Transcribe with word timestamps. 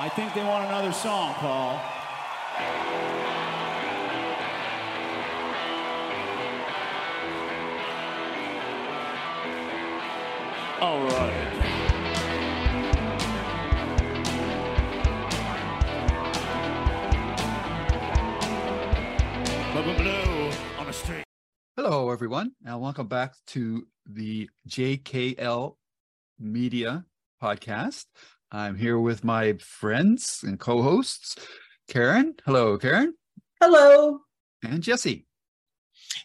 I 0.00 0.08
think 0.08 0.32
they 0.32 0.42
want 0.42 0.64
another 0.64 0.92
song, 0.92 1.34
Paul. 1.34 1.78
All 10.80 11.02
right. 11.02 11.50
Hello, 21.76 22.10
everyone, 22.10 22.52
and 22.64 22.80
welcome 22.80 23.06
back 23.06 23.34
to 23.48 23.86
the 24.06 24.48
JKL 24.66 25.76
Media 26.38 27.04
podcast. 27.42 28.06
I'm 28.52 28.74
here 28.74 28.98
with 28.98 29.22
my 29.22 29.52
friends 29.60 30.40
and 30.44 30.58
co 30.58 30.82
hosts, 30.82 31.36
Karen. 31.88 32.34
Hello, 32.44 32.76
Karen. 32.78 33.14
Hello. 33.60 34.22
And 34.64 34.82
Jesse. 34.82 35.24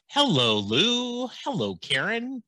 Hello, 0.09 0.57
Lou. 0.57 1.27
Hello, 1.43 1.75
Karen. 1.75 2.41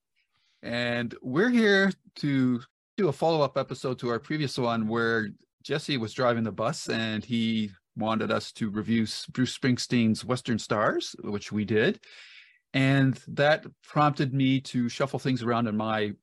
And 0.64 1.14
we're 1.22 1.52
here 1.52 1.92
to 2.16 2.60
do 2.98 3.10
a 3.10 3.14
follow 3.14 3.42
up 3.42 3.56
episode 3.56 4.00
to 4.00 4.10
our 4.10 4.18
previous 4.18 4.58
one 4.58 4.88
where 4.88 5.30
Jesse 5.62 5.98
was 5.98 6.12
driving 6.12 6.44
the 6.44 6.52
bus 6.52 6.90
and 6.90 7.24
he 7.24 7.70
wanted 7.96 8.32
us 8.32 8.52
to 8.54 8.72
review 8.72 9.06
Bruce 9.30 9.56
Springsteen's 9.56 10.26
Western 10.26 10.58
Stars, 10.58 11.16
which 11.24 11.52
we 11.52 11.66
did. 11.66 12.00
And 12.74 13.20
that 13.28 13.64
prompted 13.84 14.34
me 14.34 14.60
to 14.62 14.90
shuffle 14.90 15.20
things 15.20 15.44
around 15.44 15.68
in 15.68 15.78
my 15.78 16.14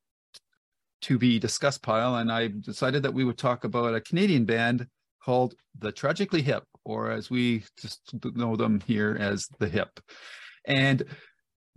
to 1.05 1.19
be 1.19 1.37
discussed 1.37 1.83
pile. 1.83 2.15
And 2.15 2.31
I 2.31 2.47
decided 2.47 3.03
that 3.03 3.13
we 3.13 3.23
would 3.23 3.37
talk 3.37 3.63
about 3.63 3.93
a 3.93 4.01
Canadian 4.01 4.43
band 4.45 4.87
called 5.23 5.53
The 5.77 5.91
Tragically 5.91 6.41
Hip, 6.41 6.63
or 6.83 7.11
as 7.11 7.29
we 7.29 7.63
just 7.79 8.01
know 8.35 8.55
them 8.55 8.81
here 8.87 9.15
as 9.19 9.47
The 9.59 9.67
Hip. 9.67 9.99
And 10.65 11.03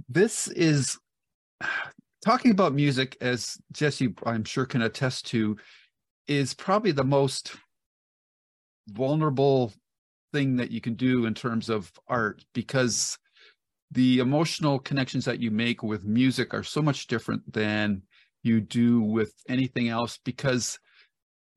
this 0.08 0.48
is 0.48 0.98
talking 2.24 2.52
about 2.52 2.72
music, 2.72 3.18
as 3.20 3.58
Jesse, 3.72 4.14
I'm 4.24 4.44
sure, 4.44 4.64
can 4.64 4.82
attest 4.82 5.26
to, 5.28 5.58
is 6.26 6.54
probably 6.54 6.92
the 6.92 7.04
most 7.04 7.54
vulnerable 8.88 9.74
thing 10.32 10.56
that 10.56 10.70
you 10.70 10.80
can 10.80 10.94
do 10.94 11.26
in 11.26 11.34
terms 11.34 11.68
of 11.68 11.92
art 12.08 12.44
because 12.54 13.18
the 13.90 14.20
emotional 14.20 14.78
connections 14.78 15.26
that 15.26 15.40
you 15.40 15.50
make 15.50 15.82
with 15.82 16.04
music 16.04 16.54
are 16.54 16.62
so 16.62 16.80
much 16.80 17.06
different 17.08 17.52
than 17.52 18.02
you 18.42 18.60
do 18.60 19.00
with 19.00 19.32
anything 19.48 19.88
else 19.88 20.18
because 20.24 20.78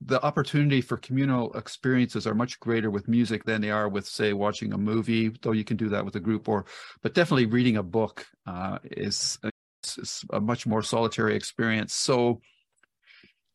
the 0.03 0.21
opportunity 0.23 0.81
for 0.81 0.97
communal 0.97 1.53
experiences 1.53 2.25
are 2.25 2.33
much 2.33 2.59
greater 2.59 2.89
with 2.89 3.07
music 3.07 3.43
than 3.43 3.61
they 3.61 3.69
are 3.69 3.87
with 3.87 4.05
say 4.07 4.33
watching 4.33 4.73
a 4.73 4.77
movie 4.77 5.31
though 5.41 5.51
you 5.51 5.63
can 5.63 5.77
do 5.77 5.89
that 5.89 6.03
with 6.03 6.15
a 6.15 6.19
group 6.19 6.49
or 6.49 6.65
but 7.03 7.13
definitely 7.13 7.45
reading 7.45 7.77
a 7.77 7.83
book 7.83 8.25
uh, 8.47 8.79
is, 8.83 9.37
is, 9.97 10.25
a 10.31 10.39
much 10.39 10.65
more 10.65 10.81
solitary 10.81 11.35
experience. 11.35 11.93
So 11.93 12.41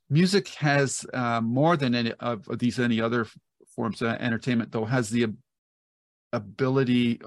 music 0.09 0.49
has 0.49 1.05
uh, 1.13 1.41
more 1.41 1.77
than 1.77 1.95
any 1.95 2.13
of 2.21 2.47
these 2.59 2.79
any 2.79 3.01
other 3.01 3.27
forms 3.75 4.03
of 4.03 4.09
entertainment 4.09 4.73
though 4.73 4.85
has 4.85 5.11
the 5.11 5.27
ability 6.33 7.21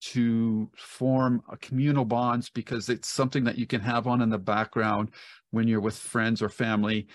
to 0.00 0.70
form 0.76 1.42
communal 1.60 2.04
bonds 2.04 2.48
because 2.48 2.88
it's 2.88 3.08
something 3.08 3.44
that 3.44 3.58
you 3.58 3.66
can 3.66 3.80
have 3.80 4.06
on 4.06 4.22
in 4.22 4.30
the 4.30 4.38
background 4.38 5.10
when 5.50 5.68
you're 5.68 5.80
with 5.80 5.96
friends 5.96 6.40
or 6.42 6.48
family 6.48 7.06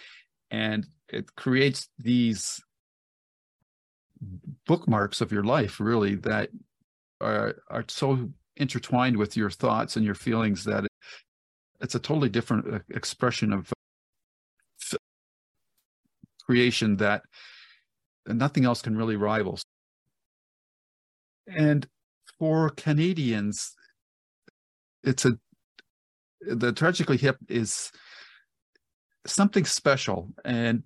and 0.51 0.85
it 1.09 1.35
creates 1.35 1.89
these 1.97 2.61
bookmarks 4.65 5.21
of 5.21 5.31
your 5.31 5.43
life 5.43 5.79
really 5.79 6.15
that 6.15 6.49
are 7.21 7.55
are 7.69 7.85
so 7.87 8.29
intertwined 8.57 9.17
with 9.17 9.35
your 9.35 9.49
thoughts 9.49 9.95
and 9.95 10.05
your 10.05 10.15
feelings 10.15 10.63
that 10.63 10.85
it's 11.81 11.95
a 11.95 11.99
totally 11.99 12.29
different 12.29 12.73
uh, 12.73 12.79
expression 12.89 13.51
of 13.51 13.71
creation 16.45 16.97
that 16.97 17.23
nothing 18.27 18.65
else 18.65 18.81
can 18.81 18.95
really 18.95 19.15
rival. 19.15 19.59
And 21.47 21.87
for 22.39 22.69
Canadians, 22.71 23.75
it's 25.03 25.25
a 25.25 25.37
the 26.41 26.71
tragically 26.71 27.17
hip 27.17 27.37
is 27.49 27.91
something 29.25 29.65
special, 29.65 30.29
and 30.43 30.83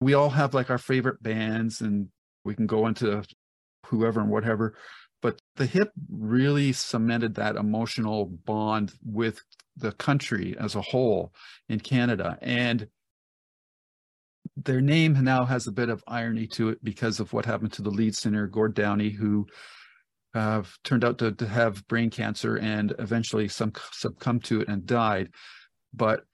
we 0.00 0.14
all 0.14 0.30
have 0.30 0.54
like 0.54 0.70
our 0.70 0.78
favorite 0.78 1.22
bands, 1.22 1.80
and 1.80 2.08
we 2.44 2.54
can 2.54 2.66
go 2.66 2.86
into 2.86 3.22
whoever 3.86 4.20
and 4.20 4.30
whatever. 4.30 4.74
But 5.22 5.40
the 5.56 5.66
hip 5.66 5.92
really 6.10 6.72
cemented 6.72 7.34
that 7.36 7.56
emotional 7.56 8.26
bond 8.26 8.92
with 9.04 9.40
the 9.76 9.92
country 9.92 10.56
as 10.58 10.74
a 10.74 10.82
whole 10.82 11.32
in 11.68 11.80
Canada, 11.80 12.38
and 12.40 12.88
their 14.56 14.80
name 14.80 15.22
now 15.22 15.44
has 15.44 15.66
a 15.66 15.72
bit 15.72 15.88
of 15.88 16.02
irony 16.06 16.46
to 16.46 16.70
it 16.70 16.82
because 16.82 17.20
of 17.20 17.32
what 17.32 17.44
happened 17.44 17.72
to 17.74 17.82
the 17.82 17.90
lead 17.90 18.16
singer 18.16 18.46
Gord 18.46 18.74
Downie, 18.74 19.10
who 19.10 19.46
uh, 20.36 20.62
turned 20.84 21.04
out 21.04 21.18
to, 21.18 21.32
to 21.32 21.46
have 21.46 21.86
brain 21.88 22.10
cancer 22.10 22.56
and 22.56 22.94
eventually 22.98 23.48
some 23.48 23.72
succumbed 23.92 24.44
to 24.44 24.60
it 24.60 24.68
and 24.68 24.86
died. 24.86 25.30
But 25.94 26.24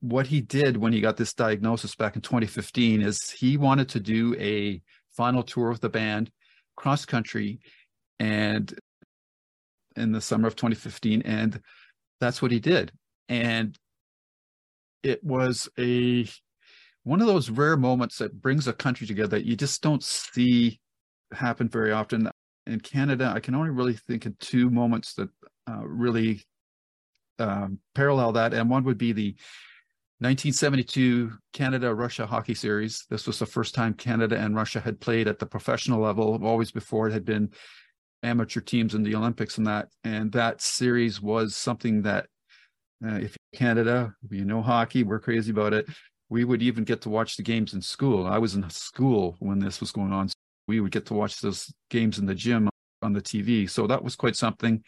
what 0.00 0.26
he 0.26 0.40
did 0.40 0.76
when 0.76 0.92
he 0.92 1.00
got 1.00 1.16
this 1.16 1.32
diagnosis 1.32 1.94
back 1.94 2.14
in 2.14 2.22
2015 2.22 3.00
is 3.00 3.30
he 3.30 3.56
wanted 3.56 3.88
to 3.88 4.00
do 4.00 4.36
a 4.38 4.82
final 5.16 5.42
tour 5.42 5.70
with 5.70 5.80
the 5.80 5.88
band 5.88 6.30
cross 6.76 7.06
country 7.06 7.60
and 8.18 8.78
in 9.96 10.12
the 10.12 10.20
summer 10.20 10.46
of 10.46 10.56
2015 10.56 11.22
and 11.22 11.60
that's 12.20 12.42
what 12.42 12.50
he 12.50 12.58
did 12.58 12.92
and 13.28 13.78
it 15.02 15.22
was 15.22 15.68
a 15.78 16.28
one 17.04 17.20
of 17.20 17.26
those 17.26 17.48
rare 17.48 17.76
moments 17.76 18.18
that 18.18 18.42
brings 18.42 18.66
a 18.66 18.72
country 18.72 19.06
together 19.06 19.28
that 19.28 19.44
you 19.44 19.56
just 19.56 19.82
don't 19.82 20.02
see 20.02 20.80
happen 21.32 21.68
very 21.68 21.92
often. 21.92 22.30
In 22.66 22.80
Canada, 22.80 23.32
I 23.34 23.40
can 23.40 23.54
only 23.54 23.70
really 23.70 23.94
think 23.94 24.26
of 24.26 24.38
two 24.38 24.70
moments 24.70 25.14
that 25.14 25.28
uh, 25.68 25.82
really 25.84 26.42
um, 27.38 27.78
parallel 27.94 28.32
that, 28.32 28.54
and 28.54 28.70
one 28.70 28.84
would 28.84 28.98
be 28.98 29.12
the 29.12 29.30
1972 30.20 31.32
Canada 31.52 31.94
Russia 31.94 32.24
hockey 32.24 32.54
series. 32.54 33.04
This 33.10 33.26
was 33.26 33.38
the 33.38 33.46
first 33.46 33.74
time 33.74 33.92
Canada 33.94 34.38
and 34.38 34.54
Russia 34.54 34.80
had 34.80 35.00
played 35.00 35.28
at 35.28 35.38
the 35.38 35.46
professional 35.46 36.00
level. 36.00 36.38
Always 36.42 36.70
before 36.70 37.08
it 37.08 37.12
had 37.12 37.24
been 37.24 37.50
amateur 38.22 38.60
teams 38.60 38.94
in 38.94 39.02
the 39.02 39.14
Olympics 39.14 39.58
and 39.58 39.66
that. 39.66 39.88
And 40.04 40.32
that 40.32 40.62
series 40.62 41.20
was 41.20 41.56
something 41.56 42.02
that, 42.02 42.26
uh, 43.04 43.16
if 43.16 43.36
Canada, 43.54 44.14
you 44.30 44.44
know 44.44 44.62
hockey, 44.62 45.02
we're 45.02 45.18
crazy 45.18 45.50
about 45.50 45.74
it 45.74 45.88
we 46.28 46.44
would 46.44 46.62
even 46.62 46.84
get 46.84 47.00
to 47.02 47.10
watch 47.10 47.36
the 47.36 47.42
games 47.42 47.74
in 47.74 47.80
school. 47.80 48.26
I 48.26 48.38
was 48.38 48.54
in 48.54 48.68
school 48.70 49.36
when 49.38 49.58
this 49.58 49.80
was 49.80 49.92
going 49.92 50.12
on. 50.12 50.28
We 50.66 50.80
would 50.80 50.92
get 50.92 51.06
to 51.06 51.14
watch 51.14 51.40
those 51.40 51.72
games 51.90 52.18
in 52.18 52.26
the 52.26 52.34
gym 52.34 52.68
on 53.02 53.12
the 53.12 53.20
TV. 53.20 53.68
So 53.68 53.86
that 53.86 54.02
was 54.02 54.16
quite 54.16 54.36
something. 54.36 54.82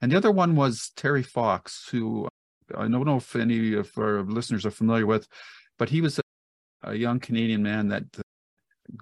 And 0.00 0.10
the 0.10 0.16
other 0.16 0.30
one 0.30 0.56
was 0.56 0.92
Terry 0.96 1.22
Fox, 1.22 1.88
who 1.90 2.24
uh, 2.24 2.28
I 2.76 2.88
don't 2.88 3.04
know 3.04 3.16
if 3.16 3.36
any 3.36 3.74
of 3.74 3.90
our 3.98 4.22
listeners 4.22 4.64
are 4.64 4.70
familiar 4.70 5.06
with, 5.06 5.26
but 5.78 5.88
he 5.88 6.00
was 6.00 6.18
a, 6.18 6.22
a 6.90 6.94
young 6.94 7.20
Canadian 7.20 7.62
man 7.62 7.88
that 7.88 8.04
uh, 8.16 8.22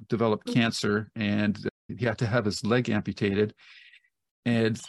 developed 0.08 0.46
mm-hmm. 0.46 0.60
cancer 0.60 1.10
and 1.14 1.58
he 1.88 2.04
had 2.04 2.18
to 2.18 2.26
have 2.26 2.44
his 2.44 2.64
leg 2.64 2.90
amputated. 2.90 3.54
And 4.44 4.80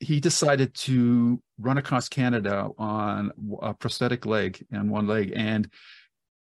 he 0.00 0.18
decided 0.18 0.74
to 0.74 1.40
run 1.58 1.78
across 1.78 2.08
Canada 2.08 2.68
on 2.76 3.30
a 3.60 3.72
prosthetic 3.72 4.26
leg 4.26 4.64
and 4.72 4.90
one 4.90 5.06
leg. 5.06 5.32
And 5.34 5.70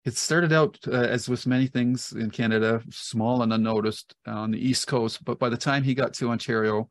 it 0.05 0.17
started 0.17 0.53
out 0.53 0.79
uh, 0.87 0.93
as 0.93 1.29
with 1.29 1.47
many 1.47 1.67
things 1.67 2.13
in 2.13 2.31
Canada, 2.31 2.83
small 2.91 3.43
and 3.43 3.53
unnoticed 3.53 4.15
on 4.27 4.51
the 4.51 4.59
East 4.59 4.87
Coast. 4.87 5.25
But 5.25 5.39
by 5.39 5.49
the 5.49 5.57
time 5.57 5.83
he 5.83 5.95
got 5.95 6.15
to 6.15 6.31
Ontario, 6.31 6.89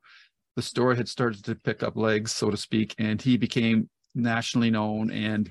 the 0.56 0.62
story 0.62 0.96
had 0.96 1.08
started 1.08 1.44
to 1.46 1.56
pick 1.56 1.82
up 1.82 1.96
legs, 1.96 2.32
so 2.32 2.52
to 2.52 2.58
speak, 2.58 2.94
and 3.00 3.22
he 3.22 3.38
became 3.38 3.90
nationally 4.14 4.70
known. 4.70 5.10
And 5.12 5.50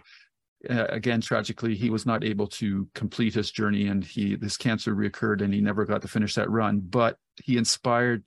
uh, 0.69 0.87
again, 0.89 1.21
tragically, 1.21 1.75
he 1.75 1.91
was 1.91 2.07
not 2.07 2.25
able 2.25 2.47
to 2.47 2.89
complete 2.95 3.35
his 3.35 3.51
journey, 3.51 3.89
and 3.89 4.05
he 4.05 4.37
this 4.37 4.57
cancer 4.57 4.95
reoccurred, 4.95 5.43
and 5.43 5.53
he 5.53 5.61
never 5.61 5.85
got 5.85 6.03
to 6.03 6.09
finish 6.09 6.35
that 6.35 6.51
run. 6.51 6.81
But 6.81 7.17
he 7.43 7.57
inspired 7.57 8.23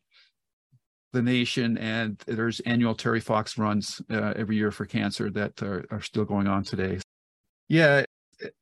the 1.14 1.22
nation, 1.22 1.78
and 1.78 2.22
there's 2.26 2.60
annual 2.62 2.96
Terry 2.96 3.20
Fox 3.20 3.58
runs 3.58 4.02
uh, 4.10 4.34
every 4.36 4.56
year 4.56 4.72
for 4.72 4.86
cancer 4.86 5.30
that 5.32 5.62
are, 5.62 5.86
are 5.92 6.02
still 6.02 6.26
going 6.26 6.48
on 6.48 6.64
today. 6.64 7.00
Yeah, 7.68 8.06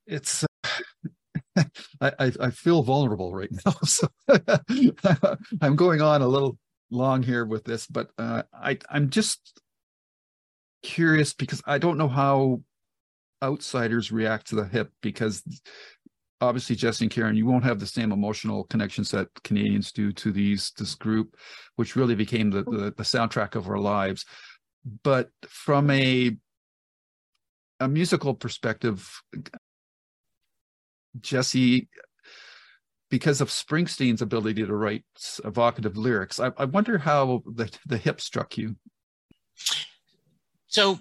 it's 0.06 0.46
I, 2.02 2.32
I 2.40 2.50
feel 2.52 2.84
vulnerable 2.84 3.34
right 3.34 3.50
now, 3.66 3.72
so 3.84 4.08
I'm 5.62 5.76
going 5.76 6.02
on 6.02 6.22
a 6.22 6.28
little 6.28 6.58
long 6.90 7.24
here 7.24 7.46
with 7.46 7.64
this, 7.66 7.88
but 7.88 8.10
uh, 8.18 8.44
I 8.54 8.78
I'm 8.90 9.10
just 9.10 9.62
curious 10.82 11.34
because 11.34 11.62
I 11.66 11.78
don't 11.78 11.98
know 11.98 12.08
how 12.08 12.62
outsiders 13.44 14.12
react 14.12 14.48
to 14.48 14.56
the 14.56 14.66
hip 14.66 14.92
because 15.02 15.44
obviously 16.42 16.76
Jesse 16.76 17.06
and 17.06 17.12
Karen, 17.12 17.36
you 17.36 17.46
won't 17.46 17.64
have 17.64 17.80
the 17.80 17.86
same 17.86 18.12
emotional 18.12 18.66
connections 18.66 19.12
that 19.12 19.28
Canadians 19.44 19.92
do 19.92 20.12
to 20.14 20.32
these 20.32 20.72
this 20.78 20.96
group, 20.96 21.36
which 21.76 21.96
really 21.96 22.16
became 22.16 22.50
the 22.50 22.64
the, 22.64 22.94
the 22.96 23.04
soundtrack 23.04 23.56
of 23.56 23.68
our 23.68 23.80
lives. 23.80 24.26
But 25.04 25.30
from 25.48 25.90
a 25.90 26.38
a 27.82 27.88
musical 27.88 28.34
perspective, 28.34 29.10
Jesse, 31.22 31.88
because 33.10 33.42
of 33.42 33.50
Springsteen's 33.50 34.22
ability 34.22 34.66
to 34.66 34.76
write 34.76 35.04
evocative 35.44 35.98
lyrics, 35.98 36.40
I, 36.40 36.52
I 36.58 36.66
wonder 36.66 36.98
how 36.98 37.44
the, 37.46 37.72
the 37.86 37.98
hip 37.98 38.22
struck 38.22 38.58
you. 38.58 38.76
So, 40.68 41.00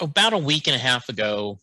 about 0.00 0.32
a 0.32 0.38
week 0.38 0.66
and 0.66 0.76
a 0.76 0.80
half 0.80 1.08
ago, 1.08 1.58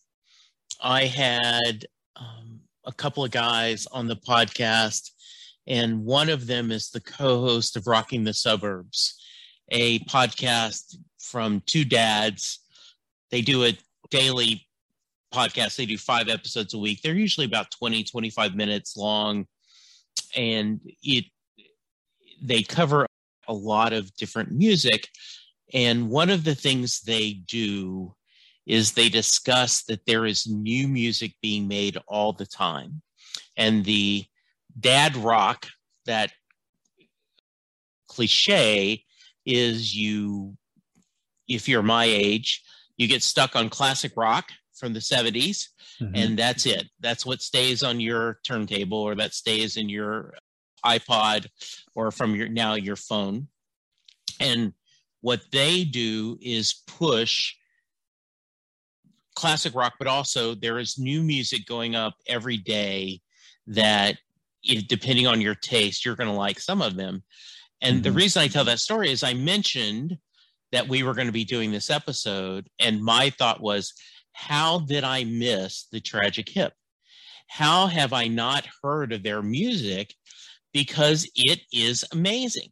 I 0.82 1.06
had 1.06 1.86
um, 2.16 2.60
a 2.84 2.92
couple 2.92 3.24
of 3.24 3.32
guys 3.32 3.86
on 3.88 4.08
the 4.08 4.16
podcast, 4.16 5.12
and 5.68 6.04
one 6.04 6.30
of 6.30 6.48
them 6.48 6.72
is 6.72 6.90
the 6.90 7.02
co 7.02 7.42
host 7.42 7.78
of 7.78 7.88
Rocking 7.88 8.24
the 8.24 8.34
Suburbs, 8.34 9.22
a 9.70 10.00
podcast 10.00 10.98
from 11.20 11.62
two 11.66 11.86
dads. 11.86 12.60
They 13.32 13.42
do 13.42 13.64
a 13.66 13.78
daily 14.10 14.68
podcasts. 15.36 15.76
They 15.76 15.86
do 15.86 15.98
five 15.98 16.30
episodes 16.30 16.74
a 16.74 16.80
week. 16.80 17.02
They're 17.02 17.14
usually 17.14 17.46
about 17.46 17.72
20, 17.72 18.04
25 18.04 18.56
minutes 18.56 18.96
long. 18.96 19.46
And 20.36 20.80
it 21.04 21.26
they 22.42 22.64
cover 22.64 23.08
a 23.48 23.54
lot 23.54 23.94
of 23.94 24.14
different 24.16 24.52
music. 24.52 25.10
And 25.74 26.10
one 26.10 26.30
of 26.30 26.44
the 26.44 26.56
things 26.56 27.02
they 27.02 27.34
do 27.34 28.14
is 28.66 28.92
they 28.92 29.10
discuss 29.10 29.84
that 29.84 30.06
there 30.06 30.26
is 30.26 30.48
new 30.48 30.88
music 30.88 31.34
being 31.42 31.68
made 31.68 31.98
all 32.08 32.34
the 32.34 32.46
time. 32.46 33.02
And 33.58 33.86
the 33.86 34.26
dad 34.80 35.16
rock, 35.16 35.68
that 36.06 36.32
cliche, 38.08 39.04
is 39.46 39.96
you, 39.96 40.58
if 41.48 41.70
you're 41.70 41.84
my 41.84 42.06
age, 42.06 42.64
you 42.98 43.08
get 43.08 43.22
stuck 43.22 43.56
on 43.56 43.70
classic 43.70 44.14
rock 44.16 44.50
from 44.76 44.94
the 44.94 45.00
70s 45.00 45.70
mm-hmm. 46.02 46.16
and 46.16 46.38
that's 46.38 46.66
it 46.66 46.86
that's 47.00 47.26
what 47.26 47.42
stays 47.42 47.84
on 47.84 48.00
your 48.00 48.40
turntable 48.46 49.00
or 49.00 49.16
that 49.16 49.34
stays 49.34 49.78
in 49.78 49.90
your 49.90 50.34
ipod 50.86 51.48
or 51.96 52.12
from 52.12 52.36
your 52.36 52.48
now 52.48 52.76
your 52.76 52.96
phone 52.96 53.48
and 54.40 54.74
what 55.22 55.42
they 55.52 55.84
do 55.84 56.38
is 56.42 56.84
push 56.88 57.54
classic 59.36 59.74
rock 59.74 59.94
but 59.98 60.08
also 60.08 60.56
there 60.56 60.80
is 60.80 60.98
new 60.98 61.22
music 61.22 61.66
going 61.66 61.96
up 61.96 62.14
every 62.28 62.58
day 62.58 63.20
that 63.68 64.18
if, 64.64 64.88
depending 64.88 65.28
on 65.28 65.42
your 65.42 65.56
taste 65.56 66.06
you're 66.06 66.16
going 66.16 66.30
to 66.30 66.36
like 66.36 66.60
some 66.60 66.82
of 66.82 66.96
them 66.96 67.24
and 67.82 67.96
mm-hmm. 67.96 68.04
the 68.04 68.12
reason 68.12 68.42
i 68.42 68.48
tell 68.48 68.66
that 68.66 68.80
story 68.80 69.12
is 69.12 69.24
i 69.24 69.34
mentioned 69.34 70.18
that 70.72 70.88
we 70.88 71.04
were 71.04 71.14
going 71.14 71.28
to 71.28 71.34
be 71.34 71.46
doing 71.46 71.72
this 71.72 71.90
episode 71.90 72.68
and 72.80 73.02
my 73.02 73.30
thought 73.32 73.62
was 73.62 73.94
how 74.36 74.80
did 74.80 75.04
I 75.04 75.24
miss 75.24 75.88
the 75.92 76.02
tragic 76.02 76.50
hip? 76.50 76.74
How 77.48 77.88
have 77.88 78.12
I 78.12 78.28
not 78.28 78.68
heard 78.84 79.14
of 79.14 79.24
their 79.24 79.42
music? 79.42 80.14
Because 80.74 81.30
it 81.36 81.62
is 81.72 82.04
amazing. 82.12 82.70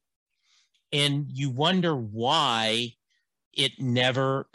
And 0.91 1.25
you 1.29 1.49
wonder 1.49 1.95
why 1.95 2.93
it 3.53 3.71
never 3.79 4.47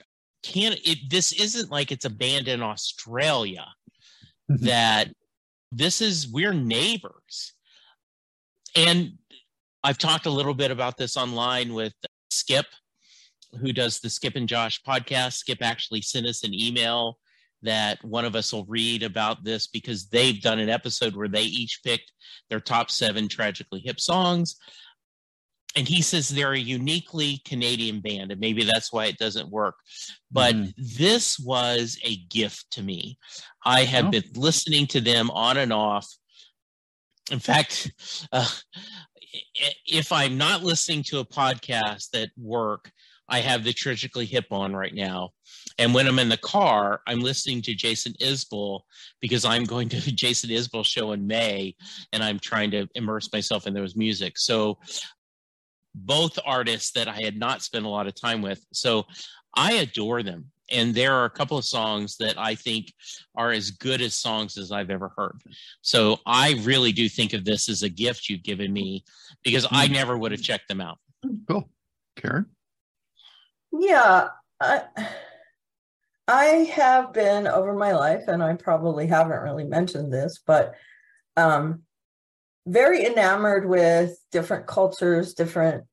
can 0.42 0.74
it 0.84 0.98
this 1.10 1.32
isn't 1.32 1.70
like 1.70 1.90
it's 1.90 2.04
a 2.04 2.10
band 2.10 2.46
in 2.46 2.62
Australia 2.62 3.66
mm-hmm. 4.50 4.66
that 4.66 5.08
this 5.72 6.00
is 6.00 6.28
we're 6.28 6.52
neighbors. 6.52 7.54
And 8.76 9.14
I've 9.82 9.98
talked 9.98 10.26
a 10.26 10.30
little 10.30 10.54
bit 10.54 10.70
about 10.70 10.98
this 10.98 11.16
online 11.16 11.72
with 11.72 11.94
Skip 12.30 12.66
who 13.60 13.72
does 13.72 14.00
the 14.00 14.10
Skip 14.10 14.36
and 14.36 14.48
Josh 14.48 14.82
podcast. 14.82 15.34
Skip 15.34 15.58
actually 15.62 16.02
sent 16.02 16.26
us 16.26 16.44
an 16.44 16.54
email 16.54 17.18
that 17.62 18.02
one 18.04 18.24
of 18.24 18.36
us 18.36 18.52
will 18.52 18.64
read 18.66 19.02
about 19.02 19.42
this 19.42 19.66
because 19.66 20.08
they've 20.08 20.40
done 20.40 20.58
an 20.58 20.68
episode 20.68 21.16
where 21.16 21.28
they 21.28 21.42
each 21.42 21.80
picked 21.84 22.12
their 22.50 22.60
top 22.60 22.90
seven 22.90 23.28
tragically 23.28 23.80
hip 23.80 24.00
songs. 24.00 24.56
And 25.76 25.86
he 25.86 26.02
says 26.02 26.28
they're 26.28 26.52
a 26.52 26.58
uniquely 26.58 27.42
Canadian 27.44 28.00
band, 28.00 28.32
and 28.32 28.40
maybe 28.40 28.64
that's 28.64 28.92
why 28.92 29.06
it 29.06 29.18
doesn't 29.18 29.50
work. 29.50 29.74
But 30.30 30.54
mm. 30.54 30.72
this 30.76 31.38
was 31.38 31.98
a 32.04 32.16
gift 32.30 32.66
to 32.72 32.82
me. 32.82 33.18
I 33.64 33.84
have 33.84 34.06
oh. 34.06 34.10
been 34.10 34.24
listening 34.34 34.86
to 34.88 35.00
them 35.00 35.30
on 35.30 35.58
and 35.58 35.72
off. 35.72 36.08
In 37.30 37.38
fact, 37.38 37.92
uh, 38.32 38.48
if 39.86 40.10
I'm 40.10 40.38
not 40.38 40.62
listening 40.64 41.02
to 41.08 41.18
a 41.18 41.26
podcast 41.26 42.20
at 42.20 42.30
work, 42.36 42.90
I 43.28 43.40
have 43.40 43.64
the 43.64 43.72
Tragically 43.72 44.24
Hip 44.26 44.46
on 44.50 44.74
right 44.74 44.94
now. 44.94 45.30
And 45.78 45.92
when 45.92 46.06
I'm 46.06 46.18
in 46.18 46.28
the 46.28 46.36
car, 46.38 47.02
I'm 47.06 47.20
listening 47.20 47.62
to 47.62 47.74
Jason 47.74 48.14
Isbell 48.20 48.80
because 49.20 49.44
I'm 49.44 49.64
going 49.64 49.88
to 49.90 50.00
the 50.00 50.12
Jason 50.12 50.50
Isbell 50.50 50.84
show 50.84 51.12
in 51.12 51.26
May 51.26 51.74
and 52.12 52.22
I'm 52.22 52.38
trying 52.38 52.70
to 52.72 52.86
immerse 52.94 53.32
myself 53.32 53.66
in 53.66 53.74
those 53.74 53.96
music. 53.96 54.38
So 54.38 54.78
both 55.94 56.38
artists 56.44 56.92
that 56.92 57.08
I 57.08 57.20
had 57.20 57.38
not 57.38 57.62
spent 57.62 57.84
a 57.84 57.88
lot 57.88 58.06
of 58.06 58.14
time 58.14 58.42
with. 58.42 58.64
So 58.72 59.06
I 59.54 59.74
adore 59.74 60.22
them. 60.22 60.46
And 60.70 60.94
there 60.94 61.14
are 61.14 61.24
a 61.24 61.30
couple 61.30 61.56
of 61.56 61.64
songs 61.64 62.16
that 62.18 62.38
I 62.38 62.54
think 62.54 62.92
are 63.34 63.52
as 63.52 63.70
good 63.70 64.02
as 64.02 64.14
songs 64.14 64.58
as 64.58 64.70
I've 64.70 64.90
ever 64.90 65.10
heard. 65.16 65.40
So 65.80 66.18
I 66.26 66.60
really 66.62 66.92
do 66.92 67.08
think 67.08 67.32
of 67.32 67.44
this 67.44 67.70
as 67.70 67.82
a 67.82 67.88
gift 67.88 68.28
you've 68.28 68.42
given 68.42 68.70
me 68.70 69.02
because 69.42 69.66
I 69.70 69.86
hmm. 69.86 69.94
never 69.94 70.18
would 70.18 70.32
have 70.32 70.42
checked 70.42 70.68
them 70.68 70.82
out. 70.82 70.98
Cool. 71.48 71.70
Karen? 72.16 72.46
Yeah, 73.72 74.28
I, 74.60 74.82
I 76.26 76.44
have 76.74 77.12
been 77.12 77.46
over 77.46 77.74
my 77.74 77.92
life, 77.92 78.24
and 78.28 78.42
I 78.42 78.54
probably 78.54 79.06
haven't 79.06 79.40
really 79.42 79.64
mentioned 79.64 80.12
this, 80.12 80.40
but 80.46 80.74
um, 81.36 81.82
very 82.66 83.04
enamored 83.04 83.68
with 83.68 84.18
different 84.30 84.66
cultures, 84.66 85.34
different 85.34 85.84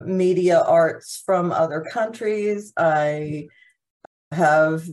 media 0.00 0.60
arts 0.60 1.22
from 1.24 1.52
other 1.52 1.84
countries. 1.92 2.72
I 2.76 3.48
have 4.32 4.84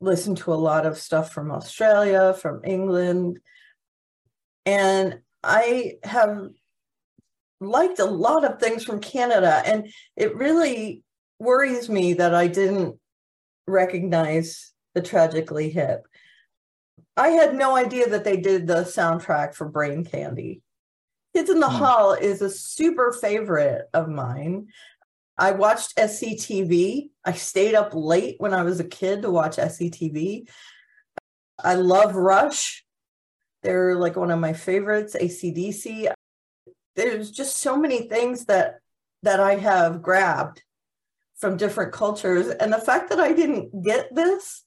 listened 0.00 0.38
to 0.38 0.52
a 0.52 0.54
lot 0.54 0.86
of 0.86 0.98
stuff 0.98 1.32
from 1.32 1.50
Australia, 1.50 2.34
from 2.34 2.60
England, 2.64 3.38
and 4.66 5.20
I 5.42 5.94
have 6.02 6.48
liked 7.60 7.98
a 7.98 8.04
lot 8.04 8.44
of 8.44 8.60
things 8.60 8.84
from 8.84 9.00
Canada. 9.00 9.62
And 9.64 9.92
it 10.16 10.36
really 10.36 11.02
worries 11.38 11.88
me 11.88 12.14
that 12.14 12.34
I 12.34 12.46
didn't 12.46 12.98
recognize 13.66 14.72
the 14.94 15.02
Tragically 15.02 15.70
Hip. 15.70 16.06
I 17.16 17.28
had 17.28 17.54
no 17.54 17.76
idea 17.76 18.08
that 18.08 18.24
they 18.24 18.36
did 18.36 18.66
the 18.66 18.82
soundtrack 18.82 19.54
for 19.54 19.68
Brain 19.68 20.04
Candy. 20.04 20.62
Kids 21.34 21.50
in 21.50 21.60
the 21.60 21.66
mm. 21.66 21.78
Hall 21.78 22.12
is 22.14 22.42
a 22.42 22.50
super 22.50 23.12
favorite 23.12 23.88
of 23.92 24.08
mine. 24.08 24.68
I 25.36 25.52
watched 25.52 25.96
SCTV. 25.96 27.10
I 27.24 27.32
stayed 27.32 27.74
up 27.74 27.92
late 27.94 28.36
when 28.38 28.54
I 28.54 28.62
was 28.62 28.80
a 28.80 28.84
kid 28.84 29.22
to 29.22 29.30
watch 29.30 29.56
SCTV. 29.56 30.48
I 31.62 31.74
love 31.74 32.14
Rush. 32.14 32.84
They're 33.62 33.96
like 33.96 34.16
one 34.16 34.30
of 34.30 34.38
my 34.38 34.52
favorites, 34.52 35.16
ACDC. 35.20 36.12
There's 36.98 37.30
just 37.30 37.58
so 37.58 37.76
many 37.76 38.08
things 38.08 38.46
that 38.46 38.80
that 39.22 39.38
I 39.38 39.54
have 39.54 40.02
grabbed 40.02 40.64
from 41.36 41.56
different 41.56 41.92
cultures. 41.92 42.48
And 42.48 42.72
the 42.72 42.78
fact 42.78 43.10
that 43.10 43.20
I 43.20 43.32
didn't 43.32 43.84
get 43.84 44.12
this 44.12 44.64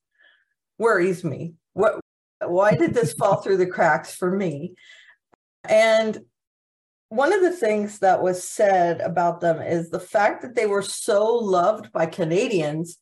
worries 0.79 1.25
me. 1.25 1.55
What 1.73 1.99
why 2.39 2.75
did 2.75 2.93
this 2.93 3.11
fall 3.11 3.41
through 3.41 3.57
the 3.57 3.65
cracks 3.67 4.15
for 4.15 4.31
me? 4.31 4.75
And 5.67 6.19
one 7.09 7.33
of 7.33 7.41
the 7.41 7.51
things 7.51 7.99
that 7.99 8.23
was 8.23 8.47
said 8.47 9.01
about 9.01 9.41
them 9.41 9.61
is 9.61 9.89
the 9.89 9.99
fact 9.99 10.41
that 10.41 10.55
they 10.55 10.67
were 10.67 10.81
so 10.81 11.35
loved 11.35 11.91
by 11.91 12.05
Canadians 12.05 12.97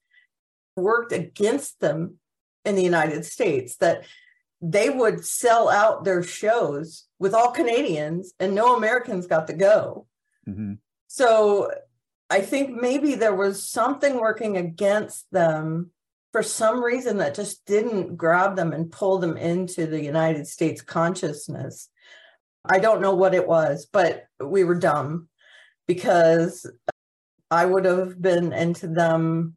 worked 0.75 1.12
against 1.12 1.79
them 1.81 2.15
in 2.65 2.75
the 2.75 2.83
United 2.83 3.25
States 3.25 3.75
that 3.77 4.05
they 4.59 4.89
would 4.89 5.24
sell 5.24 5.69
out 5.69 6.03
their 6.03 6.24
shows 6.24 7.05
with 7.20 7.34
all 7.34 7.52
Canadians 7.52 8.34
and 8.40 8.56
no 8.56 8.76
Americans 8.76 9.28
got 9.28 9.48
to 9.48 9.54
go. 9.54 10.08
Mm-hmm. 10.48 10.74
So 11.08 11.72
I 12.30 12.42
think 12.42 12.72
maybe 12.72 13.16
there 13.16 13.36
was 13.36 13.68
something 13.68 14.20
working 14.20 14.58
against 14.58 15.26
them 15.32 15.92
for 16.32 16.44
some 16.44 16.84
reason 16.84 17.18
that 17.18 17.36
just 17.36 17.66
didn't 17.66 18.16
grab 18.16 18.56
them 18.56 18.72
and 18.72 18.92
pull 18.92 19.18
them 19.18 19.36
into 19.36 19.88
the 19.88 20.02
United 20.02 20.48
States 20.48 20.82
consciousness. 20.82 21.90
I 22.64 22.80
don't 22.80 23.02
know 23.02 23.16
what 23.16 23.34
it 23.34 23.48
was, 23.48 23.88
but 23.92 24.26
we 24.40 24.64
were 24.64 24.76
dumb 24.76 25.28
because 25.88 26.72
I 27.50 27.66
would 27.66 27.86
have 27.86 28.22
been 28.22 28.54
into 28.54 28.88
them 28.88 29.56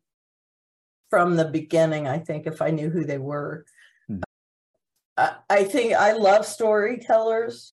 from 1.10 1.36
the 1.36 1.44
beginning, 1.44 2.08
I 2.08 2.18
think, 2.18 2.46
if 2.46 2.62
I 2.62 2.70
knew 2.70 2.88
who 2.88 3.04
they 3.04 3.18
were. 3.18 3.66
I, 5.16 5.34
I 5.48 5.64
think 5.64 5.94
I 5.94 6.12
love 6.12 6.46
storytellers, 6.46 7.72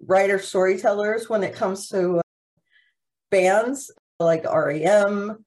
writer 0.00 0.38
storytellers 0.38 1.28
when 1.28 1.42
it 1.42 1.54
comes 1.54 1.88
to 1.88 2.18
uh, 2.18 2.22
bands 3.30 3.90
like 4.20 4.44
REM. 4.44 5.44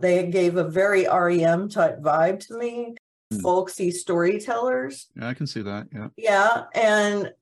They 0.00 0.26
gave 0.26 0.56
a 0.56 0.68
very 0.68 1.06
REM 1.06 1.68
type 1.68 2.00
vibe 2.00 2.46
to 2.46 2.58
me, 2.58 2.94
hmm. 3.30 3.38
folksy 3.40 3.90
storytellers. 3.90 5.08
Yeah, 5.16 5.28
I 5.28 5.34
can 5.34 5.46
see 5.46 5.62
that. 5.62 5.88
Yeah. 5.92 6.08
Yeah. 6.16 6.64
And 6.74 7.32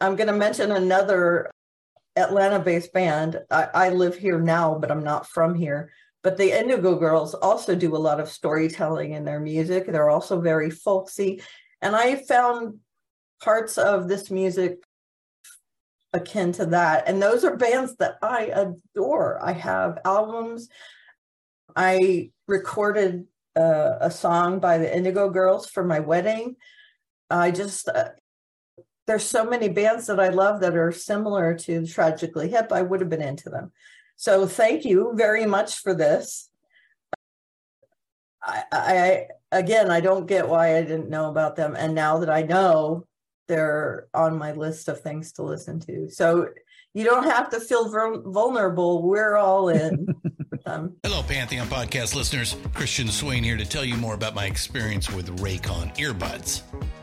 I'm 0.00 0.16
going 0.16 0.26
to 0.26 0.34
mention 0.34 0.72
another 0.72 1.50
Atlanta 2.16 2.58
based 2.58 2.92
band. 2.92 3.40
I, 3.50 3.68
I, 3.72 3.88
live 3.90 4.16
here 4.16 4.38
now, 4.38 4.74
but 4.74 4.90
I'm 4.90 5.04
not 5.04 5.26
from 5.26 5.54
here. 5.54 5.90
But 6.22 6.36
the 6.36 6.58
Indigo 6.58 6.96
Girls 6.96 7.32
also 7.34 7.74
do 7.74 7.96
a 7.96 7.98
lot 7.98 8.20
of 8.20 8.28
storytelling 8.28 9.12
in 9.12 9.24
their 9.24 9.40
music. 9.40 9.86
They're 9.86 10.10
also 10.10 10.40
very 10.40 10.68
folksy. 10.68 11.40
And 11.82 11.96
I 11.96 12.16
found 12.16 12.80
parts 13.42 13.78
of 13.78 14.08
this 14.08 14.30
music 14.30 14.82
akin 16.12 16.52
to 16.52 16.66
that. 16.66 17.04
And 17.06 17.22
those 17.22 17.44
are 17.44 17.56
bands 17.56 17.96
that 17.96 18.16
I 18.22 18.50
adore. 18.52 19.38
I 19.42 19.52
have 19.52 19.98
albums. 20.04 20.68
I 21.76 22.30
recorded 22.46 23.26
uh, 23.56 23.92
a 24.00 24.10
song 24.10 24.58
by 24.58 24.78
the 24.78 24.94
Indigo 24.94 25.30
Girls 25.30 25.68
for 25.68 25.84
my 25.84 26.00
wedding. 26.00 26.56
I 27.30 27.52
just, 27.52 27.88
uh, 27.88 28.10
there's 29.06 29.24
so 29.24 29.44
many 29.44 29.68
bands 29.68 30.06
that 30.06 30.20
I 30.20 30.28
love 30.28 30.60
that 30.60 30.76
are 30.76 30.92
similar 30.92 31.54
to 31.54 31.86
Tragically 31.86 32.48
Hip. 32.48 32.72
I 32.72 32.82
would 32.82 33.00
have 33.00 33.08
been 33.08 33.22
into 33.22 33.48
them. 33.48 33.72
So 34.16 34.46
thank 34.46 34.84
you 34.84 35.12
very 35.14 35.46
much 35.46 35.78
for 35.78 35.94
this. 35.94 36.50
I, 38.42 38.64
I 38.72 39.26
again, 39.52 39.90
I 39.90 40.00
don't 40.00 40.26
get 40.26 40.48
why 40.48 40.76
I 40.76 40.82
didn't 40.82 41.10
know 41.10 41.30
about 41.30 41.56
them, 41.56 41.76
and 41.76 41.94
now 41.94 42.18
that 42.18 42.30
I 42.30 42.42
know, 42.42 43.06
they're 43.48 44.06
on 44.14 44.38
my 44.38 44.52
list 44.52 44.88
of 44.88 45.00
things 45.00 45.32
to 45.32 45.42
listen 45.42 45.80
to. 45.80 46.08
So 46.08 46.48
you 46.94 47.04
don't 47.04 47.24
have 47.24 47.50
to 47.50 47.60
feel 47.60 47.88
vulnerable. 48.24 49.02
We're 49.02 49.36
all 49.36 49.68
in. 49.68 50.06
Hello, 50.66 51.22
Pantheon 51.26 51.66
podcast 51.66 52.14
listeners. 52.14 52.56
Christian 52.74 53.08
Swain 53.08 53.42
here 53.42 53.56
to 53.56 53.66
tell 53.66 53.84
you 53.84 53.96
more 53.96 54.14
about 54.14 54.36
my 54.36 54.46
experience 54.46 55.10
with 55.10 55.40
Raycon 55.40 55.96
earbuds. 55.96 56.62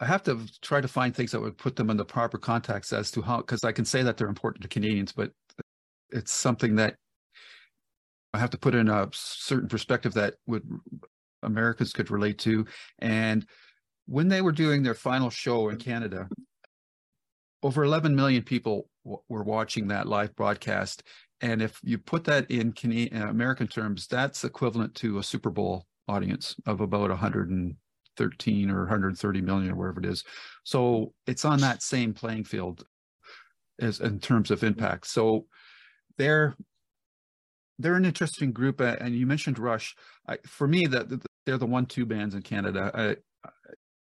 I 0.00 0.06
have 0.06 0.22
to 0.24 0.46
try 0.62 0.80
to 0.80 0.88
find 0.88 1.14
things 1.14 1.32
that 1.32 1.40
would 1.40 1.58
put 1.58 1.76
them 1.76 1.90
in 1.90 1.96
the 1.96 2.04
proper 2.04 2.38
context 2.38 2.92
as 2.92 3.10
to 3.12 3.22
how, 3.22 3.38
because 3.38 3.64
I 3.64 3.72
can 3.72 3.84
say 3.84 4.02
that 4.02 4.16
they're 4.16 4.28
important 4.28 4.62
to 4.62 4.68
Canadians, 4.68 5.12
but 5.12 5.32
it's 6.10 6.32
something 6.32 6.76
that 6.76 6.94
I 8.32 8.38
have 8.38 8.50
to 8.50 8.58
put 8.58 8.74
in 8.74 8.88
a 8.88 9.08
certain 9.12 9.68
perspective 9.68 10.14
that 10.14 10.34
would 10.46 10.62
Americans 11.42 11.92
could 11.92 12.10
relate 12.10 12.38
to. 12.40 12.66
And 12.98 13.46
when 14.06 14.28
they 14.28 14.40
were 14.40 14.52
doing 14.52 14.82
their 14.82 14.94
final 14.94 15.30
show 15.30 15.68
in 15.68 15.78
Canada, 15.78 16.28
over 17.62 17.82
11 17.82 18.14
million 18.14 18.42
people 18.42 18.88
w- 19.04 19.22
were 19.28 19.42
watching 19.42 19.88
that 19.88 20.06
live 20.06 20.34
broadcast. 20.36 21.02
And 21.40 21.60
if 21.62 21.78
you 21.82 21.98
put 21.98 22.24
that 22.24 22.50
in 22.50 22.72
Canadian, 22.72 23.22
American 23.22 23.66
terms, 23.66 24.06
that's 24.06 24.44
equivalent 24.44 24.94
to 24.96 25.18
a 25.18 25.22
Super 25.22 25.50
Bowl 25.50 25.86
audience 26.06 26.54
of 26.66 26.80
about 26.80 27.10
113 28.18 28.70
or 28.70 28.80
130 28.80 29.40
million 29.40 29.72
or 29.72 29.76
wherever 29.76 30.00
it 30.00 30.06
is. 30.06 30.24
So 30.64 31.12
it's 31.26 31.44
on 31.44 31.60
that 31.60 31.82
same 31.82 32.14
playing 32.14 32.44
field 32.44 32.84
as 33.80 34.00
in 34.00 34.18
terms 34.18 34.50
of 34.50 34.64
impact. 34.64 35.06
So 35.06 35.46
they're 36.16 36.56
they're 37.78 37.94
an 37.94 38.04
interesting 38.04 38.52
group, 38.52 38.80
and 38.80 39.14
you 39.14 39.24
mentioned 39.24 39.58
Rush. 39.58 39.94
I, 40.26 40.38
for 40.44 40.66
me, 40.66 40.86
that 40.86 41.08
the, 41.08 41.20
they're 41.46 41.58
the 41.58 41.66
one-two 41.66 42.06
bands 42.06 42.34
in 42.34 42.42
Canada. 42.42 42.90
I, 42.92 43.50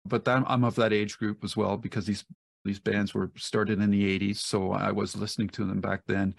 but 0.04 0.28
I'm 0.28 0.64
of 0.64 0.76
that 0.76 0.94
age 0.94 1.18
group 1.20 1.44
as 1.44 1.56
well 1.56 1.78
because 1.78 2.06
these 2.06 2.26
these 2.66 2.80
bands 2.80 3.14
were 3.14 3.32
started 3.38 3.80
in 3.80 3.92
the 3.92 4.20
80s, 4.20 4.38
so 4.38 4.72
I 4.72 4.92
was 4.92 5.16
listening 5.16 5.50
to 5.50 5.66
them 5.66 5.80
back 5.80 6.02
then. 6.08 6.36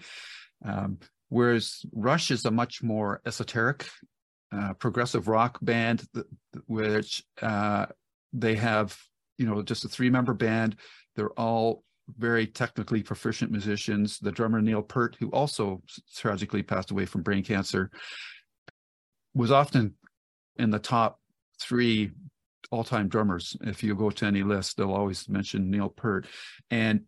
Um, 0.63 0.99
whereas 1.29 1.85
Rush 1.93 2.29
is 2.29 2.45
a 2.45 2.51
much 2.51 2.83
more 2.83 3.21
esoteric, 3.25 3.87
uh, 4.51 4.73
progressive 4.73 5.27
rock 5.27 5.57
band, 5.61 6.05
which 6.67 7.23
uh, 7.41 7.85
they 8.33 8.55
have, 8.55 8.97
you 9.37 9.45
know, 9.45 9.61
just 9.61 9.85
a 9.85 9.89
three-member 9.89 10.33
band. 10.33 10.75
They're 11.15 11.31
all 11.31 11.83
very 12.17 12.47
technically 12.47 13.03
proficient 13.03 13.51
musicians. 13.51 14.17
The 14.19 14.31
drummer 14.31 14.61
Neil 14.61 14.81
Peart, 14.81 15.15
who 15.19 15.29
also 15.29 15.81
tragically 16.15 16.63
passed 16.63 16.91
away 16.91 17.05
from 17.05 17.21
brain 17.21 17.43
cancer, 17.43 17.91
was 19.35 19.51
often 19.51 19.93
in 20.57 20.71
the 20.71 20.79
top 20.79 21.19
three 21.59 22.11
all-time 22.71 23.07
drummers. 23.07 23.55
If 23.61 23.83
you 23.83 23.95
go 23.95 24.09
to 24.09 24.25
any 24.25 24.43
list, 24.43 24.77
they'll 24.77 24.93
always 24.93 25.29
mention 25.29 25.69
Neil 25.69 25.89
Peart. 25.89 26.27
and 26.71 27.01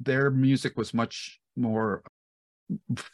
their 0.00 0.30
music 0.30 0.76
was 0.76 0.94
much 0.94 1.40
more 1.56 2.02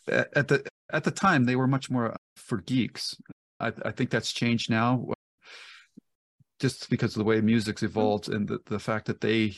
at 0.09 0.49
the 0.49 0.65
at 0.93 1.05
the 1.05 1.11
time 1.11 1.45
they 1.45 1.57
were 1.57 1.67
much 1.67 1.91
more 1.91 2.15
for 2.37 2.59
geeks. 2.59 3.17
I, 3.61 3.73
I 3.85 3.91
think 3.93 4.11
that's 4.11 4.33
changed 4.33 4.71
now, 4.71 5.07
just 6.61 6.91
because 6.91 7.15
of 7.15 7.19
the 7.19 7.25
way 7.25 7.41
music's 7.41 7.83
mm-hmm. 7.83 7.99
evolved 7.99 8.29
and 8.29 8.49
the, 8.49 8.59
the 8.67 8.79
fact 8.79 9.07
that 9.07 9.21
they 9.21 9.55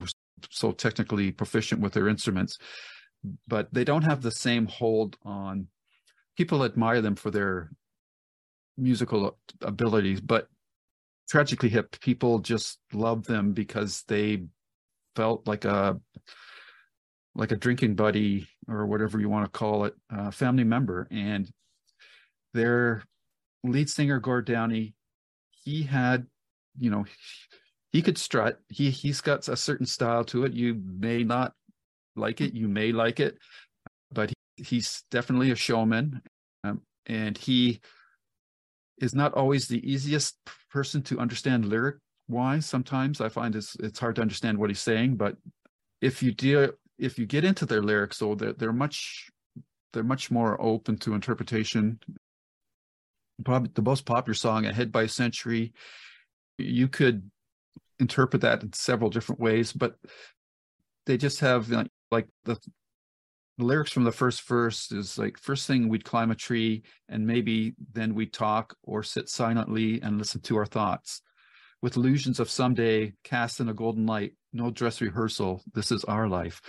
were 0.00 0.08
so 0.50 0.72
technically 0.72 1.32
proficient 1.32 1.80
with 1.80 1.92
their 1.92 2.08
instruments, 2.08 2.58
but 3.48 3.72
they 3.72 3.84
don't 3.84 4.04
have 4.04 4.22
the 4.22 4.30
same 4.30 4.66
hold 4.66 5.16
on. 5.24 5.66
People 6.36 6.64
admire 6.64 7.00
them 7.00 7.14
for 7.14 7.30
their 7.30 7.70
musical 8.78 9.38
abilities, 9.60 10.20
but 10.20 10.48
tragically 11.28 11.68
hip 11.68 11.98
people 12.00 12.38
just 12.38 12.78
love 12.92 13.24
them 13.24 13.52
because 13.52 14.02
they 14.08 14.44
felt 15.14 15.46
like 15.46 15.64
a 15.64 15.98
like 17.34 17.52
a 17.52 17.56
drinking 17.56 17.94
buddy 17.94 18.46
or 18.68 18.86
whatever 18.86 19.20
you 19.20 19.28
want 19.28 19.44
to 19.44 19.58
call 19.58 19.84
it, 19.84 19.94
a 20.10 20.32
family 20.32 20.64
member. 20.64 21.08
And 21.10 21.50
their 22.54 23.02
lead 23.64 23.88
singer 23.88 24.20
Gord 24.20 24.46
Downie, 24.46 24.94
he 25.50 25.82
had, 25.82 26.26
you 26.78 26.90
know, 26.90 27.04
he 27.92 28.02
could 28.02 28.18
strut. 28.18 28.58
He 28.68 28.90
he's 28.90 29.20
got 29.20 29.46
a 29.48 29.56
certain 29.56 29.86
style 29.86 30.24
to 30.26 30.44
it. 30.44 30.52
You 30.52 30.80
may 30.84 31.24
not 31.24 31.52
like 32.16 32.40
it. 32.40 32.54
You 32.54 32.68
may 32.68 32.92
like 32.92 33.20
it, 33.20 33.38
but 34.10 34.30
he, 34.30 34.64
he's 34.64 35.04
definitely 35.10 35.50
a 35.50 35.56
showman, 35.56 36.22
um, 36.64 36.80
and 37.06 37.36
he 37.36 37.80
is 38.98 39.14
not 39.14 39.34
always 39.34 39.68
the 39.68 39.90
easiest 39.90 40.36
person 40.70 41.02
to 41.02 41.18
understand 41.18 41.66
lyric 41.66 41.96
wise. 42.28 42.64
Sometimes 42.66 43.20
I 43.20 43.28
find 43.28 43.54
it's 43.54 43.76
it's 43.76 43.98
hard 43.98 44.16
to 44.16 44.22
understand 44.22 44.58
what 44.58 44.70
he's 44.70 44.80
saying, 44.80 45.16
but 45.16 45.36
if 46.00 46.22
you 46.22 46.32
deal 46.32 46.70
if 47.02 47.18
you 47.18 47.26
get 47.26 47.44
into 47.44 47.66
their 47.66 47.82
lyrics, 47.82 48.18
though, 48.18 48.36
they're 48.36 48.52
they're 48.52 48.72
much 48.72 49.28
they're 49.92 50.04
much 50.04 50.30
more 50.30 50.60
open 50.62 50.96
to 50.98 51.14
interpretation. 51.14 51.98
Probably 53.44 53.70
the 53.74 53.82
most 53.82 54.06
popular 54.06 54.34
song, 54.34 54.66
"Ahead 54.66 54.92
by 54.92 55.02
a 55.02 55.08
Century," 55.08 55.72
you 56.58 56.86
could 56.86 57.28
interpret 57.98 58.42
that 58.42 58.62
in 58.62 58.72
several 58.72 59.10
different 59.10 59.40
ways, 59.40 59.72
but 59.72 59.96
they 61.06 61.16
just 61.16 61.40
have 61.40 61.68
like, 61.68 61.88
like 62.12 62.28
the, 62.44 62.56
the 63.58 63.64
lyrics 63.64 63.90
from 63.90 64.04
the 64.04 64.12
first 64.12 64.46
verse 64.46 64.92
is 64.92 65.18
like 65.18 65.36
first 65.38 65.66
thing 65.66 65.88
we'd 65.88 66.04
climb 66.04 66.30
a 66.30 66.36
tree 66.36 66.82
and 67.08 67.26
maybe 67.26 67.74
then 67.92 68.14
we'd 68.14 68.32
talk 68.32 68.76
or 68.84 69.02
sit 69.02 69.28
silently 69.28 70.00
and 70.02 70.18
listen 70.18 70.40
to 70.42 70.56
our 70.56 70.66
thoughts 70.66 71.22
with 71.82 71.96
illusions 71.96 72.40
of 72.40 72.48
someday 72.48 73.12
cast 73.24 73.60
in 73.60 73.68
a 73.68 73.74
golden 73.74 74.06
light 74.06 74.32
no 74.52 74.70
dress 74.70 75.00
rehearsal. 75.00 75.62
This 75.72 75.90
is 75.90 76.04
our 76.04 76.28
life. 76.28 76.60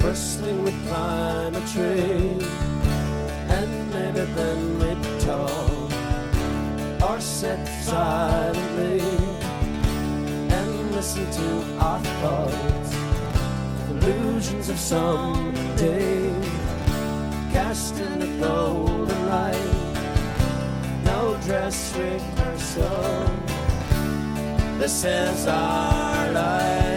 Firstly, 0.00 0.52
we 0.52 0.70
climb 0.86 1.54
a 1.54 1.60
tree 1.72 2.46
and 3.48 3.90
maybe 3.90 4.20
then 4.32 4.78
we'd 4.78 5.20
talk. 5.20 5.90
Or 7.10 7.20
sit 7.20 7.66
silently 7.84 8.54
and 8.54 8.63
listen 11.04 11.30
to 11.32 11.84
our 11.84 12.00
thoughts. 12.00 12.96
Illusions 13.90 14.70
of 14.70 14.78
someday 14.78 16.32
cast 17.52 18.00
in 18.00 18.22
a 18.22 18.40
golden 18.40 19.26
light. 19.28 19.74
No 21.04 21.36
dress 21.44 21.94
rehearsal 21.98 23.30
this 24.78 25.04
is 25.04 25.46
our 25.46 26.32
life 26.32 26.93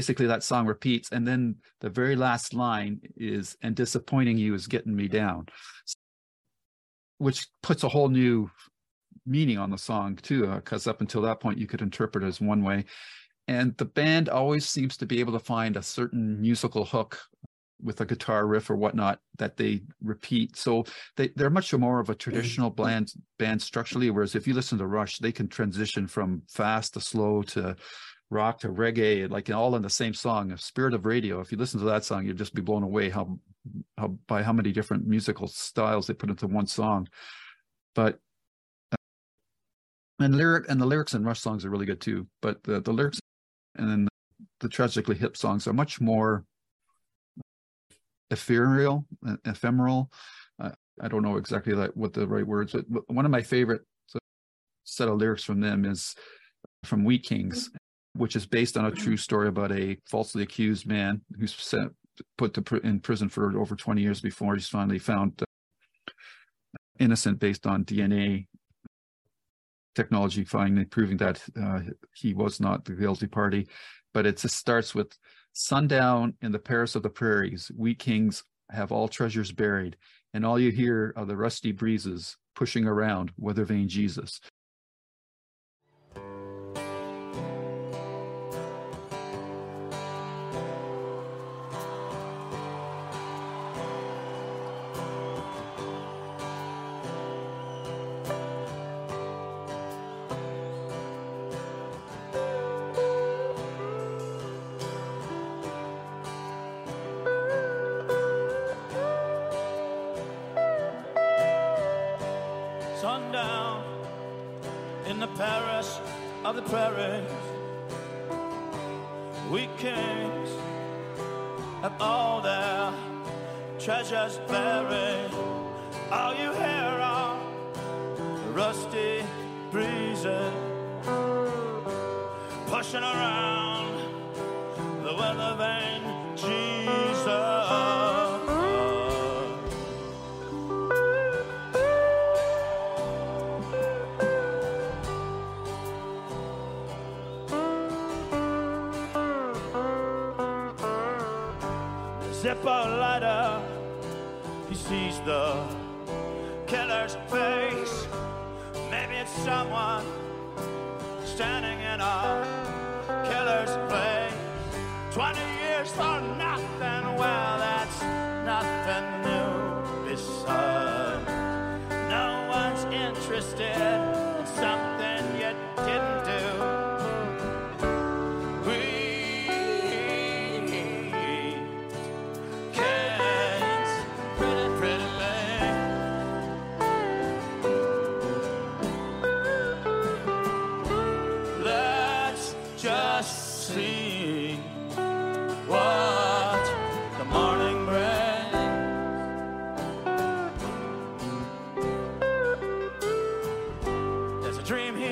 basically 0.00 0.26
that 0.26 0.42
song 0.42 0.66
repeats 0.66 1.10
and 1.12 1.26
then 1.26 1.54
the 1.80 1.90
very 1.90 2.16
last 2.16 2.54
line 2.54 3.00
is 3.16 3.56
and 3.62 3.76
disappointing 3.76 4.38
you 4.38 4.54
is 4.54 4.66
getting 4.66 4.96
me 4.96 5.08
down 5.08 5.46
which 7.18 7.46
puts 7.62 7.84
a 7.84 7.88
whole 7.88 8.08
new 8.08 8.50
meaning 9.26 9.58
on 9.58 9.70
the 9.70 9.78
song 9.78 10.16
too 10.16 10.46
because 10.46 10.86
uh, 10.86 10.90
up 10.90 11.00
until 11.00 11.22
that 11.22 11.38
point 11.38 11.58
you 11.58 11.66
could 11.66 11.82
interpret 11.82 12.24
it 12.24 12.26
as 12.26 12.40
one 12.40 12.62
way. 12.62 12.84
And 13.46 13.76
the 13.76 13.84
band 13.84 14.28
always 14.28 14.68
seems 14.68 14.96
to 14.98 15.06
be 15.06 15.20
able 15.20 15.32
to 15.32 15.38
find 15.38 15.76
a 15.76 15.82
certain 15.82 16.40
musical 16.40 16.84
hook 16.84 17.18
with 17.82 18.00
a 18.00 18.06
guitar 18.06 18.46
riff 18.46 18.70
or 18.70 18.76
whatnot 18.76 19.18
that 19.38 19.56
they 19.56 19.82
repeat. 20.02 20.56
So 20.56 20.84
they, 21.16 21.28
they're 21.36 21.50
much 21.50 21.72
more 21.74 21.98
of 22.00 22.10
a 22.10 22.14
traditional 22.14 22.70
band 22.70 23.12
band 23.38 23.60
structurally 23.60 24.10
whereas 24.10 24.34
if 24.34 24.46
you 24.46 24.54
listen 24.54 24.78
to 24.78 24.86
rush 24.86 25.18
they 25.18 25.32
can 25.32 25.48
transition 25.48 26.06
from 26.06 26.42
fast 26.48 26.94
to 26.94 27.00
slow 27.00 27.42
to 27.42 27.76
rock 28.30 28.60
to 28.60 28.68
reggae, 28.68 29.28
like 29.28 29.50
all 29.50 29.74
in 29.76 29.82
the 29.82 29.90
same 29.90 30.14
song, 30.14 30.56
Spirit 30.56 30.94
of 30.94 31.04
Radio. 31.04 31.40
If 31.40 31.50
you 31.50 31.58
listen 31.58 31.80
to 31.80 31.86
that 31.86 32.04
song, 32.04 32.24
you'd 32.24 32.38
just 32.38 32.54
be 32.54 32.62
blown 32.62 32.82
away 32.82 33.10
how, 33.10 33.38
how 33.98 34.18
by 34.28 34.42
how 34.42 34.52
many 34.52 34.72
different 34.72 35.06
musical 35.06 35.48
styles 35.48 36.06
they 36.06 36.14
put 36.14 36.30
into 36.30 36.46
one 36.46 36.66
song. 36.66 37.08
But 37.94 38.18
and 40.20 40.36
lyric 40.36 40.66
and 40.68 40.80
the 40.80 40.86
lyrics 40.86 41.14
in 41.14 41.24
Rush 41.24 41.40
songs 41.40 41.64
are 41.64 41.70
really 41.70 41.86
good 41.86 42.00
too. 42.00 42.26
But 42.40 42.62
the, 42.62 42.80
the 42.80 42.92
lyrics 42.92 43.18
and 43.76 43.88
then 43.88 44.08
the 44.60 44.68
tragically 44.68 45.16
hip 45.16 45.36
songs 45.36 45.66
are 45.66 45.72
much 45.72 46.00
more 46.00 46.44
ethereal, 48.30 49.06
ephemeral. 49.44 50.10
Uh, 50.62 50.70
I 51.00 51.08
don't 51.08 51.22
know 51.22 51.36
exactly 51.36 51.72
like 51.72 51.90
what 51.94 52.12
the 52.12 52.28
right 52.28 52.46
words, 52.46 52.72
but 52.72 52.84
one 53.08 53.24
of 53.24 53.30
my 53.30 53.42
favorite 53.42 53.82
set 54.84 55.08
of 55.08 55.18
lyrics 55.18 55.42
from 55.42 55.60
them 55.60 55.84
is 55.84 56.14
from 56.84 57.04
Wheat 57.04 57.24
Kings, 57.24 57.70
which 58.14 58.36
is 58.36 58.46
based 58.46 58.76
on 58.76 58.86
a 58.86 58.90
true 58.90 59.16
story 59.16 59.48
about 59.48 59.72
a 59.72 59.96
falsely 60.06 60.42
accused 60.42 60.86
man 60.86 61.20
who's 61.38 61.54
sent, 61.54 61.92
put 62.36 62.54
to 62.54 62.62
pr- 62.62 62.76
in 62.78 63.00
prison 63.00 63.28
for 63.28 63.58
over 63.58 63.76
20 63.76 64.00
years 64.00 64.20
before 64.20 64.54
he's 64.54 64.68
finally 64.68 64.98
found 64.98 65.40
uh, 65.40 65.44
innocent 66.98 67.38
based 67.38 67.66
on 67.66 67.84
DNA 67.84 68.46
technology 69.94 70.44
finally 70.44 70.84
proving 70.84 71.16
that 71.16 71.42
uh, 71.60 71.80
he 72.14 72.34
was 72.34 72.60
not 72.60 72.84
the 72.84 72.92
guilty 72.92 73.26
party. 73.26 73.68
But 74.12 74.26
it 74.26 74.38
just 74.38 74.56
starts 74.56 74.94
with 74.94 75.16
sundown 75.52 76.34
in 76.42 76.52
the 76.52 76.58
Paris 76.58 76.94
of 76.94 77.02
the 77.02 77.10
prairies. 77.10 77.70
Wheat 77.76 77.98
Kings 77.98 78.44
have 78.70 78.92
all 78.92 79.08
treasures 79.08 79.52
buried, 79.52 79.96
and 80.34 80.44
all 80.44 80.58
you 80.58 80.70
hear 80.70 81.12
are 81.16 81.24
the 81.24 81.36
rusty 81.36 81.72
breezes 81.72 82.36
pushing 82.54 82.86
around 82.86 83.32
weather 83.38 83.64
vane 83.64 83.88
Jesus. 83.88 84.40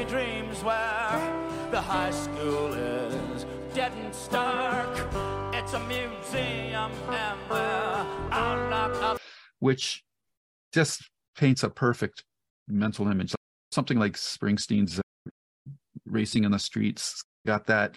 Dreams 0.09 0.65
where 0.65 1.69
the 1.71 1.81
high 1.81 2.11
school 2.11 2.73
is 2.73 3.45
dead 3.75 3.93
and 4.03 4.15
stark. 4.15 4.89
It's 5.55 5.75
a 5.75 5.81
museum 5.81 6.91
and 7.11 7.39
we're 7.51 8.71
locked 8.71 9.03
up. 9.03 9.19
which 9.61 10.03
just 10.73 11.11
paints 11.37 11.63
a 11.63 11.69
perfect 11.69 12.25
mental 12.69 13.09
image. 13.09 13.35
Something 13.71 13.99
like 13.99 14.15
Springsteen's 14.15 15.01
Racing 16.07 16.45
in 16.45 16.53
the 16.53 16.59
Streets 16.59 17.23
got 17.47 17.67
that. 17.67 17.95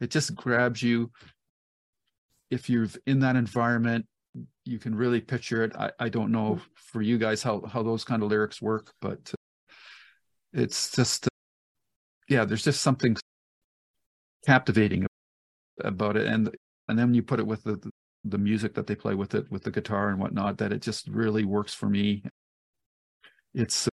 It 0.00 0.10
just 0.10 0.34
grabs 0.36 0.82
you. 0.82 1.10
If 2.50 2.70
you're 2.70 2.88
in 3.06 3.18
that 3.20 3.34
environment, 3.36 4.06
you 4.64 4.78
can 4.78 4.94
really 4.94 5.20
picture 5.20 5.64
it. 5.64 5.74
I, 5.76 5.90
I 5.98 6.08
don't 6.08 6.30
know 6.30 6.60
for 6.74 7.02
you 7.02 7.18
guys 7.18 7.42
how, 7.42 7.62
how 7.66 7.82
those 7.82 8.04
kind 8.04 8.22
of 8.22 8.30
lyrics 8.30 8.62
work, 8.62 8.92
but 9.00 9.32
it's 10.52 10.92
just, 10.92 11.28
yeah, 12.28 12.44
there's 12.44 12.64
just 12.64 12.80
something 12.80 13.16
captivating 14.46 15.06
about 15.82 16.16
it. 16.16 16.26
And, 16.26 16.50
and 16.88 16.98
then 16.98 17.14
you 17.14 17.22
put 17.22 17.40
it 17.40 17.46
with 17.46 17.64
the, 17.64 17.80
the 18.24 18.38
music 18.38 18.74
that 18.74 18.86
they 18.86 18.94
play 18.94 19.14
with 19.14 19.34
it 19.34 19.50
with 19.50 19.62
the 19.62 19.70
guitar 19.70 20.10
and 20.10 20.18
whatnot 20.18 20.58
that 20.58 20.72
it 20.72 20.82
just 20.82 21.08
really 21.08 21.44
works 21.44 21.72
for 21.72 21.88
me 21.88 22.22
it's 23.54 23.88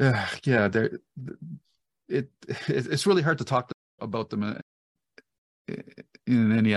uh, 0.00 0.26
yeah 0.44 0.68
there 0.68 0.84
it, 0.86 1.00
it 2.08 2.28
it's 2.68 3.06
really 3.06 3.22
hard 3.22 3.38
to 3.38 3.44
talk 3.44 3.70
about 4.00 4.30
them 4.30 4.42
uh, 4.42 5.74
in 6.26 6.56
any 6.56 6.76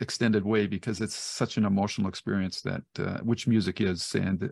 extended 0.00 0.44
way 0.44 0.66
because 0.66 1.00
it's 1.00 1.14
such 1.14 1.56
an 1.56 1.64
emotional 1.64 2.08
experience 2.08 2.60
that 2.62 2.82
uh, 2.98 3.18
which 3.18 3.46
music 3.46 3.80
is 3.80 4.14
and 4.14 4.50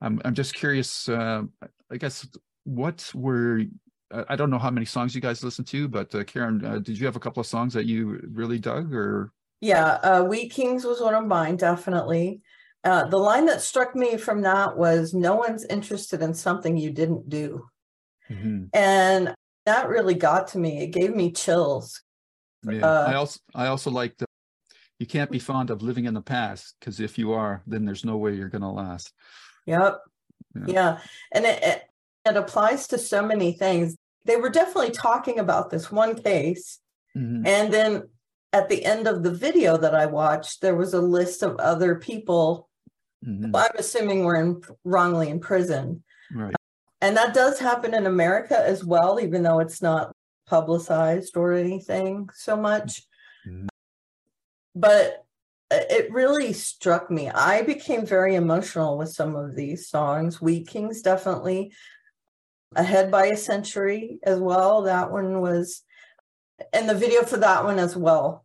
i'm 0.00 0.20
i'm 0.24 0.34
just 0.34 0.54
curious 0.54 1.08
uh, 1.08 1.42
i 1.90 1.96
guess 1.96 2.26
what 2.64 3.10
were 3.14 3.62
I 4.12 4.34
don't 4.34 4.50
know 4.50 4.58
how 4.58 4.70
many 4.70 4.86
songs 4.86 5.14
you 5.14 5.20
guys 5.20 5.44
listened 5.44 5.68
to, 5.68 5.86
but 5.86 6.12
uh, 6.14 6.24
Karen, 6.24 6.64
uh, 6.64 6.78
did 6.78 6.98
you 6.98 7.06
have 7.06 7.14
a 7.14 7.20
couple 7.20 7.40
of 7.40 7.46
songs 7.46 7.72
that 7.74 7.86
you 7.86 8.20
really 8.32 8.58
dug, 8.58 8.92
or 8.92 9.32
Yeah, 9.60 9.98
uh, 10.02 10.24
Wheat 10.24 10.50
Kings 10.50 10.84
was 10.84 11.00
one 11.00 11.14
of 11.14 11.26
mine, 11.26 11.56
definitely. 11.56 12.42
Uh, 12.82 13.06
the 13.06 13.16
line 13.16 13.46
that 13.46 13.60
struck 13.60 13.94
me 13.94 14.16
from 14.16 14.40
that 14.42 14.76
was 14.76 15.14
no 15.14 15.36
one's 15.36 15.64
interested 15.66 16.22
in 16.22 16.34
something 16.34 16.76
you 16.76 16.90
didn't 16.90 17.28
do. 17.28 17.66
And 18.72 19.34
that 19.66 19.88
really 19.88 20.14
got 20.14 20.48
to 20.48 20.58
me. 20.58 20.82
It 20.82 20.88
gave 20.88 21.14
me 21.14 21.30
chills. 21.30 22.02
Yeah, 22.68 22.86
Uh, 22.86 23.04
I 23.08 23.14
also 23.14 23.40
I 23.54 23.66
also 23.66 23.90
like 23.90 24.16
the 24.18 24.26
you 24.98 25.06
can't 25.06 25.30
be 25.30 25.38
fond 25.38 25.70
of 25.70 25.82
living 25.82 26.04
in 26.04 26.14
the 26.14 26.20
past 26.20 26.74
because 26.78 27.00
if 27.00 27.16
you 27.18 27.32
are, 27.32 27.62
then 27.66 27.84
there's 27.84 28.04
no 28.04 28.16
way 28.16 28.34
you're 28.34 28.48
gonna 28.48 28.72
last. 28.72 29.12
Yep. 29.66 30.00
Yeah. 30.54 30.64
Yeah. 30.66 30.98
And 31.32 31.44
it, 31.44 31.62
it, 31.62 31.89
it 32.26 32.36
applies 32.36 32.86
to 32.88 32.98
so 32.98 33.24
many 33.24 33.52
things. 33.52 33.96
They 34.24 34.36
were 34.36 34.50
definitely 34.50 34.90
talking 34.90 35.38
about 35.38 35.70
this 35.70 35.90
one 35.90 36.14
case. 36.14 36.78
Mhm. 37.16 37.46
And 37.46 37.72
then 37.72 38.08
at 38.52 38.68
the 38.68 38.84
end 38.84 39.06
of 39.06 39.22
the 39.22 39.32
video 39.32 39.76
that 39.76 39.94
I 39.94 40.06
watched, 40.06 40.60
there 40.60 40.74
was 40.74 40.92
a 40.92 41.00
list 41.00 41.42
of 41.42 41.56
other 41.56 41.94
people 41.96 42.68
Mhm. 43.24 43.54
I'm 43.54 43.76
assuming 43.76 44.24
were 44.24 44.36
in, 44.36 44.62
wrongly 44.82 45.28
in 45.28 45.40
prison. 45.40 46.02
Right. 46.34 46.54
And 47.02 47.16
that 47.16 47.34
does 47.34 47.58
happen 47.58 47.92
in 47.94 48.06
America 48.06 48.58
as 48.58 48.82
well, 48.82 49.20
even 49.20 49.42
though 49.42 49.58
it's 49.58 49.82
not 49.82 50.14
publicized 50.46 51.36
or 51.36 51.52
anything 51.52 52.30
so 52.34 52.56
much. 52.56 53.06
Mhm. 53.46 53.68
But 54.74 55.24
it 55.70 56.10
really 56.12 56.52
struck 56.52 57.10
me. 57.10 57.28
I 57.30 57.62
became 57.62 58.04
very 58.04 58.34
emotional 58.34 58.98
with 58.98 59.10
some 59.10 59.36
of 59.36 59.54
these 59.54 59.88
songs. 59.88 60.40
Wheat 60.40 60.66
Kings 60.66 61.00
definitely 61.02 61.72
ahead 62.76 63.10
by 63.10 63.26
a 63.26 63.36
century 63.36 64.18
as 64.22 64.38
well. 64.38 64.82
That 64.82 65.10
one 65.10 65.40
was, 65.40 65.82
and 66.72 66.88
the 66.88 66.94
video 66.94 67.22
for 67.22 67.36
that 67.38 67.64
one 67.64 67.78
as 67.78 67.96
well, 67.96 68.44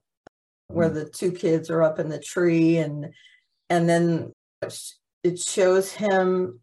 where 0.68 0.90
the 0.90 1.08
two 1.08 1.32
kids 1.32 1.70
are 1.70 1.84
up 1.84 2.00
in 2.00 2.10
the 2.10 2.20
tree 2.20 2.78
and 2.78 3.14
and 3.70 3.90
then 3.90 4.32
it 5.24 5.40
shows 5.40 5.92
him 5.92 6.60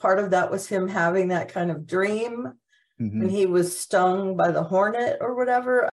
part 0.00 0.18
of 0.18 0.30
that 0.30 0.50
was 0.50 0.66
him 0.66 0.88
having 0.88 1.28
that 1.28 1.48
kind 1.48 1.70
of 1.70 1.86
dream 1.86 2.52
Mhm. 3.00 3.22
and 3.22 3.30
he 3.30 3.46
was 3.46 3.76
stung 3.78 4.36
by 4.36 4.50
the 4.50 4.62
hornet 4.62 5.18
or 5.20 5.34
whatever. 5.34 5.88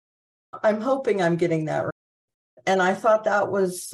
I'm 0.63 0.81
hoping 0.81 1.21
I'm 1.21 1.35
getting 1.35 1.65
that 1.65 1.83
right. 1.85 1.91
And 2.65 2.81
I 2.81 2.93
thought 2.93 3.25
that 3.25 3.51
was 3.51 3.93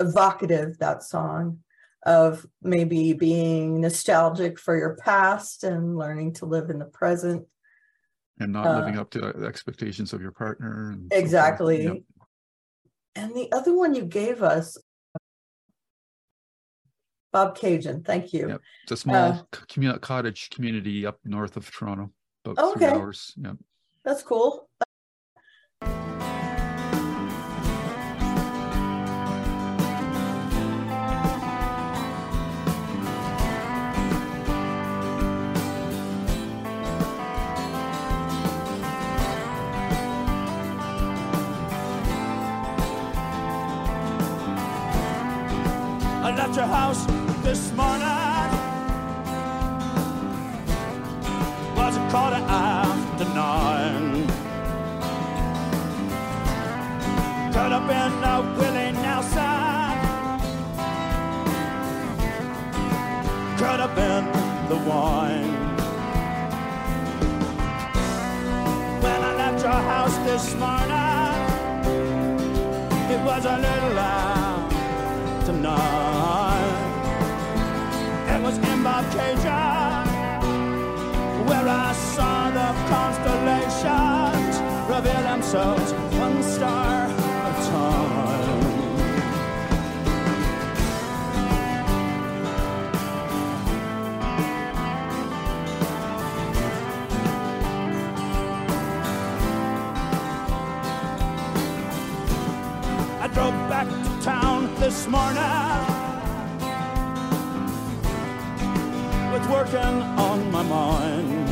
evocative, 0.00 0.78
that 0.78 1.02
song 1.02 1.62
of 2.06 2.46
maybe 2.62 3.12
being 3.12 3.80
nostalgic 3.80 4.58
for 4.58 4.76
your 4.76 4.96
past 4.96 5.64
and 5.64 5.96
learning 5.96 6.32
to 6.34 6.46
live 6.46 6.70
in 6.70 6.78
the 6.78 6.84
present. 6.86 7.46
and 8.40 8.52
not 8.52 8.66
Uh, 8.66 8.78
living 8.78 8.96
up 8.96 9.10
to 9.10 9.18
the 9.20 9.46
expectations 9.46 10.12
of 10.12 10.20
your 10.22 10.30
partner. 10.30 10.90
And 10.92 11.10
so. 11.12 11.18
Exactly. 11.18 11.84
Yep. 11.84 11.96
And 13.16 13.34
the 13.34 13.50
other 13.50 13.74
one 13.76 13.94
you 13.96 14.04
gave 14.04 14.44
us, 14.44 14.78
Bobcaygeon, 17.34 18.04
thank 18.04 18.32
you. 18.32 18.48
Yep. 18.48 18.60
It's 18.84 18.92
a 18.92 18.96
small 18.96 19.48
Uh, 19.52 19.98
cottage 19.98 20.50
community 20.50 21.04
up 21.04 21.18
north 21.24 21.56
of 21.56 21.68
Toronto, 21.70 22.12
about 22.44 22.74
three 22.74 22.86
hours. 22.86 23.34
Yeah. 23.36 23.54
That's 24.04 24.22
cool. 24.22 24.70
Your 46.58 46.66
house 46.66 47.06
this 47.44 47.72
morning. 47.74 48.50
Was 51.76 51.96
a 51.96 52.04
quarter 52.10 52.42
after 52.50 53.26
nine. 53.26 54.26
Could 57.52 57.72
have 57.76 57.86
been 57.86 58.14
a 58.32 58.36
Willie 58.58 58.92
Nelson. 59.04 59.98
Could 63.60 63.80
have 63.84 63.94
been 63.94 64.24
the 64.68 64.78
wine. 64.88 65.54
When 69.04 69.20
I 69.28 69.32
left 69.42 69.62
your 69.62 69.80
house 69.92 70.16
this 70.28 70.54
morning, 70.56 71.38
it 73.14 73.20
was 73.24 73.44
a 73.44 73.56
little 73.58 73.98
after 74.00 74.17
It 78.78 78.84
was 78.84 79.16
in 79.16 79.38
where 81.46 81.68
I 81.68 81.92
saw 81.92 82.50
the 82.50 82.72
constellations 82.88 84.54
reveal 84.88 85.22
themselves 85.22 85.92
one 86.16 86.42
star 86.44 86.86
at 86.86 87.50
a 87.50 87.70
time. 87.70 88.58
I 103.22 103.26
drove 103.34 103.54
back 103.68 103.88
to 103.88 104.22
town 104.22 104.72
this 104.76 105.08
morning 105.08 105.97
working 109.50 110.02
on 110.18 110.50
my 110.52 110.62
mind. 110.62 111.48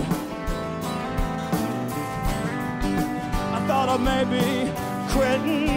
I 3.56 3.66
thought 3.66 3.88
of 3.88 4.00
maybe 4.00 4.70
quitting, 5.12 5.68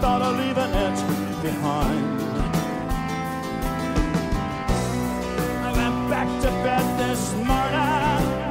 thought 0.00 0.22
of 0.22 0.36
leaving 0.38 0.72
it 0.86 0.98
behind. 1.42 2.20
I 5.66 5.72
went 5.80 6.10
back 6.10 6.28
to 6.42 6.50
bed 6.62 6.86
this 6.98 7.32
morning, 7.34 8.43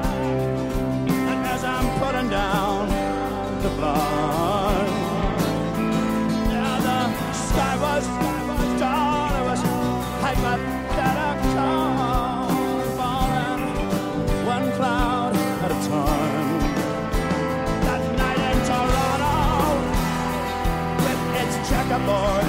its 22.05 22.42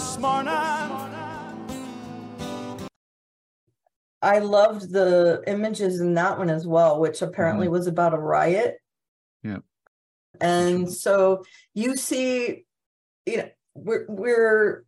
this 0.00 0.16
morning. 0.16 0.54
I 4.22 4.38
loved 4.38 4.90
the 4.90 5.42
images 5.46 6.00
in 6.00 6.14
that 6.14 6.38
one 6.38 6.48
as 6.48 6.66
well, 6.66 6.98
which 7.00 7.20
apparently 7.20 7.68
was 7.68 7.86
about 7.86 8.14
a 8.14 8.18
riot. 8.18 8.78
Yeah. 9.42 9.58
And 10.40 10.90
so 10.90 11.44
you 11.74 11.98
see, 11.98 12.64
you 13.26 13.36
know, 13.36 13.48
we're 13.74 14.06
we're 14.08 14.84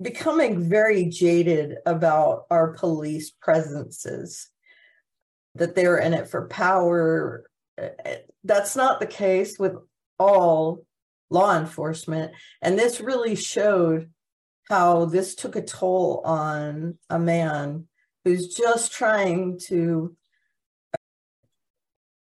becoming 0.00 0.70
very 0.70 1.04
jaded 1.04 1.76
about 1.84 2.44
our 2.50 2.72
police 2.72 3.32
presences, 3.42 4.48
that 5.54 5.74
they're 5.74 5.98
in 5.98 6.14
it 6.14 6.28
for 6.28 6.48
power. 6.48 7.44
Uh, 7.78 7.88
uh, 8.06 8.14
That's 8.44 8.74
not 8.74 9.00
the 9.00 9.06
case 9.06 9.58
with 9.58 9.74
all 10.18 10.86
law 11.28 11.58
enforcement. 11.58 12.32
And 12.62 12.78
this 12.78 13.02
really 13.02 13.36
showed 13.36 14.08
how 14.70 15.04
this 15.04 15.34
took 15.34 15.56
a 15.56 15.62
toll 15.62 16.22
on 16.24 16.96
a 17.10 17.18
man 17.18 17.86
who's 18.24 18.54
just 18.54 18.92
trying 18.92 19.58
to 19.58 20.16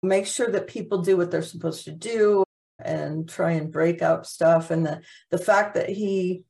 make 0.02 0.26
sure 0.26 0.50
that 0.50 0.66
people 0.66 1.02
do 1.02 1.16
what 1.18 1.30
they're 1.30 1.42
supposed 1.42 1.84
to 1.84 1.92
do 1.92 2.42
and 2.82 3.28
try 3.28 3.50
and 3.52 3.70
break 3.70 4.00
up 4.00 4.24
stuff. 4.24 4.70
And 4.70 4.86
the 4.86 5.02
the 5.30 5.36
fact 5.38 5.74
that 5.74 5.90
he 5.90 6.44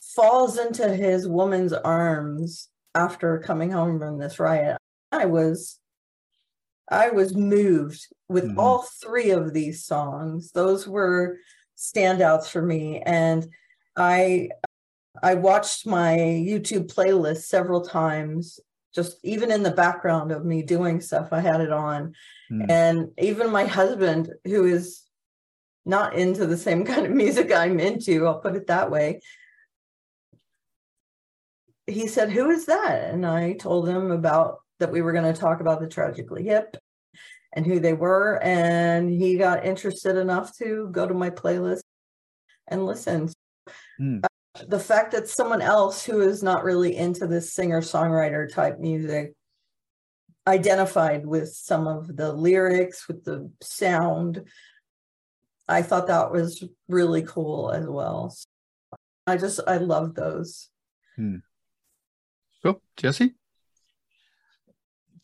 falls 0.00 0.58
into 0.58 0.88
his 0.96 1.28
woman's 1.28 1.74
arms 1.74 2.70
after 2.94 3.38
coming 3.38 3.70
home 3.70 3.98
from 4.00 4.18
this 4.18 4.38
riot 4.40 4.76
i 5.12 5.24
was 5.24 5.78
i 6.90 7.08
was 7.08 7.34
moved 7.36 8.06
with 8.28 8.44
Mhm. 8.44 8.58
all 8.58 8.82
three 8.82 9.30
of 9.30 9.52
these 9.54 9.84
songs. 9.84 10.50
Those 10.52 10.88
were 10.88 11.38
standouts 11.76 12.46
for 12.48 12.62
me. 12.62 13.00
And 13.00 13.46
i 13.96 14.48
i 15.22 15.34
watched 15.34 15.86
my 15.86 16.16
youtube 16.16 16.92
playlist 16.92 17.42
several 17.44 17.80
times 17.82 18.58
just 18.94 19.16
even 19.24 19.50
in 19.50 19.62
the 19.62 19.70
background 19.70 20.32
of 20.32 20.44
me 20.44 20.62
doing 20.62 21.00
stuff 21.00 21.28
i 21.32 21.40
had 21.40 21.60
it 21.60 21.72
on 21.72 22.14
Hmm. 22.50 22.62
and 22.68 23.08
even 23.18 23.50
my 23.50 23.64
husband 23.64 24.30
who 24.44 24.66
is 24.66 25.02
not 25.86 26.14
into 26.14 26.46
the 26.46 26.56
same 26.56 26.84
kind 26.90 27.06
of 27.06 27.12
music 27.12 27.52
i'm 27.52 27.80
into 27.80 28.26
i'll 28.26 28.40
put 28.40 28.56
it 28.56 28.66
that 28.66 28.90
way 28.90 29.20
he 31.86 32.06
said 32.06 32.30
who 32.30 32.50
is 32.50 32.66
that 32.66 33.10
and 33.12 33.24
i 33.26 33.54
told 33.54 33.88
him 33.88 34.10
about 34.10 34.58
that 34.80 34.92
we 34.92 35.00
were 35.02 35.12
going 35.12 35.32
to 35.32 35.40
talk 35.40 35.60
about 35.60 35.80
the 35.80 35.88
tragically 35.88 36.44
hip 36.44 36.76
and 37.54 37.66
who 37.66 37.78
they 37.80 37.92
were 37.92 38.38
and 38.42 39.10
he 39.10 39.36
got 39.36 39.64
interested 39.64 40.16
enough 40.16 40.56
to 40.56 40.88
go 40.90 41.06
to 41.06 41.14
my 41.14 41.30
playlist 41.30 41.82
and 42.68 42.84
listen 42.86 43.30
Hmm. 43.98 44.18
The 44.68 44.78
fact 44.78 45.12
that 45.12 45.28
someone 45.28 45.62
else 45.62 46.04
who 46.04 46.20
is 46.20 46.42
not 46.42 46.64
really 46.64 46.96
into 46.96 47.26
this 47.26 47.52
singer 47.52 47.80
songwriter 47.80 48.52
type 48.52 48.78
music 48.78 49.32
identified 50.46 51.24
with 51.26 51.48
some 51.54 51.86
of 51.86 52.16
the 52.16 52.32
lyrics 52.32 53.06
with 53.08 53.24
the 53.24 53.50
sound 53.62 54.42
i 55.68 55.80
thought 55.80 56.08
that 56.08 56.32
was 56.32 56.64
really 56.88 57.22
cool 57.22 57.70
as 57.70 57.86
well 57.86 58.34
i 59.26 59.36
just 59.36 59.60
i 59.66 59.76
love 59.76 60.14
those 60.14 60.68
Hmm. 61.16 61.36
Cool. 62.62 62.80
Jesse? 62.96 63.34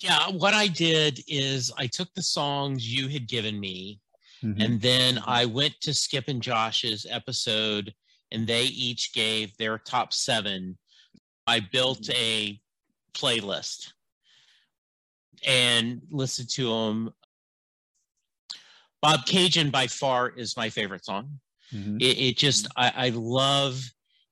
Yeah, 0.00 0.28
what 0.32 0.52
I 0.52 0.66
did 0.66 1.20
is 1.26 1.72
I 1.78 1.86
took 1.86 2.12
the 2.12 2.22
songs 2.22 2.86
you 2.86 3.08
had 3.08 3.26
given 3.26 3.58
me, 3.58 4.00
Mhm. 4.42 4.62
and 4.62 4.80
then 4.82 5.18
I 5.26 5.46
went 5.46 5.80
to 5.80 5.94
Skip 5.94 6.28
and 6.28 6.42
Josh's 6.42 7.06
episode, 7.08 7.94
and 8.30 8.46
they 8.46 8.64
each 8.64 9.12
gave 9.12 9.56
their 9.56 9.78
top 9.78 10.12
seven. 10.12 10.78
I 11.46 11.60
built 11.60 12.08
a 12.10 12.60
playlist 13.14 13.92
and 15.46 16.02
listened 16.10 16.50
to 16.50 16.68
them. 16.70 17.10
Bobcaygeon 19.04 19.70
by 19.70 19.86
far 19.86 20.28
is 20.30 20.56
my 20.56 20.68
favorite 20.70 21.04
song. 21.04 21.40
Mhm. 21.72 22.00
It, 22.00 22.18
it 22.18 22.36
just 22.36 22.66
I, 22.76 22.92
I 22.96 23.08
love 23.10 23.80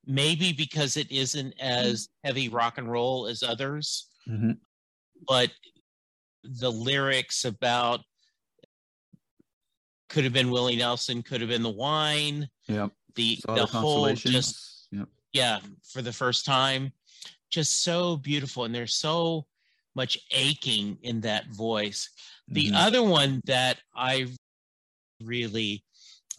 maybe 0.07 0.53
because 0.53 0.97
it 0.97 1.11
isn't 1.11 1.55
as 1.61 2.09
heavy 2.25 2.49
rock 2.49 2.79
and 2.79 2.91
roll 2.91 3.27
as 3.27 3.43
others, 3.43 4.09
Mhm. 4.29 4.59
but 5.27 5.51
the 6.43 6.71
lyrics 6.71 7.45
about 7.45 8.01
could 10.09 10.25
have 10.25 10.33
been 10.33 10.51
Willie 10.51 10.77
Nelson, 10.77 11.23
could 11.23 11.41
have 11.41 11.51
been 11.51 11.63
the 11.65 11.71
wine, 11.71 12.49
Yep. 12.69 12.93
The 13.17 13.39
the 13.55 13.67
whole 13.67 14.15
just 14.15 14.89
Yep. 14.93 15.09
yeah 15.33 15.59
for 15.91 16.03
the 16.03 16.13
first 16.13 16.45
time 16.45 16.93
just 17.51 17.83
so 17.83 18.17
beautiful 18.19 18.65
and 18.65 18.75
there's 18.75 18.95
so 18.95 19.47
much 19.95 20.19
aching 20.31 20.99
in 21.03 21.21
that 21.23 21.49
voice 21.49 22.09
the 22.49 22.71
Mhm. 22.71 22.75
other 22.75 23.03
one 23.03 23.41
that 23.47 23.79
i 23.97 24.27
really 25.23 25.83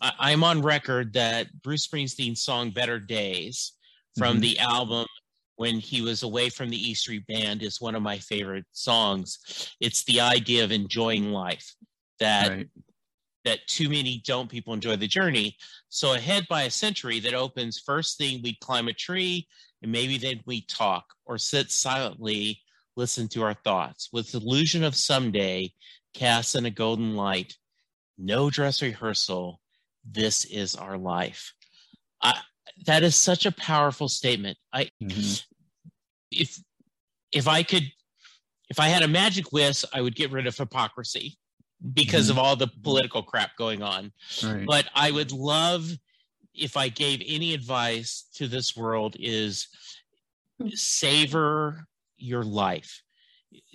I, 0.02 0.12
i'm 0.20 0.44
on 0.44 0.62
record 0.62 1.14
that 1.14 1.48
bruce 1.62 1.86
springsteen's 1.88 2.42
song 2.42 2.70
better 2.72 3.00
days 3.00 3.74
from 4.18 4.38
Mhm. 4.38 4.42
the 4.42 4.60
album 4.60 5.06
when 5.56 5.80
he 5.80 6.02
was 6.02 6.22
away 6.24 6.50
from 6.50 6.70
the 6.70 6.78
e 6.90 6.94
street 6.94 7.26
band 7.28 7.64
is 7.64 7.82
one 7.82 7.96
of 7.96 8.04
my 8.04 8.20
favorite 8.20 8.66
songs 8.72 9.40
it's 9.80 10.04
the 10.06 10.22
idea 10.22 10.64
of 10.64 10.72
enjoying 10.72 11.32
life 11.32 11.76
that 12.20 12.50
Right. 12.50 12.70
That 13.48 13.66
too 13.66 13.88
many 13.88 14.22
don't 14.26 14.50
people 14.50 14.74
enjoy 14.74 14.98
the 14.98 15.08
journey. 15.08 15.56
So 15.88 16.14
ahead 16.14 16.46
by 16.50 16.64
a 16.64 16.70
century 16.70 17.22
that 17.22 17.34
opens 17.34 17.80
first 17.80 18.18
thing 18.18 18.42
we'd 18.44 18.60
climb 18.60 18.90
a 18.90 18.94
tree 18.94 19.48
and 19.82 19.90
maybe 19.90 20.18
then 20.18 20.42
we 20.46 20.66
talk 20.66 21.06
or 21.26 21.38
sit 21.38 21.72
silently, 21.72 22.62
listen 22.98 23.30
to 23.30 23.44
our 23.44 23.54
thoughts 23.54 24.10
with 24.12 24.34
the 24.34 24.40
illusion 24.40 24.84
of 24.84 24.96
someday 24.96 25.72
cast 26.14 26.56
in 26.56 26.66
a 26.66 26.70
golden 26.70 27.16
light. 27.16 27.56
No 28.18 28.50
dress 28.50 28.82
rehearsal. 28.82 29.62
This 30.04 30.44
is 30.44 30.76
our 30.76 30.98
life. 30.98 31.54
I, 32.22 32.34
that 32.86 33.04
is 33.04 33.16
such 33.16 33.46
a 33.46 33.52
powerful 33.54 34.10
statement. 34.10 34.58
I 34.74 34.90
Mhm. 35.02 35.42
if 36.32 36.60
if 37.32 37.48
I 37.48 37.64
could 37.64 37.84
if 38.70 38.80
I 38.80 38.88
had 38.90 39.04
a 39.04 39.08
magic 39.08 39.54
whisk, 39.54 39.86
I 39.94 40.02
would 40.02 40.16
get 40.16 40.32
rid 40.32 40.48
of 40.48 40.58
hypocrisy 40.58 41.38
because 41.94 42.30
mm-hmm. 42.30 42.40
of 42.40 42.44
all 42.44 42.56
the 42.56 42.72
political 42.84 43.24
crap 43.24 43.56
going 43.58 43.82
on. 43.82 44.12
Right. 44.44 44.66
But 44.66 44.90
I 44.96 45.12
would 45.12 45.32
love 45.32 45.90
if 46.54 46.76
I 46.76 46.90
gave 46.90 47.22
any 47.26 47.54
advice 47.54 48.26
to 48.36 48.48
this 48.48 48.76
world 48.76 49.16
is 49.20 49.68
savor 50.74 51.86
your 52.18 52.44
life. 52.44 53.02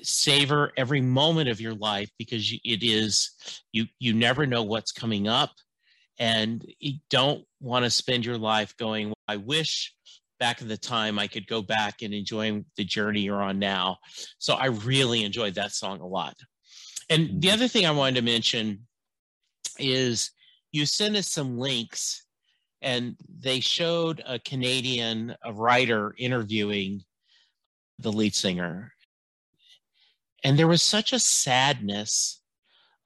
Savor 0.02 0.72
every 0.76 1.00
moment 1.00 1.48
of 1.48 1.60
your 1.60 1.74
life 1.74 2.10
because 2.18 2.52
it 2.64 2.82
is 2.82 3.30
you 3.72 3.86
you 3.98 4.12
never 4.12 4.46
know 4.46 4.62
what's 4.62 4.92
coming 4.92 5.28
up 5.28 5.50
and 6.18 6.64
you 6.78 6.98
don't 7.08 7.44
want 7.60 7.84
to 7.84 7.90
spend 7.90 8.24
your 8.24 8.36
life 8.36 8.76
going 8.76 9.12
I 9.28 9.36
wish 9.36 9.94
back 10.38 10.60
at 10.60 10.68
the 10.68 10.76
time 10.76 11.18
I 11.18 11.28
could 11.28 11.46
go 11.46 11.62
back 11.62 12.02
and 12.02 12.12
enjoy 12.12 12.64
the 12.76 12.84
journey 12.84 13.20
you're 13.20 13.40
on 13.40 13.60
now. 13.60 13.98
So 14.38 14.54
I 14.54 14.66
really 14.66 15.22
enjoyed 15.22 15.54
that 15.54 15.70
song 15.70 16.00
a 16.00 16.06
lot. 16.06 16.34
And 17.12 17.42
the 17.42 17.48
mm-hmm. 17.48 17.54
other 17.54 17.68
thing 17.68 17.84
I 17.84 17.90
wanted 17.90 18.14
to 18.14 18.22
mention 18.22 18.86
is 19.78 20.30
you 20.72 20.86
sent 20.86 21.14
us 21.14 21.28
some 21.28 21.58
links 21.58 22.24
and 22.80 23.16
they 23.38 23.60
showed 23.60 24.22
a 24.26 24.38
Canadian 24.38 25.36
a 25.44 25.52
writer 25.52 26.14
interviewing 26.16 27.04
the 27.98 28.10
lead 28.10 28.34
singer. 28.34 28.94
And 30.42 30.58
there 30.58 30.66
was 30.66 30.82
such 30.82 31.12
a 31.12 31.18
sadness 31.18 32.40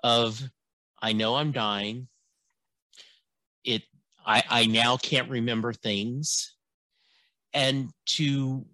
of 0.05 0.41
I 1.03 1.13
know 1.13 1.35
I'm 1.35 1.51
dying. 1.51 2.07
It 3.65 3.83
I, 4.25 4.45
I 4.49 4.67
now 4.67 4.97
can't 4.99 5.29
remember 5.29 5.73
things. 5.73 6.55
And 7.53 7.91
to 8.07 8.65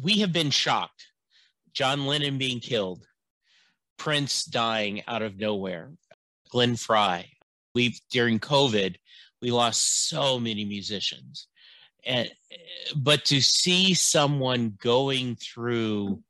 we 0.00 0.20
have 0.20 0.32
been 0.32 0.50
shocked. 0.50 1.06
John 1.76 2.06
Lennon 2.06 2.38
being 2.38 2.60
killed, 2.60 3.06
Prince 3.98 4.46
dying 4.46 5.02
out 5.06 5.20
of 5.20 5.36
nowhere, 5.36 5.92
Glenn 6.50 6.74
Frey. 6.74 7.30
We've 7.74 8.00
during 8.10 8.40
COVID, 8.40 8.96
we 9.42 9.50
lost 9.50 10.08
so 10.08 10.40
many 10.40 10.64
musicians. 10.64 11.48
And 12.06 12.30
but 12.96 13.26
to 13.26 13.42
see 13.42 13.92
someone 13.92 14.78
going 14.80 15.36
through 15.36 16.22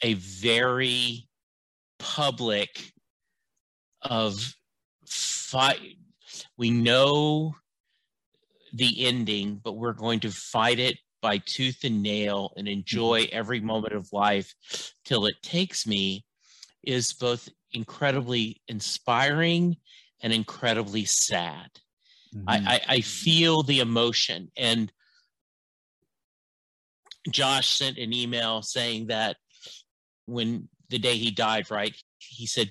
a 0.00 0.14
very 0.14 1.28
public 1.98 2.92
of 4.00 4.54
fight 5.06 5.98
we 6.56 6.70
know 6.70 7.54
the 8.72 9.06
ending 9.06 9.60
but 9.62 9.74
we're 9.74 9.92
going 9.92 10.18
to 10.18 10.30
fight 10.30 10.80
it 10.80 10.96
by 11.22 11.38
tooth 11.38 11.84
and 11.84 12.02
nail 12.02 12.52
and 12.56 12.68
enjoy 12.68 13.22
mm-hmm. 13.22 13.38
every 13.38 13.60
moment 13.60 13.94
of 13.94 14.12
life 14.12 14.54
till 15.04 15.24
it 15.24 15.36
takes 15.42 15.86
me 15.86 16.24
is 16.82 17.12
both 17.14 17.48
incredibly 17.72 18.60
inspiring 18.68 19.76
and 20.22 20.32
incredibly 20.32 21.04
sad. 21.04 21.70
I, 22.46 22.58
mm-hmm. 22.58 22.68
I, 22.68 22.80
I 22.88 23.00
feel 23.00 23.62
the 23.62 23.80
emotion. 23.80 24.50
And 24.56 24.92
Josh 27.30 27.68
sent 27.76 27.98
an 27.98 28.12
email 28.12 28.62
saying 28.62 29.06
that 29.06 29.36
when 30.26 30.68
the 30.90 30.98
day 30.98 31.16
he 31.16 31.30
died, 31.30 31.70
right, 31.70 31.94
he 32.18 32.46
said, 32.46 32.70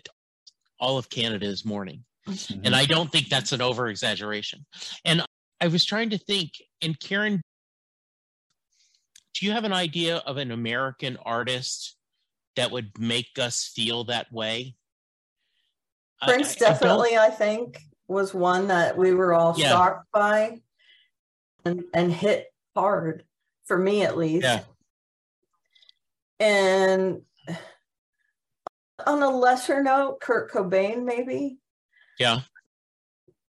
all 0.79 0.97
of 0.97 1.09
Canada 1.09 1.45
is 1.45 1.63
mourning. 1.63 2.03
And 2.25 2.35
mm-hmm. 2.37 2.73
I 2.73 2.85
don't 2.85 3.11
think 3.11 3.29
that's 3.29 3.51
an 3.51 3.61
over 3.61 3.87
exaggeration. 3.87 4.65
And 5.05 5.23
I 5.59 5.67
was 5.67 5.85
trying 5.85 6.09
to 6.09 6.17
think, 6.17 6.51
and 6.81 6.99
Karen, 6.99 7.41
do 9.41 9.47
you 9.47 9.53
have 9.53 9.63
an 9.63 9.73
idea 9.73 10.17
of 10.17 10.37
an 10.37 10.51
American 10.51 11.17
artist 11.25 11.97
that 12.55 12.69
would 12.69 12.91
make 12.99 13.39
us 13.39 13.71
feel 13.75 14.03
that 14.03 14.31
way? 14.31 14.75
Prince 16.21 16.61
I- 16.61 16.65
I 16.65 16.69
definitely, 16.69 17.17
I, 17.17 17.31
think, 17.31 17.79
was 18.07 18.35
one 18.35 18.67
that 18.67 18.95
we 18.95 19.15
were 19.15 19.33
all 19.33 19.55
Yeah. 19.57 19.69
shocked 19.69 20.05
by 20.13 20.61
and, 21.65 21.83
and 21.91 22.13
hit 22.13 22.53
hard 22.75 23.25
for 23.65 23.79
me 23.79 24.03
at 24.03 24.15
least. 24.15 24.43
Yeah. 24.43 24.63
And 26.39 27.23
on 29.07 29.23
a 29.23 29.29
lesser 29.29 29.81
note, 29.81 30.21
Kurt 30.21 30.51
Cobain, 30.51 31.03
maybe 31.03 31.57
Yeah. 32.19 32.41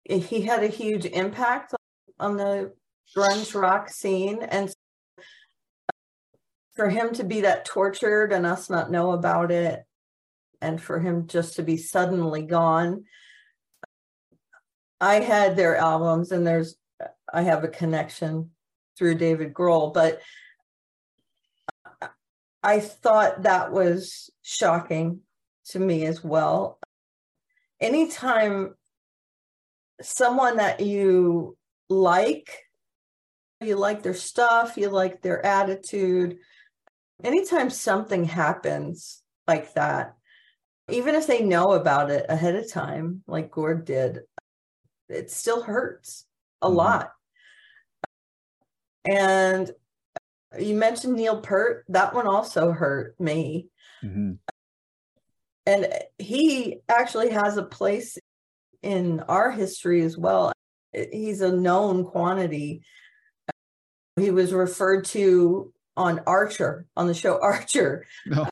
he 0.08 0.40
had 0.40 0.64
a 0.64 0.68
huge 0.68 1.04
impact 1.04 1.74
on 2.18 2.38
the 2.38 2.72
grunge 3.14 3.54
rock 3.54 3.90
scene. 3.90 4.42
And 4.42 4.72
for 6.74 6.88
him 6.88 7.12
to 7.14 7.24
be 7.24 7.42
that 7.42 7.64
tortured 7.64 8.32
and 8.32 8.46
us 8.46 8.70
not 8.70 8.90
know 8.90 9.12
about 9.12 9.50
it, 9.50 9.84
and 10.60 10.80
for 10.80 10.98
him 11.00 11.26
just 11.26 11.56
to 11.56 11.62
be 11.62 11.76
suddenly 11.76 12.42
gone. 12.42 13.04
I 15.00 15.20
had 15.20 15.56
their 15.56 15.76
albums, 15.76 16.32
and 16.32 16.46
there's, 16.46 16.76
I 17.32 17.42
have 17.42 17.64
a 17.64 17.68
connection 17.68 18.50
through 18.96 19.16
David 19.16 19.52
Grohl, 19.52 19.92
but 19.92 20.20
I 22.62 22.78
thought 22.78 23.42
that 23.42 23.72
was 23.72 24.30
shocking 24.42 25.20
to 25.70 25.80
me 25.80 26.06
as 26.06 26.22
well. 26.22 26.78
Anytime 27.80 28.76
someone 30.00 30.58
that 30.58 30.80
you 30.80 31.56
like, 31.88 32.48
you 33.60 33.76
like 33.76 34.02
their 34.02 34.14
stuff, 34.14 34.76
you 34.76 34.88
like 34.88 35.22
their 35.22 35.44
attitude, 35.44 36.38
anytime 37.22 37.70
something 37.70 38.24
happens 38.24 39.22
like 39.46 39.74
that, 39.74 40.14
even 40.88 41.14
if 41.14 41.26
they 41.26 41.42
know 41.42 41.72
about 41.72 42.10
it 42.10 42.26
ahead 42.28 42.56
of 42.56 42.70
time, 42.70 43.22
like 43.26 43.50
Gord 43.50 43.84
did, 43.84 44.20
it 45.08 45.30
still 45.30 45.62
hurts 45.62 46.26
a 46.60 46.68
lot. 46.68 47.12
And 49.04 49.70
you 50.58 50.74
mentioned 50.74 51.14
Neil 51.14 51.40
Peart. 51.40 51.84
that 51.88 52.14
one 52.14 52.26
also 52.26 52.72
hurt 52.72 53.18
me. 53.18 53.68
Mhm. 54.02 54.38
And 55.66 55.88
he 56.18 56.80
actually 56.88 57.30
has 57.30 57.56
a 57.56 57.62
place 57.62 58.18
in 58.82 59.20
our 59.20 59.50
history 59.50 60.02
as 60.02 60.18
well. 60.18 60.52
He's 60.92 61.40
a 61.40 61.52
known 61.52 62.04
quantity. 62.04 62.84
He 64.16 64.30
was 64.30 64.52
referred 64.52 65.04
to 65.06 65.72
on 65.96 66.20
Archer, 66.26 66.86
on 66.96 67.06
the 67.06 67.14
show 67.14 67.40
Archer. 67.40 68.06
No. 68.26 68.48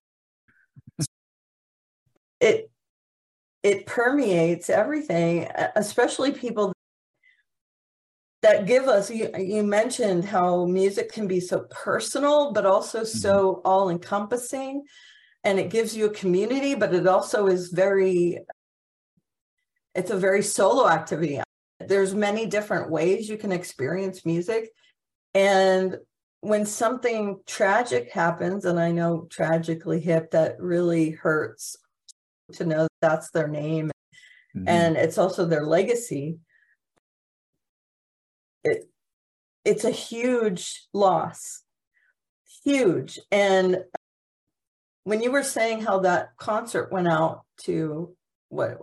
It 2.40 2.70
it 3.62 3.86
permeates 3.86 4.70
everything, 4.70 5.46
especially 5.76 6.32
people 6.32 6.72
that 8.42 8.66
give 8.66 8.88
us 8.88 9.10
you, 9.10 9.30
you 9.38 9.62
mentioned 9.62 10.24
how 10.24 10.64
music 10.64 11.12
can 11.12 11.26
be 11.26 11.40
so 11.40 11.66
personal 11.70 12.52
but 12.52 12.64
also 12.66 13.00
Mm-hmm. 13.00 13.18
so 13.18 13.60
all 13.64 13.90
encompassing 13.90 14.84
and 15.44 15.58
it 15.58 15.70
gives 15.70 15.96
you 15.96 16.06
a 16.06 16.10
community 16.10 16.74
but 16.74 16.94
it 16.94 17.06
also 17.06 17.46
is 17.46 17.68
very 17.68 18.38
it's 19.94 20.10
a 20.10 20.16
very 20.16 20.42
solo 20.42 20.88
activity 20.88 21.40
there's 21.86 22.14
many 22.14 22.46
different 22.46 22.90
ways 22.90 23.28
you 23.28 23.36
can 23.36 23.52
experience 23.52 24.24
music 24.24 24.70
and 25.34 25.96
when 26.40 26.64
something 26.64 27.38
tragic 27.46 28.10
happens 28.10 28.64
and 28.64 28.78
i 28.80 28.90
know 28.90 29.26
tragically 29.30 30.00
hip 30.00 30.30
that 30.30 30.60
really 30.60 31.10
hurts 31.10 31.76
to 32.52 32.64
know 32.64 32.88
that's 33.00 33.30
their 33.30 33.48
name 33.48 33.90
Mhm. 34.56 34.64
and 34.66 34.96
it's 34.96 35.18
also 35.18 35.44
their 35.46 35.64
legacy 35.64 36.38
it 38.64 38.90
it's 39.64 39.84
a 39.84 39.90
huge 39.90 40.88
loss 40.92 41.62
huge 42.64 43.20
and 43.30 43.84
when 45.04 45.22
you 45.22 45.30
were 45.30 45.42
saying 45.42 45.80
how 45.82 46.00
that 46.00 46.36
concert 46.36 46.90
went 46.92 47.08
out 47.08 47.42
to 47.58 48.14
what 48.48 48.78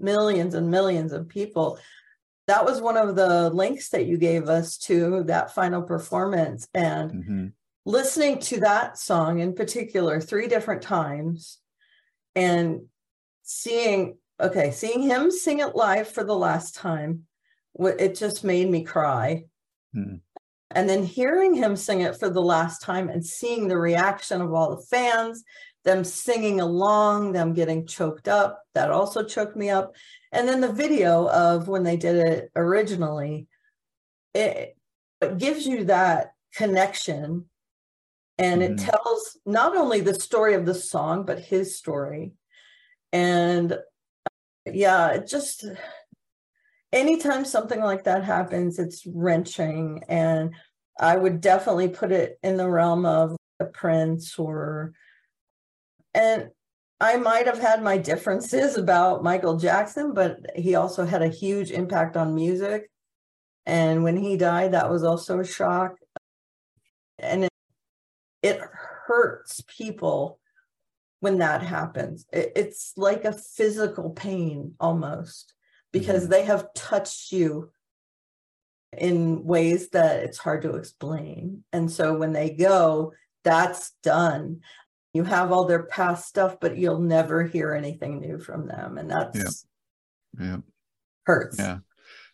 millions 0.00 0.54
and 0.54 0.70
millions 0.70 1.12
of 1.12 1.28
people 1.28 1.78
that 2.48 2.64
was 2.64 2.80
one 2.80 2.96
of 2.96 3.14
the 3.14 3.50
links 3.50 3.90
that 3.90 4.06
you 4.06 4.16
gave 4.16 4.48
us 4.48 4.78
to 4.78 5.22
that 5.24 5.54
final 5.54 5.82
performance 5.82 6.66
and 6.74 7.12
Mhm. 7.12 7.52
listening 7.84 8.38
to 8.40 8.60
that 8.60 8.98
song 8.98 9.38
in 9.38 9.54
particular 9.54 10.18
three 10.18 10.48
different 10.48 10.82
times 10.82 11.58
and 12.34 12.88
seeing 13.42 14.18
okay 14.40 14.70
seeing 14.70 15.02
him 15.02 15.30
sing 15.30 15.60
it 15.60 15.76
live 15.76 16.08
for 16.08 16.24
the 16.24 16.36
last 16.36 16.74
time 16.74 17.26
it 17.78 18.14
just 18.16 18.42
made 18.44 18.68
me 18.68 18.82
cry 18.82 19.44
Hmm. 19.92 20.16
and 20.70 20.88
then 20.88 21.02
hearing 21.04 21.54
him 21.54 21.76
sing 21.76 22.00
it 22.00 22.18
for 22.18 22.28
the 22.30 22.42
last 22.42 22.82
time 22.82 23.08
and 23.08 23.24
seeing 23.24 23.68
the 23.68 23.78
reaction 23.78 24.40
of 24.40 24.52
all 24.54 24.74
the 24.74 24.82
fans 24.82 25.44
them 25.88 26.04
singing 26.04 26.60
along 26.60 27.32
them 27.32 27.54
getting 27.54 27.86
choked 27.86 28.28
up 28.28 28.62
that 28.74 28.90
also 28.90 29.24
choked 29.24 29.56
me 29.56 29.70
up. 29.70 29.94
And 30.32 30.46
then 30.46 30.60
the 30.60 30.70
video 30.70 31.26
of 31.30 31.66
when 31.66 31.82
they 31.82 31.96
did 31.96 32.16
it 32.16 32.50
originally 32.54 33.46
it, 34.34 34.76
it 35.22 35.38
gives 35.38 35.66
you 35.66 35.84
that 35.84 36.32
connection 36.54 37.46
and 38.36 38.62
it 38.62 38.72
Mhm. 38.72 38.90
tells 38.90 39.38
not 39.46 39.74
only 39.74 40.02
the 40.02 40.12
story 40.14 40.52
of 40.52 40.66
the 40.66 40.74
song 40.74 41.24
but 41.24 41.38
his 41.40 41.74
story. 41.78 42.34
And 43.10 43.78
yeah 44.66 45.12
it 45.12 45.26
just 45.26 45.64
anytime 46.92 47.46
something 47.46 47.80
like 47.80 48.04
that 48.04 48.24
happens 48.24 48.78
it's 48.78 49.06
wrenching. 49.06 50.04
And 50.06 50.54
i 51.00 51.16
would 51.16 51.40
definitely 51.40 51.88
put 51.88 52.12
it 52.12 52.38
in 52.42 52.58
the 52.58 52.68
realm 52.68 53.06
of 53.06 53.36
a 53.58 53.64
prince 53.64 54.38
or 54.38 54.92
and 56.18 56.48
i 57.00 57.16
might 57.16 57.46
have 57.46 57.58
had 57.58 57.82
my 57.82 57.96
differences 57.96 58.76
about 58.76 59.22
michael 59.22 59.56
jackson 59.56 60.12
but 60.12 60.38
he 60.56 60.74
also 60.74 61.06
had 61.06 61.22
a 61.22 61.28
huge 61.28 61.70
impact 61.70 62.16
on 62.16 62.34
music. 62.34 62.90
And 63.66 64.02
when 64.02 64.16
he 64.16 64.36
died 64.36 64.72
that 64.72 64.90
was 64.90 65.04
also 65.04 65.40
a 65.40 65.46
shock. 65.46 65.96
And 67.18 67.44
it, 67.44 67.52
it 68.42 68.60
hurts 69.06 69.62
people 69.76 70.40
when 71.20 71.38
that 71.38 71.62
happens. 71.62 72.24
It, 72.32 72.52
it's 72.56 72.94
like 72.96 73.24
a 73.24 73.32
physical 73.32 74.10
pain 74.10 74.74
almost 74.80 75.52
because 75.92 76.22
mm-hmm. 76.22 76.32
they 76.32 76.44
have 76.44 76.72
touched 76.74 77.30
you 77.30 77.70
in 78.96 79.44
ways 79.44 79.90
that 79.90 80.20
it's 80.20 80.38
hard 80.38 80.62
to 80.62 80.76
explain. 80.76 81.62
And 81.72 81.90
so 81.90 82.16
when 82.16 82.32
they 82.32 82.50
go 82.50 83.12
that's 83.44 83.92
done 84.02 84.60
you 85.14 85.24
have 85.24 85.52
all 85.52 85.64
their 85.66 85.84
past 85.84 86.26
stuff 86.28 86.56
but 86.60 86.76
you'll 86.76 87.00
never 87.00 87.42
hear 87.44 87.74
anything 87.74 88.20
new 88.20 88.38
from 88.38 88.66
them 88.66 88.98
and 88.98 89.10
that's 89.10 89.66
yeah 90.38 90.56
hurts 91.24 91.58
yeah 91.58 91.78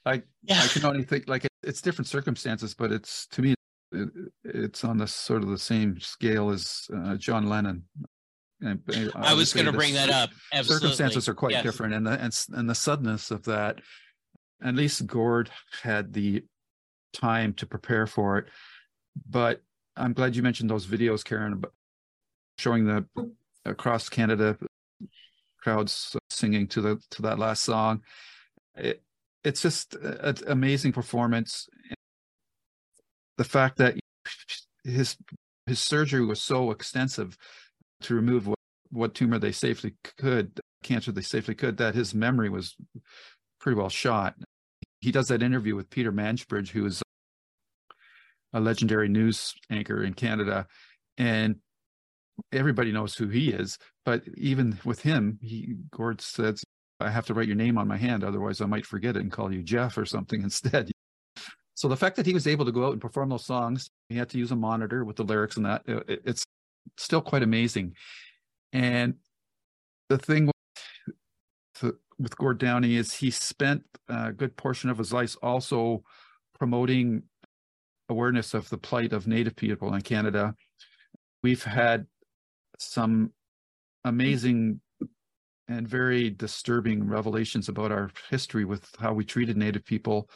i 0.04 0.22
Yeah. 0.42 0.60
i 0.62 0.68
can 0.68 0.84
only 0.84 1.04
think 1.04 1.28
like 1.28 1.44
it, 1.44 1.50
it's 1.62 1.80
different 1.80 2.08
circumstances 2.08 2.74
but 2.74 2.92
it's 2.92 3.26
to 3.28 3.42
me 3.42 3.54
it, 3.92 4.08
it's 4.44 4.84
on 4.84 4.98
the 4.98 5.06
sort 5.06 5.42
of 5.42 5.48
the 5.48 5.58
same 5.58 5.98
scale 6.00 6.50
as 6.50 6.86
uh, 6.96 7.16
john 7.16 7.48
lennon 7.48 7.84
and 8.60 8.80
uh, 8.88 9.10
I 9.16 9.34
was 9.34 9.52
going 9.52 9.66
to 9.66 9.72
bring 9.72 9.94
that 9.94 10.08
up. 10.10 10.30
Absolutely. 10.52 10.88
circumstances 10.88 11.28
are 11.28 11.34
quite 11.34 11.50
Yes. 11.52 11.64
different 11.64 11.92
and 11.92 12.06
the 12.06 12.12
and, 12.12 12.44
and 12.52 12.70
the 12.70 12.74
suddenness 12.74 13.30
of 13.30 13.44
that 13.44 13.80
at 14.62 14.74
least 14.74 15.06
gord 15.06 15.50
had 15.82 16.12
the 16.12 16.42
time 17.12 17.52
to 17.54 17.66
prepare 17.66 18.06
for 18.06 18.38
it 18.38 18.46
but 19.28 19.62
i'm 19.96 20.12
glad 20.12 20.34
you 20.34 20.42
mentioned 20.42 20.68
those 20.70 20.86
videos 20.86 21.24
karen 21.24 21.52
about 21.52 21.72
showing 22.58 22.84
the 22.84 23.06
across 23.64 24.08
canada 24.08 24.56
crowds 25.64 26.14
singing 26.30 26.68
to 26.68 26.80
the 26.82 27.00
to 27.10 27.22
that 27.22 27.38
last 27.38 27.62
song. 27.62 28.02
It, 28.76 29.02
it's 29.42 29.62
just 29.62 29.94
an 29.94 30.36
amazing 30.46 30.92
performance. 30.92 31.68
The 33.38 33.44
fact 33.44 33.78
that 33.78 33.96
his 34.84 35.16
his 35.66 35.80
surgery 35.80 36.24
was 36.24 36.42
so 36.42 36.70
extensive 36.70 37.36
to 38.02 38.14
remove 38.14 38.46
what, 38.46 38.58
what 38.90 39.14
tumor 39.14 39.38
they 39.38 39.52
safely 39.52 39.94
could 40.18 40.60
cancer 40.82 41.10
they 41.10 41.22
safely 41.22 41.54
could 41.54 41.78
that 41.78 41.94
his 41.94 42.14
memory 42.14 42.50
was 42.50 42.76
pretty 43.58 43.78
well 43.78 43.88
shot. 43.88 44.34
He 45.00 45.10
does 45.10 45.28
that 45.28 45.42
interview 45.42 45.74
with 45.74 45.90
peter 45.90 46.12
mansbridge 46.12 46.68
who 46.68 46.86
is 46.86 47.02
a 48.52 48.60
legendary 48.60 49.08
news 49.08 49.54
anchor 49.70 50.02
in 50.02 50.14
canada 50.14 50.66
and 51.18 51.56
everybody 52.52 52.90
knows 52.92 53.14
who 53.14 53.28
he 53.28 53.50
is 53.50 53.78
but 54.04 54.22
even 54.36 54.78
with 54.84 55.00
him 55.02 55.38
he 55.40 55.76
gord 55.90 56.20
says 56.20 56.64
i 57.00 57.10
have 57.10 57.26
to 57.26 57.34
write 57.34 57.46
your 57.46 57.56
name 57.56 57.78
on 57.78 57.86
my 57.86 57.96
hand 57.96 58.24
otherwise 58.24 58.60
i 58.60 58.66
might 58.66 58.86
forget 58.86 59.16
it 59.16 59.22
and 59.22 59.32
call 59.32 59.52
you 59.52 59.62
jeff 59.62 59.96
or 59.98 60.04
something 60.06 60.42
instead. 60.48 60.90
So 61.76 61.88
the 61.88 61.96
fact 61.96 62.16
that 62.16 62.26
he 62.26 62.34
was 62.34 62.46
able 62.46 62.64
to 62.64 62.72
go 62.72 62.86
out 62.86 62.92
and 62.92 63.00
perform 63.00 63.28
those 63.30 63.44
songs 63.44 63.88
he 64.08 64.16
had 64.16 64.28
to 64.30 64.38
use 64.38 64.52
a 64.52 64.56
monitor 64.56 65.04
with 65.04 65.16
the 65.16 65.24
lyrics 65.24 65.56
and 65.56 65.66
that 65.66 65.82
it- 65.86 66.22
it's 66.24 66.44
still 66.98 67.20
quite 67.22 67.42
amazing. 67.42 67.94
And 68.72 69.14
the 70.08 70.18
thing 70.18 70.50
with, 71.82 71.94
with 72.18 72.36
gord 72.36 72.58
downie 72.58 72.96
is 72.96 73.14
he 73.14 73.30
spent 73.30 73.82
a 74.08 74.32
good 74.32 74.56
portion 74.56 74.90
of 74.90 74.98
his 74.98 75.12
life 75.12 75.36
also 75.42 76.02
promoting 76.58 77.22
awareness 78.08 78.54
of 78.54 78.68
the 78.68 78.78
plight 78.78 79.12
of 79.12 79.26
native 79.26 79.56
people 79.56 79.94
in 79.94 80.02
canada. 80.02 80.54
We've 81.42 81.64
had 81.64 82.06
some 82.78 83.12
mm-hmm. 83.14 84.08
amazing 84.08 84.80
and 85.68 85.88
very 85.88 86.30
disturbing 86.30 87.08
revelations 87.08 87.68
about 87.68 87.90
our 87.90 88.10
history 88.28 88.64
with 88.64 88.86
how 88.98 89.12
we 89.12 89.24
treated 89.24 89.56
native 89.56 89.84
people. 89.84 90.28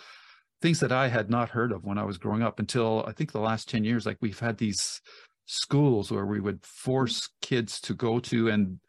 Things 0.61 0.81
that 0.81 0.93
i 0.93 1.09
had 1.09 1.31
not 1.31 1.51
heard 1.51 1.71
of 1.71 1.85
when 1.85 1.99
i 1.99 2.05
was 2.05 2.19
growing 2.19 2.43
up 2.43 2.59
until 2.59 3.05
i 3.07 3.13
think 3.13 3.31
the 3.31 3.41
last 3.41 3.69
10 3.69 3.85
years. 3.85 4.07
Like 4.07 4.19
we've 4.21 4.39
had 4.39 4.59
these 4.59 5.01
schools 5.47 6.11
where 6.11 6.27
we 6.27 6.41
would 6.41 6.65
force 6.65 7.27
mm-hmm. 7.27 7.55
kids 7.55 7.81
to 7.83 7.95
go 7.95 8.19
to 8.21 8.49
and 8.49 8.81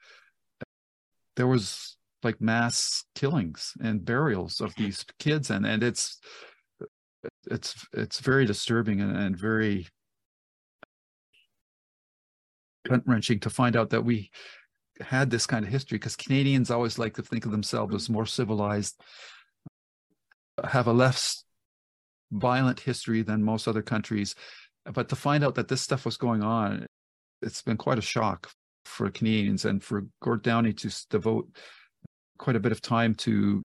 there 1.35 1.47
was 1.47 1.97
like 2.23 2.41
mass 2.41 3.05
killings 3.15 3.73
and 3.81 4.03
burials 4.03 4.59
of 4.59 4.75
these 4.75 5.05
kids. 5.19 5.49
And 5.49 5.65
and 5.65 5.83
it's 5.83 6.19
it's 7.49 7.87
it's 7.93 8.19
very 8.19 8.45
disturbing 8.45 9.01
and, 9.01 9.15
and 9.15 9.37
very 9.37 9.87
wrenching 13.05 13.39
to 13.41 13.49
find 13.49 13.75
out 13.75 13.89
that 13.91 14.03
we 14.03 14.31
had 15.01 15.29
this 15.29 15.45
kind 15.45 15.65
of 15.65 15.71
history 15.71 15.97
because 15.97 16.15
Canadians 16.15 16.71
always 16.71 16.99
like 16.99 17.15
to 17.15 17.23
think 17.23 17.45
of 17.45 17.51
themselves 17.51 17.95
as 17.95 18.09
more 18.09 18.25
civilized, 18.25 18.99
have 20.63 20.87
a 20.87 20.93
less 20.93 21.43
violent 22.31 22.79
history 22.79 23.21
than 23.21 23.43
most 23.43 23.67
other 23.67 23.81
countries. 23.81 24.35
But 24.85 25.09
to 25.09 25.15
find 25.15 25.43
out 25.43 25.55
that 25.55 25.67
this 25.67 25.81
stuff 25.81 26.05
was 26.05 26.17
going 26.17 26.43
on, 26.43 26.85
it's 27.41 27.61
been 27.61 27.77
quite 27.77 27.97
a 27.97 28.01
shock 28.01 28.49
for 28.85 29.09
Canadians 29.09 29.65
and 29.65 29.83
for 29.83 30.05
Gord 30.21 30.43
Downie 30.43 30.73
to 30.73 31.05
devote 31.09 31.47
quite 32.37 32.55
a 32.55 32.59
bit 32.59 32.71
of 32.71 32.81
time 32.81 33.15
to 33.15 33.61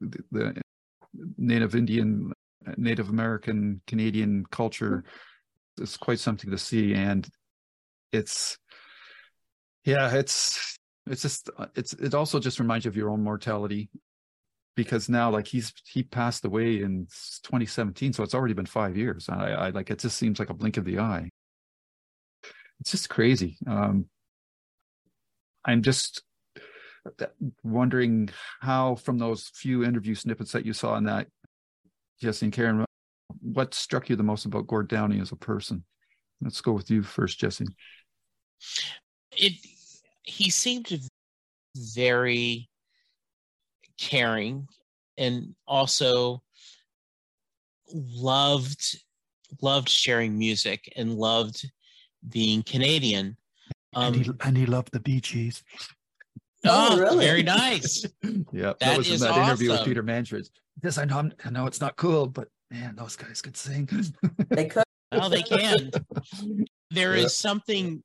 the, 0.00 0.18
the 0.32 0.62
Native 1.36 1.74
Indian, 1.74 2.32
Native 2.76 3.08
American, 3.08 3.80
Canadian 3.86 4.44
culture. 4.50 5.04
It's 5.80 5.96
quite 5.96 6.18
something 6.18 6.50
to 6.50 6.58
see, 6.58 6.94
and 6.94 7.28
it's 8.12 8.58
yeah, 9.84 10.14
it's 10.14 10.78
it's 11.06 11.22
just 11.22 11.50
it's 11.74 11.92
it 11.94 12.14
also 12.14 12.38
just 12.40 12.60
reminds 12.60 12.84
you 12.84 12.90
of 12.90 12.96
your 12.96 13.10
own 13.10 13.22
mortality. 13.22 13.90
because 14.76 15.08
now 15.08 15.30
like 15.30 15.46
he's 15.46 15.72
he 15.84 16.02
passed 16.02 16.44
away 16.44 16.82
in 16.82 17.06
2017 17.44 18.12
so 18.12 18.22
it's 18.22 18.34
already 18.34 18.54
been 18.54 18.66
five 18.66 18.96
years. 18.96 19.28
I, 19.28 19.50
I 19.52 19.70
like 19.70 19.90
it 19.90 19.98
just 20.00 20.16
seems 20.18 20.38
like 20.38 20.50
a 20.50 20.54
blink 20.54 20.76
of 20.76 20.84
the 20.84 20.98
eye. 21.00 21.30
It's 22.80 22.90
just 22.92 23.08
crazy. 23.08 23.56
Um 23.66 24.06
i'm 25.64 25.82
just 25.82 26.22
wondering 27.62 28.28
how 28.60 28.94
from 28.94 29.18
those 29.18 29.50
few 29.54 29.84
interview 29.84 30.14
snippets 30.14 30.52
that 30.52 30.66
you 30.66 30.72
saw 30.72 30.96
in 30.96 31.04
that 31.04 31.26
jesse 32.20 32.46
and 32.46 32.52
karen 32.52 32.84
what 33.40 33.74
struck 33.74 34.08
you 34.10 34.16
the 34.16 34.22
most 34.22 34.44
about 34.44 34.66
gord 34.66 34.88
downie 34.88 35.20
as 35.20 35.32
a 35.32 35.36
person? 35.36 35.84
Let's 36.42 36.60
go 36.60 36.72
with 36.72 36.90
you 36.90 37.02
first 37.02 37.38
jesse 37.38 37.66
it 39.32 39.52
he 40.22 40.50
seemed 40.50 41.00
very 41.76 42.68
caring 43.98 44.66
and 45.18 45.54
also 45.66 46.42
loved 47.92 49.00
loved 49.60 49.88
sharing 49.88 50.38
music 50.38 50.92
and 50.96 51.14
loved 51.14 51.70
being 52.28 52.62
Canadian. 52.62 53.36
Um, 53.94 54.14
and, 54.14 54.26
he, 54.26 54.30
and 54.44 54.56
he 54.56 54.66
loved 54.66 54.92
the 54.92 55.00
Bee 55.00 55.20
Gees. 55.20 55.62
Oh, 56.64 56.90
oh 56.92 57.00
really? 57.00 57.24
very 57.24 57.42
nice. 57.42 58.04
yeah, 58.22 58.40
that, 58.52 58.80
that 58.80 58.98
was 58.98 59.10
in 59.10 59.20
that 59.20 59.30
awesome. 59.30 59.44
interview 59.44 59.70
with 59.70 59.84
Peter 59.84 60.02
Mansbridge. 60.02 60.50
Yes, 60.82 60.98
I 60.98 61.04
know, 61.04 61.30
I 61.44 61.50
know 61.50 61.66
it's 61.66 61.80
not 61.80 61.96
cool, 61.96 62.26
but 62.26 62.48
man, 62.70 62.94
those 62.96 63.16
guys 63.16 63.42
could 63.42 63.56
sing. 63.56 63.88
they 64.48 64.66
could. 64.66 64.84
Well, 65.12 65.28
they 65.28 65.42
can. 65.42 65.90
There 66.92 67.16
yeah. 67.16 67.26
is 67.26 67.36
something. 67.36 68.02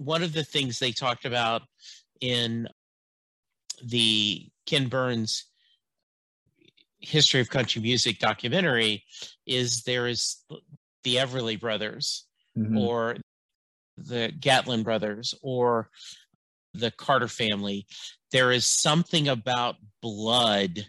One 0.00 0.22
of 0.22 0.32
the 0.32 0.44
things 0.44 0.78
they 0.78 0.92
talked 0.92 1.26
about 1.26 1.60
in 2.22 2.66
the 3.84 4.48
Ken 4.64 4.88
Burns 4.88 5.44
history 7.00 7.40
of 7.40 7.50
country 7.50 7.82
music 7.82 8.18
documentary 8.18 9.04
is 9.46 9.82
there 9.82 10.06
is 10.06 10.38
the 11.04 11.16
Everly 11.16 11.60
brothers 11.60 12.24
mm-hmm. 12.56 12.78
or 12.78 13.16
the 13.98 14.32
Gatlin 14.40 14.82
brothers 14.82 15.34
or 15.42 15.90
the 16.72 16.90
Carter 16.92 17.28
family. 17.28 17.86
There 18.32 18.52
is 18.52 18.64
something 18.64 19.28
about 19.28 19.76
blood 20.00 20.86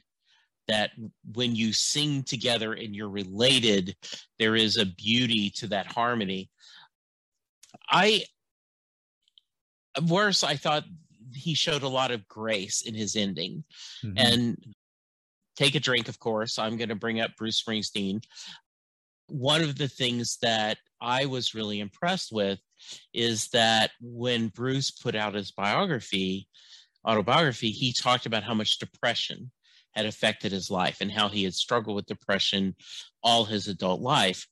that 0.70 0.92
when 1.34 1.54
you 1.54 1.74
sing 1.74 2.24
together 2.24 2.72
and 2.72 2.96
you're 2.96 3.10
related, 3.10 3.94
there 4.40 4.56
is 4.56 4.78
a 4.78 4.86
beauty 4.86 5.50
to 5.58 5.68
that 5.68 5.88
harmony. 5.88 6.50
I 7.90 8.24
worse, 10.08 10.44
I 10.44 10.56
thought 10.56 10.84
he 11.34 11.54
showed 11.54 11.84
a 11.84 11.88
lot 11.88 12.12
of 12.12 12.28
grace 12.28 12.82
in 12.82 12.94
his 12.94 13.16
ending. 13.16 13.64
Mm-hmm. 14.04 14.18
And 14.18 14.58
take 15.56 15.76
a 15.76 15.80
drink, 15.80 16.08
of 16.08 16.20
course. 16.20 16.58
I'm 16.58 16.78
going 16.78 16.90
to 16.90 16.96
bring 16.96 17.20
up 17.20 17.36
Bruce 17.38 17.62
Springsteen. 17.62 18.24
One 19.28 19.62
of 19.62 19.78
the 19.78 19.88
things 19.88 20.38
that 20.42 20.78
I 21.02 21.26
was 21.26 21.56
really 21.56 21.80
impressed 21.80 22.32
with 22.32 22.60
is 23.14 23.48
that 23.50 23.92
when 24.02 24.50
Bruce 24.50 24.92
put 24.92 25.16
out 25.16 25.36
his 25.36 25.52
biography, 25.52 26.48
autobiography, 27.08 27.72
he 27.72 27.94
talked 27.94 28.26
about 28.26 28.44
how 28.44 28.54
much 28.54 28.80
depression 28.80 29.52
had 29.92 30.06
affected 30.06 30.52
his 30.52 30.70
life 30.70 30.98
and 31.02 31.12
how 31.12 31.28
he 31.28 31.44
had 31.44 31.54
struggled 31.54 31.96
with 31.96 32.06
depression 32.06 32.76
all 33.24 33.46
his 33.46 33.68
adult 33.68 34.02
life, 34.02 34.48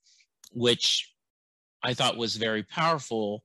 which 0.51 1.13
I 1.83 1.93
thought 1.93 2.17
was 2.17 2.35
very 2.35 2.63
powerful 2.63 3.43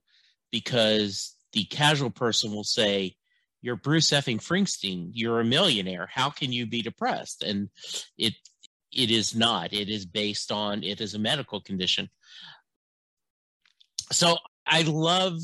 because 0.51 1.34
the 1.55 1.63
casual 1.63 2.11
person 2.11 2.53
will 2.53 2.65
say, 2.65 3.15
you're 3.61 3.77
Bruce 3.77 4.11
effing 4.11 4.39
Springsteen. 4.39 5.09
You're 5.13 5.39
a 5.39 5.45
millionaire. 5.45 6.07
How 6.13 6.29
can 6.29 6.53
you 6.53 6.67
be 6.67 6.83
depressed? 6.83 7.41
And 7.41 7.69
it 8.15 8.35
it 8.91 9.09
is 9.09 9.33
not. 9.33 9.73
It 9.73 9.89
is 9.89 10.05
based 10.05 10.51
on 10.51 10.83
it 10.83 11.01
is 11.01 11.15
a 11.15 11.19
medical 11.19 11.61
condition. 11.61 12.09
So 14.11 14.37
I 14.67 14.83
love 14.83 15.39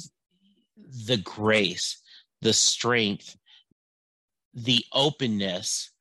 the 1.07 1.17
grace, 1.17 1.99
the 2.41 2.53
strength, 2.53 3.35
the 4.53 4.85
openness. 4.93 5.91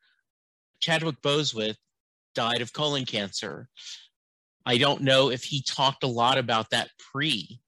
Chadwick 0.80 1.22
Boseman 1.22 1.74
died 2.34 2.60
of 2.60 2.72
colon 2.74 3.06
cancer. 3.06 3.68
I 4.66 4.76
don't 4.76 5.02
know 5.02 5.30
if 5.30 5.44
he 5.44 5.62
talked 5.62 6.04
a 6.04 6.08
lot 6.08 6.36
about 6.36 6.70
that 6.70 6.90
pre 7.12 7.60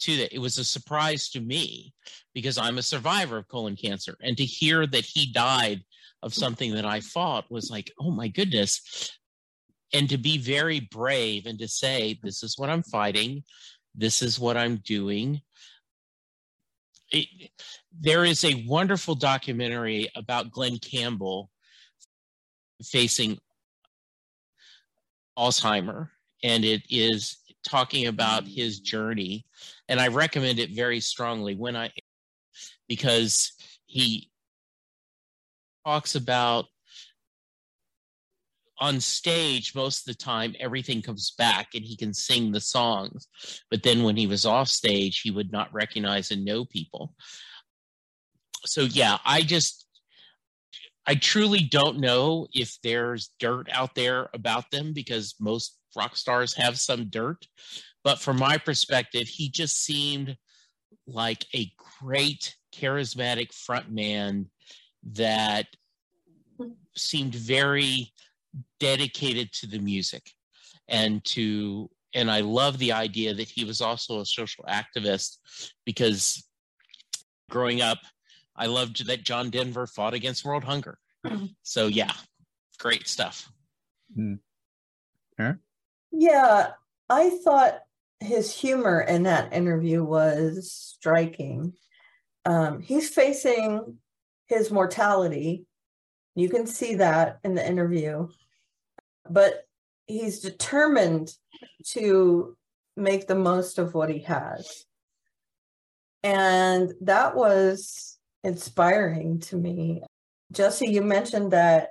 to 0.00 0.16
that. 0.18 0.34
It 0.34 0.38
was 0.38 0.58
a 0.58 0.64
surprise 0.64 1.28
to 1.30 1.40
me 1.40 1.92
because 2.34 2.58
I'm 2.58 2.78
a 2.78 2.82
survivor 2.82 3.38
of 3.38 3.48
colon 3.48 3.76
cancer. 3.76 4.16
And 4.22 4.36
to 4.36 4.44
hear 4.44 4.86
that 4.86 5.04
he 5.04 5.32
died 5.32 5.82
of 6.22 6.34
something 6.34 6.74
that 6.74 6.84
I 6.84 7.00
fought 7.00 7.50
was 7.50 7.70
like, 7.70 7.92
oh 8.00 8.10
my 8.10 8.28
goodness. 8.28 9.12
And 9.92 10.08
to 10.10 10.18
be 10.18 10.38
very 10.38 10.80
brave 10.80 11.46
and 11.46 11.58
to 11.60 11.68
say, 11.68 12.18
this 12.22 12.42
is 12.42 12.58
what 12.58 12.70
I'm 12.70 12.82
fighting, 12.82 13.44
this 13.94 14.22
is 14.22 14.38
what 14.38 14.56
I'm 14.56 14.76
doing. 14.76 15.40
It, 17.10 17.50
there 17.98 18.24
is 18.24 18.44
a 18.44 18.64
wonderful 18.66 19.14
documentary 19.14 20.10
about 20.14 20.50
Glen 20.50 20.78
Campbell 20.78 21.50
facing 22.82 23.38
Alzheimer, 25.38 26.10
and 26.42 26.64
it 26.64 26.82
is 26.90 27.38
talking 27.68 28.06
about 28.06 28.46
his 28.46 28.80
journey 28.80 29.44
and 29.88 30.00
I 30.00 30.08
recommend 30.08 30.58
it 30.58 30.70
very 30.70 31.00
strongly 31.00 31.54
when 31.54 31.76
I 31.76 31.90
because 32.88 33.52
he 33.86 34.30
talks 35.84 36.14
about 36.14 36.66
on 38.80 39.00
stage 39.00 39.74
most 39.74 40.00
of 40.00 40.16
the 40.16 40.24
time 40.24 40.54
everything 40.60 41.02
comes 41.02 41.32
back 41.32 41.68
and 41.74 41.84
he 41.84 41.96
can 41.96 42.14
sing 42.14 42.52
the 42.52 42.60
songs 42.60 43.28
but 43.70 43.82
then 43.82 44.02
when 44.02 44.16
he 44.16 44.26
was 44.26 44.46
off 44.46 44.68
stage 44.68 45.20
he 45.20 45.30
would 45.30 45.52
not 45.52 45.72
recognize 45.72 46.30
and 46.30 46.44
know 46.44 46.64
people. 46.64 47.14
So 48.64 48.82
yeah 48.82 49.18
i 49.24 49.42
just 49.42 49.86
i 51.06 51.14
truly 51.14 51.60
don't 51.60 51.98
know 51.98 52.46
if 52.52 52.76
there's 52.82 53.30
dirt 53.38 53.68
out 53.72 53.94
there 53.94 54.28
about 54.34 54.70
them 54.70 54.92
because 54.92 55.34
most 55.40 55.77
rock 55.96 56.16
stars 56.16 56.54
have 56.54 56.78
some 56.78 57.08
dirt 57.10 57.46
but 58.04 58.18
from 58.18 58.38
my 58.38 58.58
perspective, 58.58 59.28
he 59.28 59.50
just 59.50 59.84
seemed 59.84 60.36
like 61.06 61.44
a 61.54 61.70
great 62.00 62.56
charismatic 62.74 63.50
frontman 63.50 64.46
that 65.12 65.66
seemed 66.96 67.34
very 67.34 68.12
dedicated 68.80 69.52
to 69.52 69.66
the 69.66 69.78
music 69.78 70.30
and 70.88 71.24
to 71.24 71.90
and 72.14 72.30
I 72.30 72.40
love 72.40 72.78
the 72.78 72.92
idea 72.92 73.34
that 73.34 73.50
he 73.50 73.66
was 73.66 73.82
also 73.82 74.20
a 74.20 74.24
social 74.24 74.64
activist 74.64 75.36
because 75.84 76.42
growing 77.50 77.82
up, 77.82 77.98
I 78.56 78.64
loved 78.64 79.06
that 79.06 79.22
John 79.22 79.50
Denver 79.50 79.86
fought 79.86 80.14
against 80.14 80.46
world 80.46 80.64
hunger. 80.64 80.98
Mm-hmm. 81.26 81.46
So 81.62 81.86
yeah, 81.88 82.12
great 82.78 83.06
stuff. 83.06 83.52
Mm. 84.18 84.38
Yeah, 86.20 86.70
I 87.08 87.30
thought 87.44 87.78
his 88.18 88.52
humor 88.52 89.00
in 89.00 89.22
that 89.22 89.52
interview 89.52 90.02
was 90.02 90.72
striking. 90.72 91.74
Um, 92.44 92.80
he's 92.80 93.08
facing 93.08 93.98
his 94.48 94.72
mortality. 94.72 95.64
You 96.34 96.48
can 96.48 96.66
see 96.66 96.96
that 96.96 97.38
in 97.44 97.54
the 97.54 97.64
interview, 97.64 98.26
but 99.30 99.64
he's 100.08 100.40
determined 100.40 101.32
to 101.90 102.56
make 102.96 103.28
the 103.28 103.36
most 103.36 103.78
of 103.78 103.94
what 103.94 104.10
he 104.10 104.18
has. 104.22 104.86
And 106.24 106.94
that 107.02 107.36
was 107.36 108.18
inspiring 108.42 109.38
to 109.42 109.56
me. 109.56 110.02
Jesse, 110.50 110.88
you 110.88 111.02
mentioned 111.02 111.52
that 111.52 111.90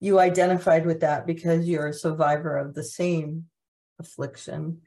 you 0.00 0.18
identified 0.18 0.84
with 0.84 0.98
that 1.02 1.28
because 1.28 1.68
you're 1.68 1.86
a 1.86 1.94
survivor 1.94 2.56
of 2.56 2.74
the 2.74 2.82
same 2.82 3.44
affliction 3.98 4.82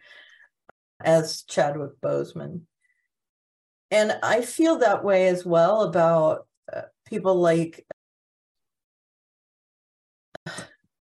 as 1.03 1.43
Chadwick 1.43 1.99
Boseman. 2.01 2.61
And 3.89 4.17
I 4.23 4.41
feel 4.41 4.77
that 4.79 5.03
way 5.03 5.27
as 5.27 5.45
well 5.45 5.83
about 5.83 6.47
uh, 6.71 6.83
people 7.05 7.35
like 7.35 7.85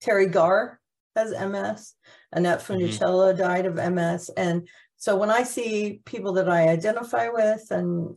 Teri 0.02 0.30
Garr 0.30 0.80
has 1.14 1.30
MS, 1.30 1.94
Annette 2.32 2.60
mm-hmm. 2.60 2.72
Funicello 2.72 3.32
mm-hmm. 3.32 3.40
died 3.40 3.66
of 3.66 3.74
MS. 3.74 4.30
And 4.36 4.68
so 4.96 5.16
when 5.16 5.30
I 5.30 5.42
see 5.42 6.00
people 6.04 6.32
that 6.34 6.48
I 6.48 6.68
identify 6.68 7.28
with 7.28 7.70
and 7.70 8.16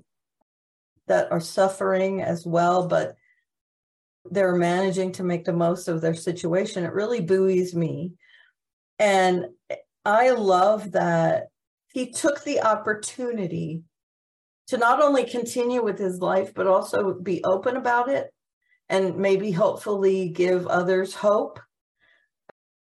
that 1.08 1.32
are 1.32 1.42
suffering 1.42 2.22
as 2.22 2.46
well, 2.46 2.88
but 2.88 3.16
they're 4.30 4.56
managing 4.56 5.12
to 5.14 5.24
make 5.24 5.46
the 5.46 5.54
most 5.54 5.88
of 5.88 6.00
their 6.00 6.14
situation, 6.14 6.86
it 6.86 6.94
really 6.94 7.22
buoys 7.22 7.76
me. 7.76 8.14
And 9.00 9.48
I 10.06 10.32
love 10.32 10.92
that 10.94 11.48
he 11.94 12.12
took 12.12 12.44
the 12.44 12.62
opportunity 12.62 13.84
to 14.68 14.78
not 14.78 15.02
only 15.02 15.26
continue 15.26 15.84
with 15.84 16.00
his 16.00 16.20
life, 16.20 16.54
but 16.54 16.68
also 16.68 17.14
be 17.14 17.44
open 17.44 17.76
about 17.76 18.10
it 18.10 18.34
and 18.90 19.18
maybe 19.18 19.52
hopefully 19.52 20.30
give 20.30 20.68
others 20.68 21.14
hope 21.14 21.60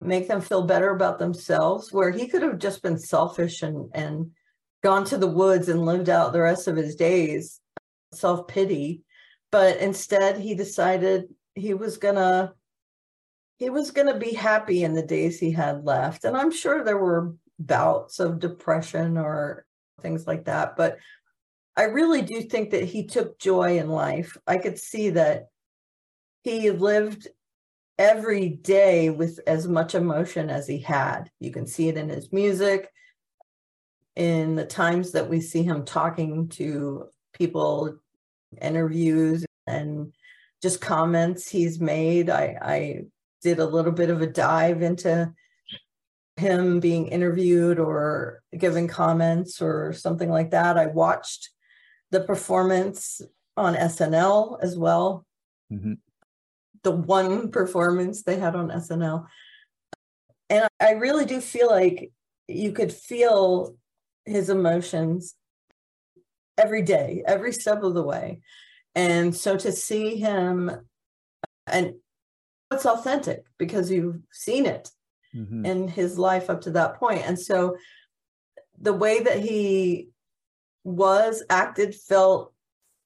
make 0.00 0.28
them 0.28 0.40
feel 0.40 0.62
better 0.62 0.90
about 0.90 1.18
themselves 1.18 1.92
where 1.92 2.10
he 2.10 2.28
could 2.28 2.42
have 2.42 2.58
just 2.58 2.82
been 2.82 2.98
selfish 2.98 3.62
and 3.62 3.90
and 3.94 4.30
gone 4.82 5.04
to 5.04 5.18
the 5.18 5.26
woods 5.26 5.68
and 5.68 5.84
lived 5.84 6.08
out 6.08 6.32
the 6.32 6.40
rest 6.40 6.68
of 6.68 6.76
his 6.76 6.94
days 6.94 7.60
self-pity. 8.12 9.02
But 9.50 9.78
instead 9.78 10.38
he 10.38 10.54
decided 10.54 11.24
he 11.54 11.74
was 11.74 11.96
gonna 11.96 12.52
he 13.58 13.70
was 13.70 13.90
gonna 13.90 14.18
be 14.18 14.32
happy 14.32 14.84
in 14.84 14.94
the 14.94 15.02
days 15.02 15.38
he 15.38 15.50
had 15.50 15.84
left 15.84 16.24
and 16.24 16.36
i'm 16.36 16.52
sure 16.52 16.82
there 16.84 16.98
were 16.98 17.34
bouts 17.58 18.20
of 18.20 18.38
depression 18.38 19.16
or 19.16 19.64
things 20.02 20.26
like 20.26 20.44
that 20.44 20.76
but 20.76 20.98
i 21.76 21.84
really 21.84 22.22
do 22.22 22.42
think 22.42 22.70
that 22.70 22.84
he 22.84 23.04
took 23.04 23.38
joy 23.38 23.78
in 23.78 23.88
life 23.88 24.36
i 24.46 24.56
could 24.58 24.78
see 24.78 25.10
that 25.10 25.48
he 26.42 26.70
lived 26.70 27.28
every 27.98 28.48
day 28.48 29.10
with 29.10 29.40
as 29.46 29.66
much 29.66 29.94
emotion 29.94 30.50
as 30.50 30.66
he 30.66 30.78
had. 30.78 31.30
You 31.40 31.50
can 31.50 31.66
see 31.66 31.88
it 31.88 31.96
in 31.96 32.08
his 32.08 32.32
music, 32.32 32.90
in 34.14 34.54
the 34.54 34.64
times 34.64 35.12
that 35.12 35.28
we 35.28 35.40
see 35.40 35.62
him 35.62 35.84
talking 35.84 36.48
to 36.50 37.08
people, 37.32 37.98
interviews, 38.60 39.44
and 39.66 40.12
just 40.62 40.80
comments 40.80 41.48
he's 41.48 41.80
made. 41.80 42.30
I, 42.30 42.56
I 42.60 43.00
did 43.46 43.58
a 43.58 43.66
little 43.66 43.92
bit 43.92 44.10
of 44.10 44.22
a 44.22 44.26
dive 44.26 44.82
into 44.82 45.32
him 46.36 46.80
being 46.80 47.06
interviewed 47.06 47.78
or 47.78 48.42
giving 48.56 48.88
comments 48.88 49.62
or 49.62 49.92
something 49.92 50.30
like 50.30 50.50
that. 50.50 50.76
I 50.76 50.86
watched 50.86 51.50
the 52.10 52.20
performance 52.20 53.22
on 53.56 53.74
SNL 53.74 54.58
as 54.62 54.76
well. 54.76 55.24
Mm-hmm 55.72 55.94
the 56.86 56.92
one 56.92 57.50
performance 57.60 58.22
they 58.22 58.38
had 58.38 58.54
on 58.54 58.68
SNL. 58.68 59.26
And 60.48 60.68
I 60.80 60.92
really 60.92 61.26
do 61.26 61.40
feel 61.40 61.68
like 61.68 62.12
you 62.46 62.72
could 62.72 62.92
feel 62.92 63.76
his 64.24 64.48
emotions 64.48 65.34
every 66.56 66.82
day, 66.82 67.24
every 67.26 67.52
step 67.52 67.82
of 67.82 67.94
the 67.94 68.02
way. 68.02 68.40
And 68.94 69.34
so 69.34 69.56
to 69.56 69.72
see 69.72 70.16
him 70.16 70.70
and 71.66 71.94
it's 72.72 72.86
authentic 72.86 73.44
because 73.58 73.90
you've 73.90 74.20
seen 74.32 74.66
it 74.66 74.90
mm-hmm. 75.34 75.64
in 75.64 75.88
his 75.88 76.18
life 76.18 76.50
up 76.50 76.62
to 76.62 76.70
that 76.72 76.96
point. 76.96 77.22
And 77.24 77.38
so 77.38 77.76
the 78.80 78.92
way 78.92 79.20
that 79.20 79.40
he 79.40 80.10
was 80.84 81.42
acted 81.50 81.94
felt 81.94 82.52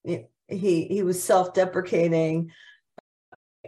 he 0.05 0.27
he 0.49 1.03
was 1.03 1.23
self-deprecating 1.23 2.51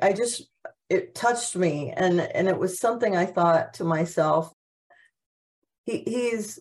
I 0.00 0.12
just 0.12 0.42
it 0.90 1.14
touched 1.14 1.56
me 1.56 1.92
and 1.96 2.20
and 2.20 2.48
it 2.48 2.58
was 2.58 2.78
something 2.78 3.16
I 3.16 3.24
thought 3.24 3.74
to 3.74 3.84
myself 3.84 4.52
he 5.84 5.98
he's 5.98 6.58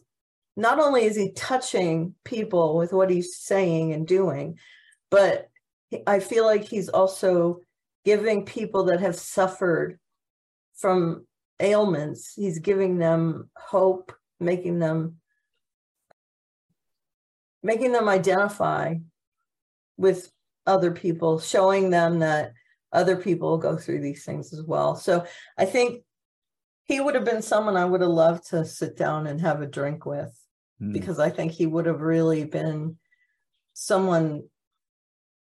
not 0.56 0.80
only 0.80 1.04
is 1.04 1.18
he 1.18 1.32
touching 1.32 2.16
people 2.24 2.78
with 2.78 2.94
what 2.94 3.10
he's 3.10 3.38
saying 3.38 3.92
and 3.92 4.08
doing 4.08 4.58
but 5.10 5.50
I 6.08 6.20
feel 6.20 6.46
like 6.46 6.64
he's 6.64 6.88
also 6.88 7.60
giving 8.06 8.46
people 8.46 8.86
that 8.86 9.00
have 9.00 9.16
suffered 9.16 10.00
from 10.76 11.26
ailments 11.60 12.34
he's 12.34 12.60
giving 12.60 12.98
them 12.98 13.50
hope 13.56 14.12
making 14.40 14.80
them 14.80 15.18
making 17.64 17.92
them 17.92 18.10
identify 18.10 18.96
with 19.98 20.32
other 20.66 20.92
people 20.92 21.40
showing 21.40 21.90
them 21.90 22.20
that 22.20 22.54
other 22.92 23.16
people 23.16 23.58
go 23.58 23.78
through 23.78 24.02
these 24.02 24.26
things 24.26 24.54
as 24.54 24.64
well. 24.64 24.96
So 24.96 25.26
I 25.58 25.66
think 25.66 26.04
he 26.84 27.00
would 27.00 27.16
have 27.16 27.26
been 27.26 27.42
someone 27.42 27.78
I 27.78 27.86
would 27.86 28.02
have 28.02 28.10
loved 28.10 28.50
to 28.50 28.66
sit 28.66 28.98
down 28.98 29.28
and 29.28 29.40
have 29.40 29.62
a 29.62 29.68
drink 29.68 30.06
with 30.06 30.38
mm. 30.82 30.92
because 30.92 31.20
I 31.20 31.30
think 31.30 31.52
he 31.52 31.66
would 31.66 31.86
have 31.86 32.02
really 32.02 32.44
been 32.44 32.98
someone 33.74 34.44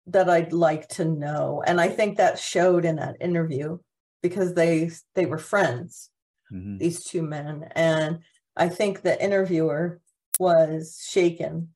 that 0.06 0.28
I'd 0.28 0.52
like 0.52 0.88
to 0.88 1.04
know. 1.04 1.62
And 1.66 1.80
I 1.80 1.88
think 1.88 2.16
that 2.16 2.38
showed 2.38 2.84
in 2.84 2.96
that 2.96 3.16
interview 3.20 3.78
because 4.22 4.54
they 4.54 4.90
they 5.14 5.26
were 5.26 5.38
friends, 5.38 6.10
mm-hmm. 6.52 6.78
these 6.78 7.04
two 7.04 7.22
men. 7.22 7.68
And 7.74 8.20
I 8.56 8.68
think 8.68 9.02
the 9.02 9.22
interviewer 9.22 10.00
was 10.38 11.04
shaken 11.08 11.68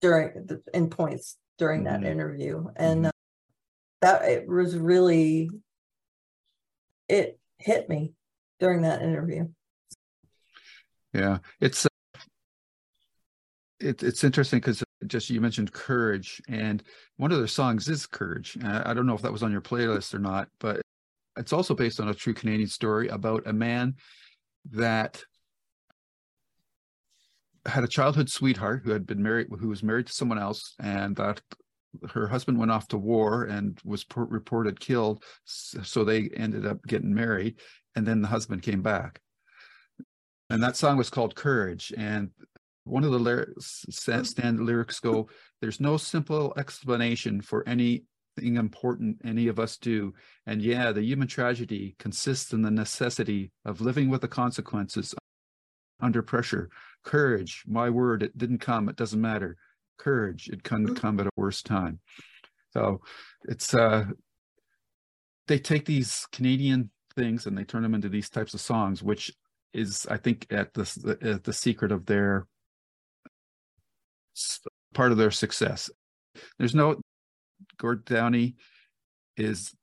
during 0.00 0.46
the, 0.46 0.62
in 0.74 0.90
points 0.90 1.36
during 1.58 1.84
mm-hmm. 1.84 2.02
that 2.02 2.10
interview. 2.10 2.66
And 2.76 3.04
mm-hmm 3.04 3.10
that 4.00 4.22
it 4.22 4.46
was 4.46 4.76
really 4.76 5.50
it 7.08 7.38
hit 7.58 7.88
me 7.88 8.12
during 8.60 8.82
that 8.82 9.02
interview 9.02 9.48
yeah 11.12 11.38
it's 11.60 11.86
uh, 11.86 12.20
it, 13.80 14.02
it's 14.02 14.24
interesting 14.24 14.58
because 14.58 14.82
just 15.06 15.30
you 15.30 15.40
mentioned 15.40 15.72
courage 15.72 16.40
and 16.48 16.82
one 17.16 17.32
of 17.32 17.38
their 17.38 17.46
songs 17.46 17.88
is 17.88 18.06
courage. 18.06 18.56
I 18.62 18.94
don't 18.94 19.06
know 19.06 19.14
if 19.14 19.22
that 19.22 19.32
was 19.32 19.42
on 19.42 19.52
your 19.52 19.60
playlist 19.60 20.14
or 20.14 20.18
not 20.18 20.48
but 20.60 20.80
it's 21.36 21.52
also 21.52 21.74
based 21.74 22.00
on 22.00 22.08
a 22.08 22.14
true 22.14 22.34
canadian 22.34 22.68
story 22.68 23.08
about 23.08 23.46
a 23.46 23.52
man 23.52 23.94
that 24.70 25.22
had 27.66 27.84
a 27.84 27.88
childhood 27.88 28.30
sweetheart 28.30 28.82
who 28.84 28.90
had 28.90 29.06
been 29.06 29.22
married 29.22 29.48
who 29.58 29.68
was 29.68 29.82
married 29.82 30.06
to 30.06 30.12
someone 30.12 30.38
else 30.38 30.74
and 30.80 31.16
that 31.16 31.40
her 32.10 32.26
husband 32.26 32.58
went 32.58 32.70
off 32.70 32.88
to 32.88 32.98
war 32.98 33.44
and 33.44 33.80
was 33.84 34.04
reported 34.14 34.78
killed 34.78 35.22
so 35.44 36.04
they 36.04 36.28
ended 36.36 36.66
up 36.66 36.82
getting 36.86 37.14
married 37.14 37.56
and 37.96 38.06
then 38.06 38.20
the 38.20 38.28
husband 38.28 38.62
came 38.62 38.82
back. 38.82 39.20
And 40.50 40.62
that 40.62 40.76
song 40.76 40.96
was 40.96 41.10
called 41.10 41.34
courage 41.34 41.92
and 41.96 42.30
one 42.86 43.04
of 43.04 43.10
the 43.10 43.18
lyrics 43.18 43.84
stand 43.90 44.60
lyrics 44.60 45.00
go 45.00 45.28
there's 45.60 45.80
no 45.80 45.96
simple 45.96 46.52
explanation 46.56 47.40
for 47.40 47.66
anything 47.68 48.04
important 48.38 49.18
any 49.24 49.48
of 49.48 49.58
us 49.58 49.76
do 49.76 50.12
and 50.46 50.62
yeah 50.62 50.92
the 50.92 51.02
human 51.02 51.28
tragedy 51.28 51.94
consists 51.98 52.52
in 52.52 52.62
the 52.62 52.70
necessity 52.70 53.50
of 53.64 53.80
living 53.80 54.08
with 54.08 54.20
the 54.20 54.28
consequences 54.28 55.14
under 56.00 56.22
pressure 56.22 56.68
courage 57.04 57.64
my 57.66 57.88
word 57.88 58.22
it 58.22 58.36
didn't 58.36 58.58
come 58.58 58.88
it 58.88 58.96
doesn't 58.96 59.20
matter 59.20 59.56
courage. 59.96 60.48
It 60.48 60.62
can 60.62 60.84
mm-hmm. 60.86 60.94
come 60.94 61.20
at 61.20 61.26
a 61.26 61.30
worse 61.36 61.62
time. 61.62 62.00
So 62.72 63.00
it's 63.44 63.74
uh 63.74 64.04
they 65.46 65.58
take 65.58 65.84
these 65.84 66.26
Canadian 66.32 66.90
things 67.14 67.46
and 67.46 67.56
they 67.56 67.64
turn 67.64 67.82
them 67.82 67.94
into 67.94 68.08
these 68.08 68.28
types 68.28 68.54
of 68.54 68.60
songs, 68.60 69.02
which 69.02 69.32
is 69.72 70.06
I 70.10 70.16
think 70.16 70.46
at 70.50 70.74
the 70.74 71.18
at 71.22 71.44
the 71.44 71.52
secret 71.52 71.92
of 71.92 72.06
their 72.06 72.46
part 74.94 75.12
of 75.12 75.18
their 75.18 75.30
success. 75.30 75.90
There's 76.58 76.74
no 76.74 77.00
Gord 77.78 78.04
Downie 78.04 78.56
is 79.36 79.74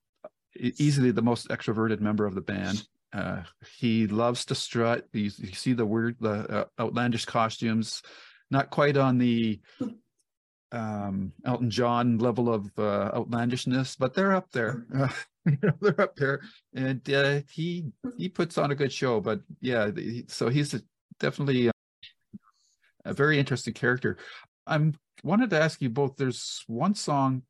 easily 0.55 1.11
the 1.11 1.21
most 1.21 1.49
extroverted 1.49 1.99
member 1.99 2.25
of 2.25 2.35
the 2.35 2.41
band. 2.41 2.83
Uh, 3.11 3.43
he 3.77 4.07
loves 4.07 4.45
to 4.45 4.55
strut. 4.55 5.05
You, 5.13 5.29
you 5.37 5.53
see 5.53 5.73
the 5.73 5.85
weird, 5.85 6.17
the 6.19 6.31
uh, 6.31 6.65
outlandish 6.79 7.25
costumes, 7.25 8.01
not 8.49 8.71
quite 8.71 8.97
on 8.97 9.17
the 9.19 9.59
um, 10.71 11.31
Elton 11.45 11.69
John 11.69 12.17
level 12.17 12.51
of 12.51 12.67
uh, 12.77 13.11
outlandishness, 13.13 13.95
but 13.95 14.13
they're 14.13 14.33
up 14.33 14.51
there. 14.51 14.85
You 15.45 15.57
know, 15.61 15.73
they're 15.81 15.99
up 15.99 16.15
there, 16.15 16.39
and 16.73 17.09
uh, 17.13 17.41
he 17.51 17.91
he 18.17 18.29
puts 18.29 18.57
on 18.57 18.71
a 18.71 18.75
good 18.75 18.93
show. 18.93 19.19
But 19.19 19.41
yeah, 19.59 19.91
so 20.29 20.47
he's 20.47 20.73
a, 20.73 20.81
definitely 21.19 21.69
a, 23.05 23.13
very 23.13 23.39
interesting 23.39 23.73
character. 23.73 24.17
I'm 24.65 24.95
wanted 25.23 25.49
to 25.51 25.61
ask 25.61 25.81
you 25.81 25.89
both. 25.89 26.15
There's 26.17 26.63
one 26.67 26.95
song, 26.95 27.43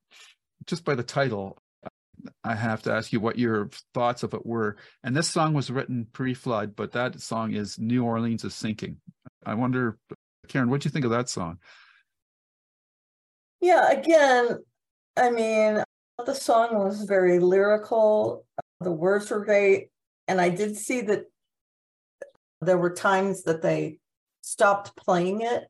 just 0.66 0.86
by 0.86 0.96
the 0.96 1.04
title, 1.04 1.58
I 2.44 2.56
have 2.56 2.84
to 2.84 2.94
ask 2.94 3.12
you 3.12 3.20
what 3.20 3.38
your 3.38 3.70
thoughts 3.94 4.24
of 4.24 4.34
it 4.34 4.46
were. 4.46 4.78
And 5.04 5.16
this 5.16 5.30
song 5.30 5.54
was 5.54 5.70
written 5.70 6.08
pre-flood, 6.12 6.76
but 6.76 6.94
that 6.94 7.20
song 7.22 7.54
is 7.54 7.80
"New 7.80 8.04
Orleans 8.04 8.44
is 8.44 8.56
Sinking." 8.56 8.98
I 9.46 9.56
wonder, 9.56 9.98
Karen, 10.48 10.70
what 10.70 10.82
do 10.82 10.88
you 10.88 10.92
think 10.92 11.06
of 11.06 11.12
that 11.12 11.30
song? 11.30 11.60
Yeah, 13.62 13.92
again, 13.92 14.60
I 15.16 15.30
mean, 15.32 15.84
the 16.26 16.34
song 16.34 16.76
was 16.76 17.04
very 17.04 17.40
lyrical. 17.40 18.46
The 18.82 18.92
words 18.92 19.30
were 19.32 19.44
great. 19.44 19.90
And 20.28 20.40
I 20.40 20.50
did 20.50 20.78
see 20.78 21.02
that 21.02 21.26
there 22.62 22.78
were 22.78 22.94
times 22.94 23.44
that 23.44 23.62
they 23.62 24.00
stopped 24.44 24.96
playing 24.96 25.42
it 25.42 25.64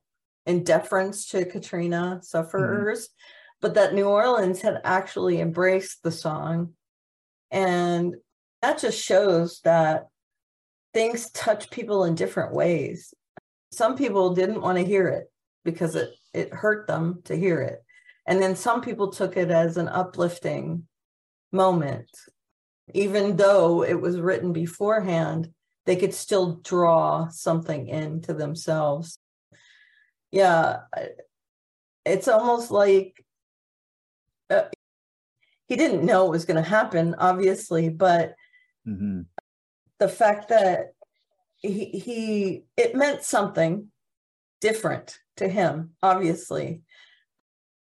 in 0.46 0.64
deference 0.64 1.28
to 1.28 1.46
Katrina 1.46 2.20
sufferers, 2.22 3.06
mm-hmm. 3.06 3.58
but 3.62 3.76
that 3.76 3.94
New 3.94 4.08
Orleans 4.08 4.62
had 4.62 4.82
actually 4.84 5.40
embraced 5.40 6.04
the 6.04 6.12
song. 6.12 6.74
And 7.52 8.16
that 8.62 8.80
just 8.80 9.02
shows 9.02 9.62
that 9.64 10.08
things 10.94 11.30
touch 11.32 11.70
people 11.70 12.04
in 12.04 12.16
different 12.16 12.54
ways. 12.54 13.14
Some 13.72 13.96
people 13.96 14.34
didn't 14.34 14.62
want 14.62 14.78
to 14.80 14.86
hear 14.86 15.08
it 15.08 15.32
because 15.64 15.96
it 15.96 16.10
it 16.34 16.52
hurt 16.52 16.88
them 16.88 17.22
to 17.26 17.36
hear 17.36 17.62
it 17.62 17.80
And 18.26 18.42
then 18.42 18.56
some 18.56 18.82
people 18.82 19.12
took 19.12 19.38
it 19.38 19.52
as 19.52 19.78
an 19.78 19.88
uplifting 19.88 20.88
moment. 21.52 22.10
Even 22.94 23.38
though 23.38 23.84
it 23.84 24.00
was 24.00 24.20
written 24.20 24.52
beforehand, 24.52 25.50
they 25.86 25.96
could 25.96 26.14
still 26.14 26.56
draw 26.64 27.28
something 27.30 27.88
into 27.88 28.34
themselves. 28.34 29.20
Yeah, 30.32 30.82
it's 32.06 32.28
almost 32.28 32.72
like 32.72 33.24
uh, 34.50 34.64
he 35.68 35.76
didn't 35.76 36.06
know 36.06 36.28
it 36.28 36.32
was 36.32 36.46
going 36.46 36.62
to 36.64 36.70
happen, 36.70 37.16
obviously, 37.18 37.90
but 37.90 38.36
Mm-hmm. 38.86 39.22
the 40.00 40.10
fact 40.10 40.50
that 40.50 40.94
he, 41.56 41.86
he 41.86 42.64
it 42.76 42.96
meant 42.96 43.24
something 43.24 43.88
different 44.60 45.18
to 45.38 45.48
him 45.48 45.92
obviously 46.04 46.82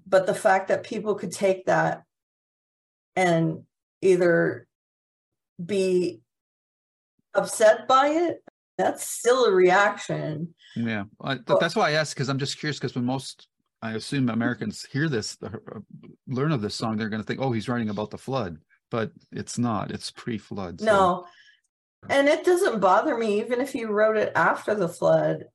but 0.05 0.27
the 0.27 0.35
fact 0.35 0.67
that 0.67 0.83
people 0.83 1.15
could 1.15 1.31
take 1.31 1.65
that 1.65 2.03
and 3.15 3.63
either 4.03 4.67
be 5.63 6.21
upset 7.33 7.87
by 7.87 8.07
it 8.07 8.43
that's 8.77 9.07
still 9.07 9.45
a 9.45 9.51
reaction 9.51 10.53
Yeah, 10.75 11.03
I, 11.21 11.35
th- 11.35 11.59
that's 11.59 11.75
why 11.75 11.89
I 11.89 11.93
asked 11.93 12.15
because 12.15 12.29
I'm 12.29 12.39
just 12.39 12.57
curious 12.59 12.77
because 12.79 12.95
when 12.95 13.05
most 13.05 13.47
I 13.81 13.93
assume 13.93 14.29
Americans 14.29 14.85
hear 14.91 15.09
this, 15.09 15.37
uh, 15.41 15.49
learn 16.27 16.51
of 16.51 16.61
this 16.61 16.75
song, 16.75 16.97
they're 16.97 17.09
going 17.09 17.21
to 17.21 17.25
think, 17.25 17.39
"Oh, 17.41 17.51
he's 17.51 17.67
writing 17.67 17.89
about 17.89 18.11
the 18.11 18.17
flood," 18.17 18.59
but 18.91 19.11
it's 19.31 19.57
not. 19.57 19.89
It's 19.89 20.11
pre-flood. 20.11 20.79
so- 20.79 20.85
no 20.85 21.25
and 22.09 22.27
it 22.27 22.43
doesn't 22.43 22.79
bother 22.79 23.15
me 23.17 23.39
even 23.39 23.61
if 23.61 23.75
you 23.75 23.87
wrote 23.87 24.17
it 24.17 24.31
after 24.35 24.73
the 24.73 24.87
flood 24.89 25.45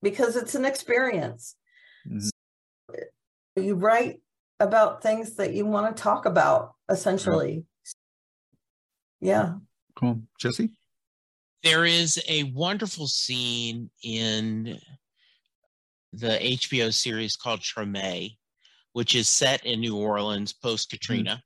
because 0.00 0.34
it's 0.36 0.54
an 0.54 0.64
experience 0.64 1.56
Mhm. 2.06 2.30
you 3.56 3.74
write 3.74 4.22
about 4.60 5.02
things 5.02 5.36
that 5.36 5.52
you 5.52 5.66
want 5.66 5.94
to 5.94 6.02
talk 6.02 6.24
about 6.24 6.74
essentially 6.88 7.64
yeah 9.20 9.54
Cool, 9.94 10.20
Jesse. 10.38 10.70
there 11.62 11.84
is 11.84 12.22
a 12.28 12.44
wonderful 12.44 13.06
scene 13.06 13.90
in 14.02 14.78
the 16.12 16.38
HBO 16.42 16.92
series 16.92 17.36
called 17.36 17.60
Treme, 17.60 18.36
which 18.92 19.14
is 19.14 19.28
set 19.28 19.64
in 19.64 19.80
New 19.80 19.96
Orleans 19.96 20.52
post 20.52 20.90
Katrina. 20.90 21.42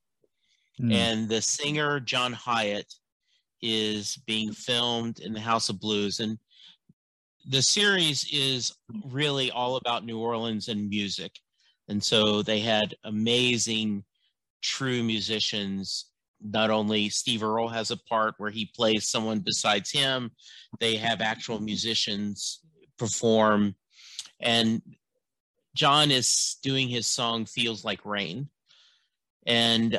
Mm. 0.81 0.93
And 0.93 1.29
the 1.29 1.41
singer 1.41 2.01
John 2.01 2.33
Hiatt 2.33 2.93
is 3.63 4.17
being 4.27 4.53
filmed 4.53 5.21
in 5.21 5.33
the 5.33 5.41
House 5.41 5.69
of 5.69 5.81
Blues. 5.81 6.21
And 6.21 6.39
the 7.49 7.63
series 7.63 8.29
is 8.33 8.75
really 9.05 9.51
all 9.51 9.77
about 9.77 10.05
New 10.05 10.19
Orleans 10.19 10.69
and 10.69 10.89
music. 10.89 11.33
And 11.89 12.03
so 12.03 12.43
they 12.43 12.59
had 12.59 12.95
amazing, 13.05 14.05
true 14.63 15.03
musicians. 15.03 16.07
Not 16.41 16.71
only 16.71 17.09
Steve 17.09 17.43
Earle 17.43 17.69
has 17.69 17.91
a 17.91 17.97
part 17.97 18.35
where 18.39 18.51
he 18.51 18.71
plays 18.75 19.09
someone 19.09 19.41
besides 19.41 19.91
him, 19.91 20.31
they 20.81 20.97
have 20.97 21.21
actual 21.21 21.61
musicians 21.61 22.61
perform. 22.99 23.75
And 24.41 24.83
John 25.75 26.11
is 26.11 26.57
doing 26.63 26.89
his 26.89 27.07
song 27.07 27.47
Feels 27.47 27.85
Like 27.85 28.05
Rain. 28.05 28.49
And 29.47 29.99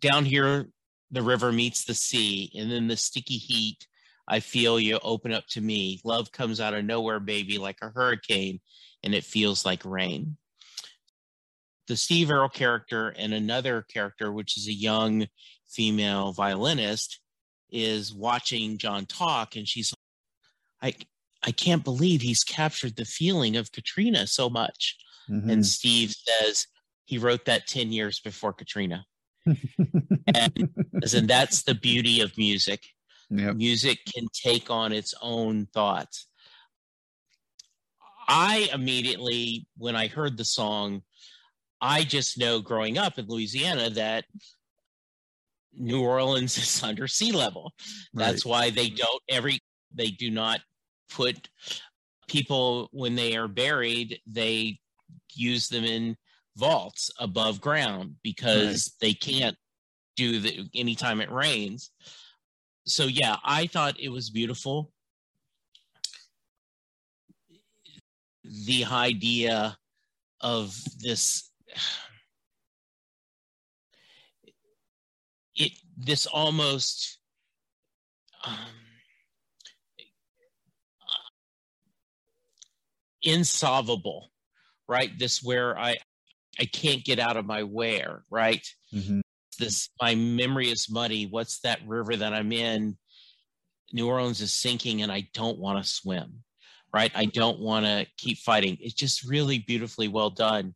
down 0.00 0.24
here, 0.24 0.68
the 1.10 1.22
river 1.22 1.52
meets 1.52 1.84
the 1.84 1.94
sea, 1.94 2.50
and 2.54 2.70
then 2.70 2.88
the 2.88 2.96
sticky 2.96 3.38
heat. 3.38 3.86
I 4.28 4.40
feel 4.40 4.80
you 4.80 4.98
open 5.02 5.32
up 5.32 5.46
to 5.50 5.60
me. 5.60 6.00
Love 6.04 6.32
comes 6.32 6.60
out 6.60 6.74
of 6.74 6.84
nowhere, 6.84 7.20
baby, 7.20 7.58
like 7.58 7.78
a 7.80 7.90
hurricane, 7.90 8.60
and 9.04 9.14
it 9.14 9.24
feels 9.24 9.64
like 9.64 9.84
rain. 9.84 10.36
The 11.88 11.96
Steve 11.96 12.30
Earle 12.30 12.48
character 12.48 13.14
and 13.16 13.32
another 13.32 13.82
character, 13.82 14.32
which 14.32 14.56
is 14.56 14.66
a 14.68 14.72
young 14.72 15.26
female 15.68 16.32
violinist, 16.32 17.20
is 17.70 18.12
watching 18.12 18.78
John 18.78 19.06
talk, 19.06 19.56
and 19.56 19.66
she's 19.68 19.92
like, 20.82 21.06
I, 21.44 21.48
I 21.48 21.52
can't 21.52 21.84
believe 21.84 22.22
he's 22.22 22.44
captured 22.44 22.96
the 22.96 23.04
feeling 23.04 23.56
of 23.56 23.72
Katrina 23.72 24.26
so 24.26 24.48
much. 24.48 24.96
Mhm. 25.28 25.50
And 25.50 25.66
Steve 25.66 26.12
says 26.12 26.66
he 27.04 27.18
wrote 27.18 27.44
that 27.44 27.66
10 27.66 27.92
years 27.92 28.20
before 28.20 28.52
Katrina. 28.52 29.06
and, 29.46 29.56
and 30.34 30.68
that's 31.28 31.62
the 31.62 31.74
beauty 31.74 32.20
of 32.20 32.36
music. 32.36 32.82
Yep. 33.30 33.56
Music 33.56 33.98
can 34.12 34.26
take 34.32 34.70
on 34.70 34.92
its 34.92 35.14
own 35.20 35.66
thoughts. 35.66 36.26
I 38.28 38.68
immediately, 38.72 39.66
when 39.76 39.94
I 39.94 40.08
heard 40.08 40.36
the 40.36 40.44
song, 40.44 41.02
I 41.86 42.02
just 42.02 42.36
know 42.36 42.60
growing 42.60 42.98
up 42.98 43.16
in 43.16 43.26
Louisiana 43.28 43.90
that 43.90 44.24
New 45.72 46.02
Orleans 46.02 46.58
is 46.58 46.82
under 46.84 47.06
sea 47.06 47.30
level. 47.30 47.72
That's 48.12 48.44
why 48.44 48.70
they 48.70 48.88
don't 48.88 49.22
every 49.28 49.60
they 49.94 50.08
do 50.08 50.30
not 50.30 50.60
put 51.14 51.48
people 52.26 52.88
when 52.92 53.14
they 53.14 53.36
are 53.36 53.46
buried, 53.46 54.18
they 54.26 54.80
use 55.32 55.68
them 55.68 55.84
in 55.84 56.16
vaults 56.56 57.08
above 57.20 57.60
ground 57.60 58.16
because 58.24 58.96
they 59.00 59.14
can't 59.14 59.56
do 60.16 60.40
the 60.40 60.68
anytime 60.74 61.20
it 61.20 61.30
rains. 61.30 61.92
So 62.84 63.04
yeah, 63.04 63.36
I 63.44 63.68
thought 63.68 64.00
it 64.00 64.08
was 64.08 64.30
beautiful. 64.30 64.90
The 68.42 68.86
idea 68.86 69.78
of 70.40 70.76
this 70.98 71.52
it 75.54 75.72
this 75.96 76.26
almost 76.26 77.18
um, 78.44 78.54
insolvable 83.22 84.30
right? 84.88 85.18
This 85.18 85.42
where 85.42 85.76
i 85.78 85.96
i 86.60 86.64
can't 86.64 87.04
get 87.04 87.18
out 87.18 87.36
of 87.36 87.44
my 87.44 87.62
where 87.64 88.22
right? 88.30 88.64
Mhm. 88.92 89.20
this 89.58 89.88
my 90.00 90.14
memory 90.14 90.68
is 90.70 90.88
muddy. 90.90 91.26
What's 91.26 91.60
that 91.60 91.80
river 91.86 92.14
that 92.16 92.32
i'm 92.32 92.52
in? 92.52 92.96
New 93.92 94.06
orleans 94.08 94.40
is 94.40 94.52
sinking 94.52 95.02
and 95.02 95.10
i 95.10 95.28
don't 95.34 95.58
want 95.58 95.82
to 95.82 95.90
swim 95.90 96.42
right? 96.94 97.12
I 97.14 97.26
don't 97.26 97.58
want 97.58 97.84
to 97.84 98.06
keep 98.16 98.38
fighting. 98.38 98.78
It's 98.80 98.94
just 98.94 99.28
really 99.28 99.58
beautifully 99.58 100.08
well 100.08 100.30
done 100.30 100.74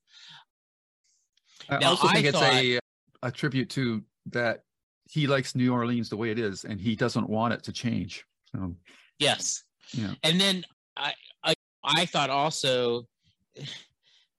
I 1.71 1.79
Now, 1.79 1.91
also 1.91 2.09
I 2.09 2.13
think 2.15 2.27
it's 2.27 2.39
thought- 2.39 2.53
a 2.55 2.79
a 3.23 3.31
tribute 3.31 3.69
to 3.71 4.03
that 4.27 4.65
he 5.09 5.27
likes 5.27 5.55
New 5.55 5.73
Orleans 5.73 6.09
the 6.09 6.17
way 6.17 6.31
it 6.31 6.39
is, 6.39 6.65
and 6.65 6.81
he 6.81 6.97
doesn't 6.97 7.29
want 7.29 7.53
it 7.55 7.63
to 7.65 7.73
change. 7.73 8.25
So 8.53 8.75
Yes. 9.19 9.65
Yeah. 9.93 10.15
And 10.23 10.41
then 10.41 10.65
I 10.97 11.15
I 11.45 11.55
I 11.85 12.07
thought 12.07 12.31
also 12.31 13.07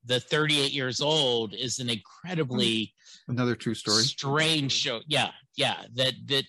the 0.04 0.18
38 0.18 0.72
years 0.72 1.00
old 1.00 1.54
is 1.54 1.78
an 1.78 1.88
incredibly 1.88 2.92
another 3.28 3.54
true 3.54 3.74
story. 3.74 4.02
strange 4.02 4.72
show. 4.72 5.00
Yeah, 5.06 5.30
yeah. 5.56 5.84
That 5.94 6.14
that 6.26 6.44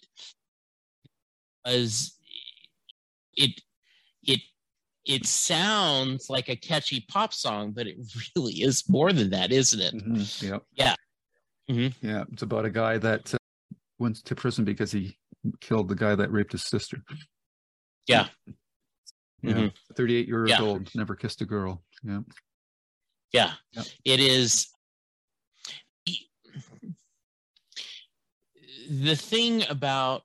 as 1.66 2.14
it 3.36 3.52
it 3.52 3.62
it 5.06 5.26
sounds 5.26 6.30
like 6.30 6.48
a 6.50 6.56
catchy 6.56 7.06
pop 7.10 7.34
song, 7.34 7.72
but 7.72 7.88
it 7.88 7.98
really 8.36 8.54
is 8.62 8.88
more 8.90 9.12
than 9.14 9.30
that, 9.32 9.52
isn't 9.52 9.80
it? 9.82 9.94
Mhm, 9.94 10.42
Yep. 10.42 10.64
Yeah. 10.76 10.96
Mhm. 11.70 11.94
Yeah. 12.02 12.24
It's 12.32 12.42
about 12.42 12.66
a 12.66 12.70
guy 12.70 12.98
that 12.98 13.34
uh, 13.34 13.38
went 14.00 14.18
to 14.26 14.36
prison 14.36 14.66
because 14.66 14.92
he 14.92 15.18
killed 15.62 15.90
the 15.90 15.96
guy 15.96 16.16
that 16.16 16.32
raped 16.32 16.52
his 16.54 16.64
sister. 16.64 16.98
Yeah. 18.08 18.28
Yeah. 19.42 19.54
Mhm. 19.54 19.74
38 19.96 20.28
years 20.28 20.50
Yeah. 20.50 20.62
old, 20.62 20.94
never 20.96 21.16
kissed 21.16 21.42
a 21.42 21.46
girl. 21.46 21.84
Yeah. 22.04 22.22
Yeah. 23.34 23.54
Yep. 23.74 23.86
It 24.06 24.20
is 24.22 24.68
the 28.90 29.16
thing 29.16 29.64
about 29.70 30.24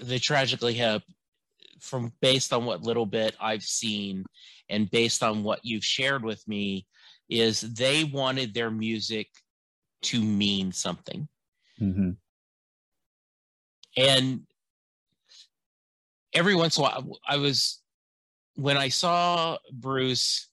the 0.00 0.18
tragically 0.18 0.74
hip 0.74 1.02
from 1.80 2.12
based 2.20 2.52
on 2.52 2.64
what 2.64 2.82
little 2.82 3.06
bit 3.06 3.34
I've 3.40 3.62
seen 3.62 4.24
and 4.68 4.90
based 4.90 5.22
on 5.22 5.42
what 5.42 5.64
you've 5.64 5.84
shared 5.84 6.24
with 6.24 6.46
me 6.46 6.86
is 7.28 7.60
they 7.60 8.04
wanted 8.04 8.54
their 8.54 8.70
music 8.70 9.28
to 10.02 10.22
mean 10.22 10.72
something. 10.72 11.28
hmm 11.78 12.10
And 13.96 14.42
every 16.32 16.54
once 16.54 16.76
in 16.76 16.82
a 16.82 16.84
while, 16.84 17.18
I 17.26 17.36
was 17.36 17.80
when 18.54 18.76
I 18.76 18.88
saw 18.88 19.58
Bruce 19.72 20.48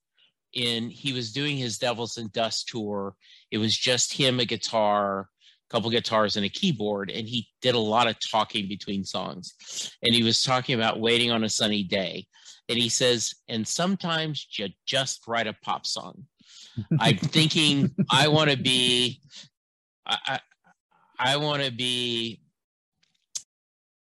in 0.54 0.90
he 0.90 1.12
was 1.14 1.34
doing 1.34 1.58
his 1.58 1.78
Devils 1.78 2.18
and 2.18 2.32
Dust 2.32 2.68
tour. 2.70 3.16
It 3.52 3.58
was 3.58 3.78
just 3.78 4.14
him, 4.14 4.40
a 4.40 4.46
guitar, 4.46 5.30
couple 5.76 5.90
guitars, 5.90 6.38
and 6.38 6.46
a 6.46 6.50
keyboard, 6.50 7.12
and 7.12 7.28
he 7.28 7.50
did 7.62 7.76
a 7.76 7.80
lot 7.80 8.08
of 8.08 8.16
talking 8.32 8.66
between 8.70 9.04
songs. 9.04 9.92
And 10.04 10.16
he 10.16 10.24
was 10.24 10.42
talking 10.42 10.76
about 10.76 11.02
waiting 11.02 11.32
on 11.32 11.44
a 11.44 11.50
sunny 11.50 11.84
day, 11.84 12.28
And 12.70 12.78
he 12.78 12.88
says, 12.88 13.36
and 13.50 13.68
sometimes 13.68 14.48
you 14.58 14.70
just 14.86 15.28
write 15.28 15.48
a 15.48 15.54
pop 15.64 15.86
song. 15.86 16.24
I'm 16.98 17.18
thinking 17.36 17.94
I 18.10 18.30
want 18.30 18.52
to 18.52 18.58
be, 18.58 19.20
I, 20.06 20.18
I, 20.26 20.40
I 21.20 21.38
want 21.38 21.62
to 21.62 21.72
be 21.72 22.40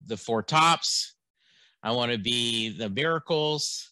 the 0.05 0.15
Four 0.15 0.43
Tops. 0.43 1.15
I 1.83 1.91
want 1.91 2.13
to 2.13 2.17
be 2.17 2.69
the 2.69 2.89
Miracles. 2.89 3.91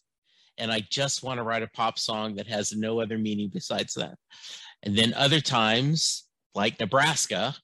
And 0.57 0.71
I 0.71 0.87
just 0.89 1.21
want 1.21 1.39
to 1.39 1.43
write 1.43 1.63
a 1.63 1.67
pop 1.67 1.99
song 1.99 2.35
that 2.35 2.47
has 2.47 2.71
no 2.71 3.01
other 3.01 3.17
meaning 3.17 3.49
besides 3.53 3.93
that. 3.95 4.17
And 4.83 4.97
then 4.97 5.13
other 5.15 5.41
times, 5.41 6.23
like 6.55 6.79
Nebraska, 6.79 7.55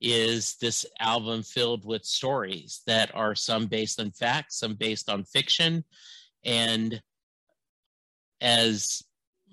is 0.00 0.56
this 0.60 0.86
album 0.98 1.42
filled 1.42 1.84
with 1.84 2.04
stories 2.04 2.80
that 2.86 3.14
are 3.14 3.34
some 3.34 3.66
based 3.66 4.00
on 4.00 4.10
facts, 4.12 4.58
some 4.58 4.74
based 4.74 5.10
on 5.10 5.24
fiction. 5.24 5.84
And 6.44 7.02
as 8.40 9.02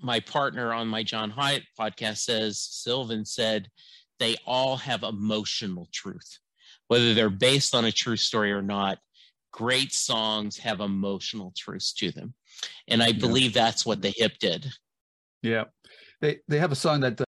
my 0.02 0.20
partner 0.20 0.72
on 0.72 0.88
my 0.88 1.02
John 1.02 1.30
Hiatt 1.30 1.64
podcast 1.78 2.18
says, 2.18 2.60
Sylvan 2.60 3.24
said, 3.24 3.68
they 4.18 4.36
all 4.46 4.76
have 4.76 5.02
emotional 5.02 5.88
truth, 5.92 6.38
whether 6.88 7.14
they're 7.14 7.30
based 7.30 7.74
on 7.74 7.84
a 7.84 7.92
true 7.92 8.16
story 8.16 8.52
or 8.52 8.62
not. 8.62 8.98
Great 9.52 9.92
songs 9.92 10.58
have 10.58 10.80
emotional 10.80 11.52
truths 11.56 11.92
to 11.94 12.12
them, 12.12 12.34
and 12.86 13.02
I 13.02 13.12
believe 13.12 13.56
yeah. 13.56 13.64
that's 13.64 13.86
what 13.86 14.02
the 14.02 14.10
hip 14.14 14.38
did. 14.38 14.66
Yeah, 15.42 15.64
they 16.20 16.40
they 16.48 16.58
have 16.58 16.70
a 16.70 16.76
song 16.76 17.00
that 17.00 17.20
uh, 17.20 17.24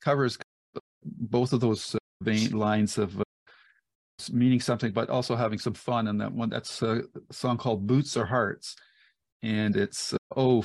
covers 0.00 0.38
both 1.04 1.52
of 1.52 1.60
those 1.60 1.94
uh, 1.94 1.98
vein 2.22 2.52
lines 2.52 2.98
of 2.98 3.20
uh, 3.20 3.24
meaning 4.32 4.60
something, 4.60 4.92
but 4.92 5.10
also 5.10 5.36
having 5.36 5.58
some 5.58 5.74
fun. 5.74 6.08
And 6.08 6.20
that 6.20 6.32
one 6.32 6.50
that's 6.50 6.82
a 6.82 7.02
song 7.30 7.58
called 7.58 7.86
"Boots 7.86 8.16
or 8.16 8.26
Hearts," 8.26 8.76
and 9.42 9.76
it's 9.76 10.12
uh, 10.12 10.18
oh 10.36 10.64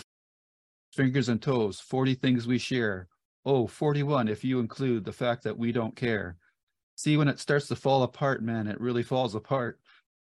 fingers 0.94 1.30
and 1.30 1.42
toes, 1.42 1.80
40 1.80 2.16
things 2.16 2.48
we 2.48 2.58
share. 2.58 3.08
Oh, 3.46 3.68
41 3.68 4.28
if 4.28 4.44
you 4.44 4.60
include 4.60 5.04
the 5.06 5.14
fact 5.14 5.44
that 5.44 5.58
we 5.58 5.72
don't 5.72 5.96
care. 5.96 6.38
See, 6.96 7.18
when 7.18 7.28
it 7.28 7.40
starts 7.40 7.68
to 7.70 7.76
fall 7.76 8.04
apart, 8.04 8.44
man, 8.44 8.68
it 8.68 8.80
really 8.80 9.04
falls 9.04 9.34
apart. 9.34 9.80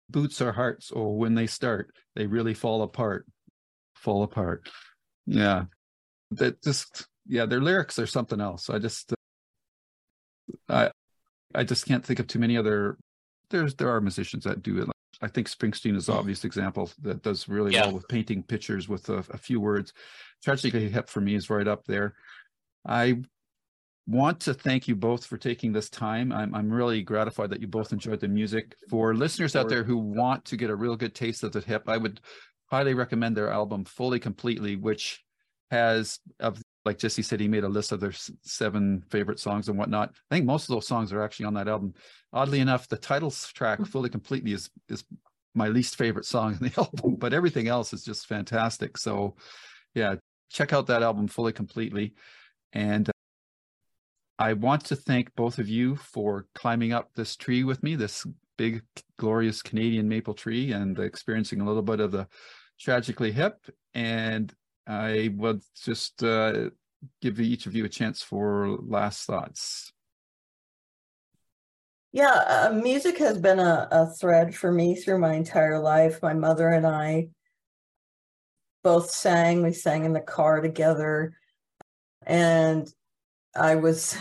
Boots 0.08 0.40
or 0.40 0.52
hearts, 0.52 0.90
or 0.90 1.16
when 1.16 1.34
they 1.34 1.46
start, 1.46 1.94
they 2.16 2.26
really 2.26 2.54
fall 2.54 2.82
apart. 2.82 3.26
Fall 3.94 4.22
apart. 4.22 4.68
Yeah. 5.26 5.64
That 6.32 6.62
just, 6.62 7.06
yeah, 7.26 7.46
their 7.46 7.60
lyrics 7.60 7.98
are 7.98 8.06
something 8.06 8.40
else. 8.40 8.70
I 8.70 8.78
just, 8.78 9.12
uh, 9.12 9.16
I, 10.68 10.90
I 11.54 11.64
just 11.64 11.86
can't 11.86 12.04
think 12.04 12.18
of 12.18 12.26
too 12.26 12.38
many 12.38 12.56
other. 12.56 12.96
There's 13.50 13.74
there 13.74 13.90
are 13.90 14.00
musicians 14.00 14.44
that 14.44 14.62
do 14.62 14.82
it. 14.82 14.88
I 15.22 15.28
think 15.28 15.48
Springsteen 15.48 15.96
is 15.96 16.06
mm-hmm. 16.06 16.18
obvious 16.18 16.44
example 16.44 16.90
that 17.02 17.22
does 17.22 17.48
really 17.48 17.72
yeah. 17.74 17.86
well 17.86 17.94
with 17.94 18.08
painting 18.08 18.42
pictures 18.42 18.88
with 18.88 19.08
a, 19.08 19.24
a 19.30 19.38
few 19.38 19.60
words. 19.60 19.92
Tragically 20.42 20.88
Hip 20.88 21.08
for 21.08 21.20
me 21.20 21.34
is 21.34 21.50
right 21.50 21.68
up 21.68 21.84
there. 21.84 22.14
I 22.86 23.22
want 24.06 24.40
to 24.40 24.54
thank 24.54 24.88
you 24.88 24.96
both 24.96 25.26
for 25.26 25.36
taking 25.36 25.72
this 25.72 25.90
time. 25.90 26.32
I'm 26.32 26.54
I'm 26.54 26.72
really 26.72 27.02
gratified 27.02 27.50
that 27.50 27.60
you 27.60 27.68
both 27.68 27.92
enjoyed 27.92 28.20
the 28.20 28.28
music. 28.28 28.76
For 28.88 29.14
listeners 29.14 29.56
out 29.56 29.68
there 29.68 29.84
who 29.84 29.96
want 29.96 30.44
to 30.46 30.56
get 30.56 30.70
a 30.70 30.76
real 30.76 30.96
good 30.96 31.14
taste 31.14 31.42
of 31.42 31.52
the 31.52 31.60
hip, 31.60 31.84
I 31.88 31.96
would 31.96 32.20
highly 32.66 32.94
recommend 32.94 33.36
their 33.36 33.50
album 33.50 33.84
Fully 33.84 34.18
Completely, 34.18 34.76
which 34.76 35.22
has 35.70 36.18
of 36.38 36.60
like 36.84 36.98
Jesse 36.98 37.22
said, 37.22 37.40
he 37.40 37.48
made 37.48 37.64
a 37.64 37.68
list 37.68 37.92
of 37.92 38.00
their 38.00 38.12
seven 38.42 39.02
favorite 39.10 39.38
songs 39.38 39.68
and 39.68 39.78
whatnot. 39.78 40.14
I 40.30 40.34
think 40.34 40.46
most 40.46 40.68
of 40.68 40.74
those 40.74 40.86
songs 40.86 41.12
are 41.12 41.22
actually 41.22 41.46
on 41.46 41.54
that 41.54 41.68
album. 41.68 41.94
Oddly 42.32 42.60
enough, 42.60 42.88
the 42.88 42.96
title 42.96 43.30
track 43.30 43.84
"Fully 43.86 44.08
Completely" 44.08 44.52
is 44.52 44.70
is 44.88 45.04
my 45.54 45.68
least 45.68 45.96
favorite 45.96 46.24
song 46.24 46.56
in 46.60 46.68
the 46.68 46.74
album, 46.78 47.16
but 47.16 47.34
everything 47.34 47.68
else 47.68 47.92
is 47.92 48.04
just 48.04 48.26
fantastic. 48.26 48.96
So, 48.96 49.36
yeah, 49.94 50.14
check 50.50 50.72
out 50.72 50.86
that 50.86 51.02
album 51.02 51.28
fully 51.28 51.52
completely. 51.52 52.14
And 52.72 53.08
uh, 53.08 53.12
I 54.38 54.54
want 54.54 54.84
to 54.86 54.96
thank 54.96 55.34
both 55.34 55.58
of 55.58 55.68
you 55.68 55.96
for 55.96 56.46
climbing 56.54 56.92
up 56.92 57.10
this 57.14 57.36
tree 57.36 57.64
with 57.64 57.82
me, 57.82 57.94
this 57.96 58.26
big, 58.56 58.82
glorious 59.18 59.60
Canadian 59.60 60.08
maple 60.08 60.34
tree, 60.34 60.72
and 60.72 60.98
experiencing 60.98 61.60
a 61.60 61.64
little 61.64 61.82
bit 61.82 62.00
of 62.00 62.12
the 62.12 62.26
tragically 62.78 63.32
hip. 63.32 63.66
And 63.94 64.54
I 64.90 65.32
would 65.36 65.62
just 65.80 66.22
uh, 66.24 66.70
give 67.22 67.38
each 67.38 67.66
of 67.66 67.74
you 67.76 67.84
a 67.84 67.88
chance 67.88 68.22
for 68.22 68.76
last 68.80 69.24
thoughts. 69.24 69.92
Yeah, 72.12 72.32
uh, 72.70 72.72
music 72.72 73.18
has 73.18 73.38
been 73.38 73.60
a, 73.60 73.86
a 73.92 74.06
thread 74.06 74.52
for 74.52 74.72
me 74.72 74.96
through 74.96 75.20
my 75.20 75.34
entire 75.34 75.78
life. 75.78 76.20
My 76.22 76.34
mother 76.34 76.68
and 76.68 76.84
I 76.84 77.28
both 78.82 79.12
sang. 79.12 79.62
We 79.62 79.72
sang 79.72 80.04
in 80.04 80.12
the 80.12 80.20
car 80.20 80.60
together. 80.60 81.34
And 82.26 82.92
I 83.54 83.76
was 83.76 84.16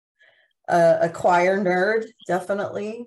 a, 0.68 0.98
a 1.02 1.08
choir 1.10 1.62
nerd, 1.62 2.06
definitely. 2.26 3.04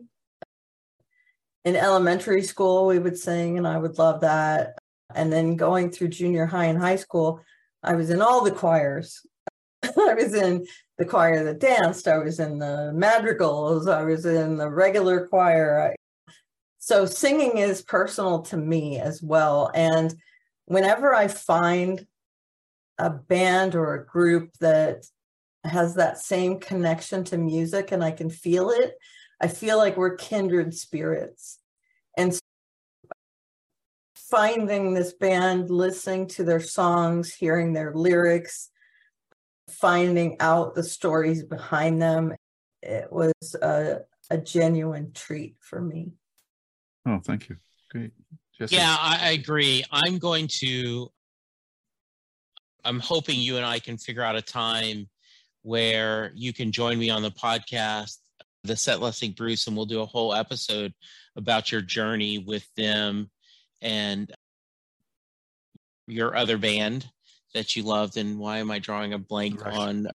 In 1.66 1.76
elementary 1.76 2.44
school, 2.44 2.86
we 2.86 3.00
would 3.00 3.18
sing, 3.18 3.58
and 3.58 3.68
I 3.68 3.80
would 3.80 3.98
love 3.98 4.22
that. 4.22 4.78
And 5.16 5.32
then 5.32 5.56
going 5.56 5.92
through 5.92 6.10
junior 6.10 6.46
high 6.46 6.66
and 6.66 6.80
high 6.80 6.96
school, 6.96 7.42
I 7.84 7.96
was 7.96 8.10
in 8.10 8.22
all 8.22 8.44
the 8.44 8.52
choirs. 8.52 9.26
I 9.84 10.14
was 10.14 10.34
in 10.34 10.66
the 10.98 11.06
choir 11.06 11.44
that 11.46 11.60
danced, 11.60 12.08
I 12.08 12.18
was 12.18 12.40
in 12.40 12.60
the 12.60 12.92
madrigals, 12.94 13.88
I 13.88 14.04
was 14.04 14.26
in 14.26 14.58
the 14.58 14.70
regular 14.70 15.28
choir. 15.28 15.96
So 16.80 17.06
singing 17.06 17.58
is 17.58 17.82
personal 17.82 18.42
to 18.44 18.58
me 18.58 19.00
as 19.00 19.24
well. 19.24 19.72
And 19.74 20.14
whenever 20.66 21.16
I 21.16 21.28
find 21.30 22.06
a 22.98 23.10
band 23.10 23.76
or 23.76 23.94
a 23.94 24.06
group 24.06 24.52
that 24.60 25.06
has 25.64 25.96
that 25.96 26.18
same 26.18 26.60
connection 26.60 27.24
to 27.26 27.38
music 27.38 27.92
and 27.92 28.04
I 28.04 28.12
can 28.12 28.30
feel 28.30 28.70
it, 28.70 28.94
I 29.42 29.48
feel 29.48 29.78
like 29.78 29.98
we're 29.98 30.16
kindred 30.16 30.74
spirits. 30.74 31.60
And 32.18 32.38
finding 34.30 34.94
this 34.94 35.14
band, 35.14 35.70
listening 35.70 36.28
to 36.28 36.44
their 36.44 36.60
songs, 36.60 37.34
hearing 37.34 37.74
their 37.74 37.94
lyrics, 37.94 38.70
finding 39.70 40.38
out 40.40 40.76
the 40.76 40.84
stories 40.84 41.44
behind 41.44 42.02
them, 42.02 42.34
it 42.82 43.12
was 43.12 43.34
a, 43.62 44.02
a 44.30 44.38
genuine 44.38 45.12
treat 45.14 45.56
for 45.60 45.82
me. 45.82 46.14
Oh, 47.06 47.20
thank 47.24 47.50
you. 47.50 47.58
Great. 47.92 48.12
Jesse. 48.58 48.76
Yeah, 48.76 48.96
I, 49.00 49.20
I 49.22 49.32
agree. 49.32 49.84
I'm 49.92 50.18
going 50.18 50.48
to, 50.60 51.10
I'm 52.84 53.00
hoping 53.00 53.40
you 53.40 53.58
and 53.58 53.66
I 53.66 53.80
can 53.80 53.98
figure 53.98 54.24
out 54.24 54.36
a 54.36 54.42
time 54.42 55.10
where 55.62 56.32
you 56.36 56.54
can 56.54 56.72
join 56.72 56.98
me 56.98 57.10
on 57.10 57.22
the 57.22 57.32
podcast, 57.32 58.18
the 58.64 58.76
Set 58.76 59.02
Lusting 59.02 59.32
Bruce, 59.32 59.68
and 59.68 59.76
we'll 59.76 59.86
do 59.86 60.02
a 60.02 60.06
whole 60.06 60.34
episode 60.34 60.94
about 61.36 61.72
your 61.72 61.82
journey 61.82 62.38
with 62.38 62.68
them 62.76 63.30
and 63.82 64.32
your 66.08 66.36
other 66.36 66.58
band 66.58 67.10
that 67.54 67.76
you 67.76 67.84
loved. 67.84 68.18
And 68.18 68.40
why 68.40 68.58
am 68.58 68.72
I 68.72 68.80
drawing 68.80 69.14
a 69.14 69.18
blank 69.18 69.64
Rush. 69.64 69.76
on 69.76 70.08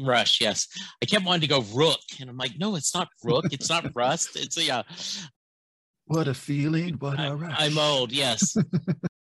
Rush? 0.00 0.40
Yes, 0.40 0.68
I 1.02 1.06
kept 1.06 1.24
wanting 1.24 1.42
to 1.42 1.46
go 1.46 1.64
Rook, 1.74 2.00
and 2.20 2.30
I'm 2.30 2.36
like, 2.36 2.58
no, 2.58 2.76
it's 2.76 2.94
not 2.94 3.08
Rook. 3.24 3.46
It's 3.52 3.68
not 3.68 3.90
Rust. 3.94 4.36
It's 4.36 4.56
a 4.56 4.62
yeah. 4.62 4.82
What 6.06 6.28
a 6.28 6.34
feeling! 6.34 6.94
What 6.94 7.20
a 7.20 7.34
rush! 7.34 7.54
I'm 7.58 7.76
old. 7.76 8.12
Yes. 8.12 8.56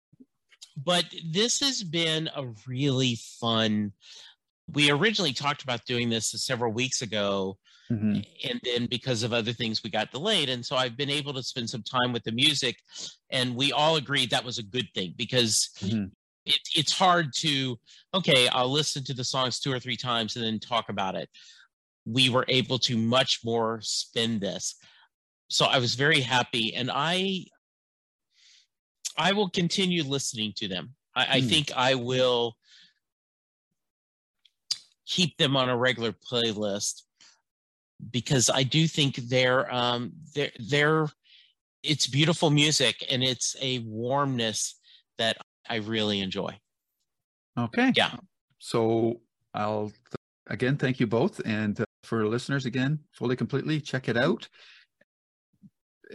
but 0.78 1.06
this 1.32 1.60
has 1.62 1.84
been 1.84 2.30
a 2.36 2.46
really 2.68 3.18
fun. 3.40 3.94
We 4.72 4.92
originally 4.92 5.34
talked 5.34 5.64
about 5.64 5.86
doing 5.86 6.10
this 6.10 6.30
several 6.32 6.72
weeks 6.72 7.02
ago, 7.02 7.58
Mm-hmm. 7.92 8.20
And 8.50 8.62
then 8.64 8.86
because 8.88 9.24
of 9.24 9.34
other 9.34 9.54
things, 9.54 9.84
we 9.84 9.90
got 9.90 10.12
delayed. 10.12 10.50
And 10.50 10.66
so 10.66 10.76
I've 10.76 10.98
been 10.98 11.10
able 11.10 11.34
to 11.34 11.44
spend 11.44 11.70
some 11.70 11.84
time 11.84 12.12
with 12.12 12.24
the 12.24 12.32
music. 12.32 12.78
And 13.30 13.56
we 13.56 13.72
all 13.72 13.96
agreed 13.96 14.30
that 14.30 14.44
was 14.44 14.58
a 14.58 14.64
good 14.64 14.88
thing 14.94 15.14
because 15.18 15.70
mm-hmm. 15.80 16.06
it, 16.46 16.60
it's 16.76 16.98
hard 16.98 17.34
to, 17.38 17.78
okay, 18.14 18.48
I'll 18.50 18.72
listen 18.72 19.04
to 19.06 19.14
the 19.14 19.24
songs 19.24 19.60
two 19.60 19.72
or 19.72 19.80
three 19.80 19.98
times 19.98 20.36
and 20.36 20.46
then 20.46 20.60
talk 20.60 20.90
about 20.90 21.16
it. 21.16 21.30
We 22.06 22.30
were 22.30 22.46
able 22.48 22.80
to 22.80 22.98
much 22.98 23.42
more 23.44 23.80
spend 23.82 24.42
this. 24.42 24.76
So 25.50 25.66
I 25.66 25.80
was 25.80 25.96
very 25.96 26.22
happy. 26.22 26.76
And 26.76 26.92
I, 26.94 27.46
I 29.18 29.32
will 29.32 29.50
continue 29.50 30.04
listening 30.04 30.54
to 30.58 30.68
them. 30.68 30.94
I, 31.16 31.24
mm. 31.24 31.28
I 31.30 31.42
think 31.42 31.72
I 31.76 31.96
will 31.96 32.56
keep 35.06 35.38
them 35.38 35.56
on 35.56 35.70
a 35.70 35.78
regular 35.78 36.12
playlist 36.12 37.04
because 38.12 38.50
I 38.50 38.64
do 38.64 38.88
think 38.88 39.16
they're 39.16 39.74
um, 39.74 40.12
they're 40.36 40.52
they're 40.60 41.08
it's 41.84 42.08
beautiful 42.08 42.50
music 42.50 43.06
and 43.10 43.24
it's 43.24 43.56
a 43.62 43.80
warmness 43.80 44.76
that 45.18 45.38
I 45.70 45.76
really 45.78 46.22
enjoy. 46.22 46.58
Okay. 47.58 47.92
Yeah. 47.96 48.16
So 48.60 49.22
I'll 49.54 49.92
again 50.48 50.78
thank 50.78 51.00
you 51.00 51.08
both 51.08 51.42
and 51.46 51.80
uh, 51.80 51.86
for 52.04 52.26
listeners 52.28 52.66
again 52.66 53.00
fully 53.12 53.36
completely 53.36 53.82
check 53.82 54.08
it 54.08 54.16
out. 54.16 54.48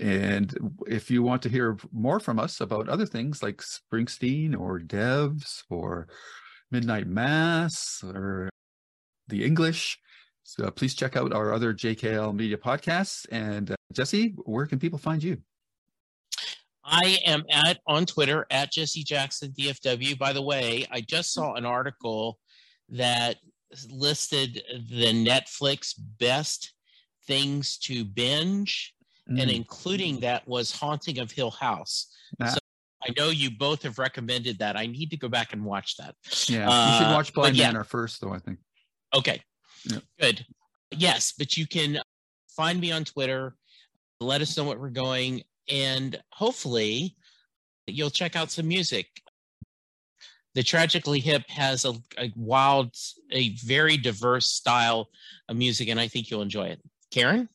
and 0.01 0.74
if 0.87 1.11
you 1.11 1.22
want 1.22 1.43
to 1.43 1.49
hear 1.51 1.76
more 1.93 2.18
from 2.18 2.39
us 2.39 2.61
about 2.61 2.89
other 2.89 3.05
things 3.05 3.43
like 3.43 3.61
Springsteen 3.61 4.59
or 4.59 4.80
Devs 4.80 5.64
or 5.68 6.09
Midnight 6.70 7.07
Mass 7.07 8.03
or 8.03 8.49
the 9.28 9.45
English, 9.45 9.99
so 10.45 10.70
please 10.70 10.95
check 10.95 11.16
out 11.16 11.32
our 11.32 11.53
other 11.53 11.72
JKL 11.72 12.34
Media 12.34 12.57
podcasts. 12.57 13.26
And 13.30 13.70
uh, 13.70 13.76
Jesse, 13.93 14.34
where 14.45 14.66
can 14.66 14.78
people 14.78 14.99
find 14.99 15.22
you? 15.22 15.38
I 16.84 17.18
am 17.24 17.45
at 17.51 17.78
on 17.86 18.07
Twitter 18.07 18.47
at 18.51 18.72
Jesse 18.72 19.05
Jackson 19.05 19.53
DFW. 19.53 20.18
By 20.18 20.32
the 20.32 20.43
way, 20.43 20.86
I 20.90 21.01
just 21.01 21.32
saw 21.32 21.55
an 21.55 21.64
article 21.64 22.38
that 22.88 23.36
listed 23.90 24.62
the 24.90 25.12
Netflix 25.12 25.95
best 26.18 26.74
things 27.26 27.78
to 27.78 28.05
binge, 28.05 28.95
mm. 29.30 29.40
and 29.40 29.51
including 29.51 30.20
that 30.20 30.47
was 30.49 30.72
Haunting 30.72 31.18
of 31.20 31.30
Hill 31.30 31.53
House. 31.53 32.09
Ah. 32.40 32.49
So 32.49 32.59
I 33.05 33.12
know 33.16 33.30
you 33.30 33.51
both 33.51 33.82
have 33.82 33.99
recommended 33.99 34.59
that. 34.59 34.76
I 34.76 34.86
need 34.86 35.11
to 35.11 35.16
go 35.16 35.28
back 35.28 35.53
and 35.53 35.64
watch 35.64 35.97
that. 35.99 36.14
Yeah, 36.49 36.66
you 36.66 36.99
should 36.99 37.11
uh, 37.11 37.14
watch 37.14 37.32
Bly 37.32 37.49
yeah. 37.49 37.68
Manor 37.68 37.84
first, 37.84 38.20
though. 38.20 38.32
I 38.32 38.38
think. 38.38 38.59
Okay. 39.14 39.40
Yeah. 39.85 39.99
Good. 40.20 40.47
Yes, 40.91 41.33
but 41.37 41.57
you 41.57 41.66
can 41.66 41.99
find 42.49 42.80
me 42.80 42.93
on 42.93 43.05
Twitter. 43.05 43.55
Let 44.20 44.41
us 44.41 44.57
know 44.57 44.64
what 44.64 44.78
we're 44.78 44.91
going 44.91 45.43
and 45.70 46.20
hopefully 46.30 47.16
you'll 47.87 48.11
check 48.11 48.37
out 48.37 48.51
some 48.51 48.68
music. 48.68 49.07
The 50.55 50.62
Tragically 50.62 51.20
Hip 51.20 51.49
has 51.49 51.85
a, 51.85 51.95
a 52.18 52.30
wild, 52.37 52.95
a 53.30 53.55
very 53.57 53.97
diverse 53.97 54.47
style 54.47 55.09
of 55.49 55.57
music, 55.57 55.89
and 55.89 55.99
I 55.99 56.09
think 56.09 56.30
you'll 56.30 56.43
enjoy 56.43 56.66
it. 56.66 56.80
Karen? 57.11 57.49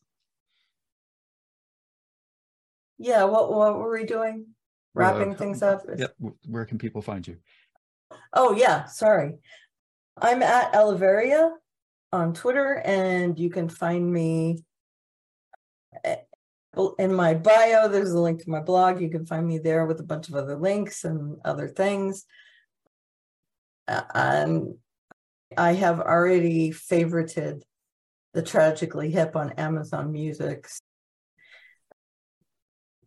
Yeah, 2.98 3.24
what 3.24 3.52
what 3.52 3.78
were 3.78 3.92
we 3.92 4.04
doing? 4.04 4.46
Wrapping 4.94 5.34
uh, 5.34 5.36
things 5.36 5.62
up? 5.62 5.82
Yep. 5.96 6.14
Where 6.46 6.64
can 6.64 6.78
people 6.78 7.00
find 7.00 7.26
you? 7.26 7.36
Oh 8.32 8.56
yeah, 8.56 8.86
sorry. 8.86 9.38
I'm 10.20 10.42
at 10.42 10.72
Elevaria 10.72 11.52
on 12.12 12.34
Twitter, 12.34 12.74
and 12.84 13.38
you 13.38 13.50
can 13.50 13.68
find 13.68 14.10
me 14.10 14.64
eh, 16.04 16.16
in 16.98 17.12
my 17.12 17.34
bio, 17.34 17.88
there's 17.88 18.12
a 18.12 18.20
link 18.20 18.42
to 18.42 18.50
my 18.50 18.60
blog. 18.60 19.00
You 19.00 19.10
can 19.10 19.26
find 19.26 19.46
me 19.46 19.58
there 19.58 19.86
with 19.86 20.00
a 20.00 20.04
bunch 20.04 20.28
of 20.28 20.34
other 20.34 20.56
links 20.56 21.04
and 21.04 21.36
other 21.44 21.68
things. 21.68 22.24
And 23.86 24.74
I 25.56 25.72
have 25.72 26.00
already 26.00 26.70
favorited 26.70 27.62
the 28.34 28.42
Tragically 28.42 29.10
Hip 29.10 29.34
on 29.34 29.52
Amazon 29.52 30.12
Music. 30.12 30.68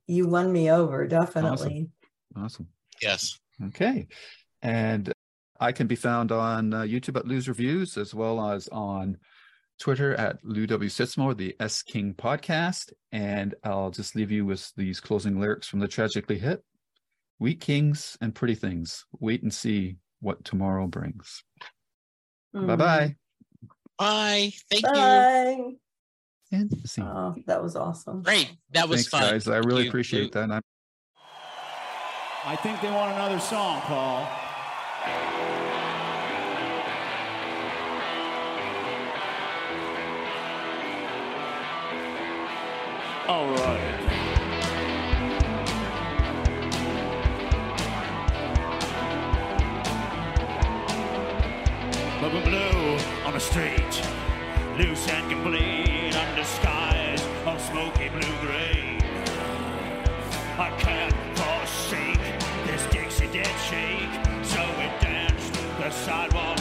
You 0.07 0.27
won 0.27 0.51
me 0.51 0.71
over, 0.71 1.07
definitely. 1.07 1.89
Awesome. 2.35 2.45
awesome. 2.45 2.67
Yes. 3.01 3.39
Okay. 3.67 4.07
And 4.61 5.13
I 5.61 5.71
can 5.71 5.85
be 5.87 5.95
found 5.95 6.31
on 6.31 6.73
uh, 6.73 6.81
YouTube 6.81 7.15
at 7.17 7.27
Lou's 7.27 7.47
Reviews 7.47 7.95
as 7.95 8.15
well 8.15 8.43
as 8.51 8.67
on 8.69 9.17
Twitter 9.79 10.15
at 10.15 10.37
Lou 10.43 10.65
W. 10.65 10.89
Sitzmo, 10.89 11.37
the 11.37 11.55
S 11.59 11.83
King 11.83 12.15
podcast. 12.15 12.91
And 13.11 13.53
I'll 13.63 13.91
just 13.91 14.15
leave 14.15 14.31
you 14.31 14.43
with 14.43 14.71
these 14.75 14.99
closing 14.99 15.39
lyrics 15.39 15.67
from 15.67 15.79
the 15.79 15.87
Tragically 15.87 16.39
Hip 16.39 16.63
Wheat 17.37 17.61
Kings 17.61 18.17
and 18.21 18.33
Pretty 18.33 18.55
Things. 18.55 19.05
Wait 19.19 19.43
and 19.43 19.53
see 19.53 19.97
what 20.19 20.43
tomorrow 20.43 20.87
brings. 20.87 21.43
Mm. 22.55 22.67
Bye-bye. 22.67 23.15
Bye. 23.99 24.51
Thank 24.69 24.83
Bye. 24.83 25.55
you. 25.57 25.77
And 26.51 26.73
oh, 26.99 27.35
that 27.45 27.63
was 27.63 27.75
awesome. 27.75 28.23
Great. 28.23 28.51
That 28.71 28.89
was 28.89 29.07
Thanks, 29.07 29.09
fun. 29.09 29.31
guys. 29.31 29.47
I 29.47 29.57
really 29.57 29.87
appreciate 29.87 30.31
that. 30.33 30.51
I'm- 30.51 30.61
I 32.43 32.55
think 32.55 32.81
they 32.81 32.89
want 32.89 33.13
another 33.13 33.39
song, 33.39 33.79
Paul. 33.81 34.27
All 43.27 43.47
right. 43.47 43.97
Purple 52.19 52.41
blue 52.41 52.97
on 53.25 53.33
the 53.33 53.39
street, 53.39 53.77
loose 54.77 55.07
and 55.07 55.29
complete, 55.29 56.15
under 56.15 56.43
skies 56.43 57.23
of 57.45 57.61
smoky 57.61 58.09
blue 58.09 58.35
gray. 58.41 58.97
I 60.57 60.71
can't 60.79 61.13
forsake 61.37 62.19
this 62.65 62.85
Dixie 62.91 63.27
dead 63.27 63.55
shake, 63.69 64.43
so 64.43 64.61
it 64.79 65.01
danced 65.01 65.53
the 65.53 65.89
sidewalks 65.91 66.60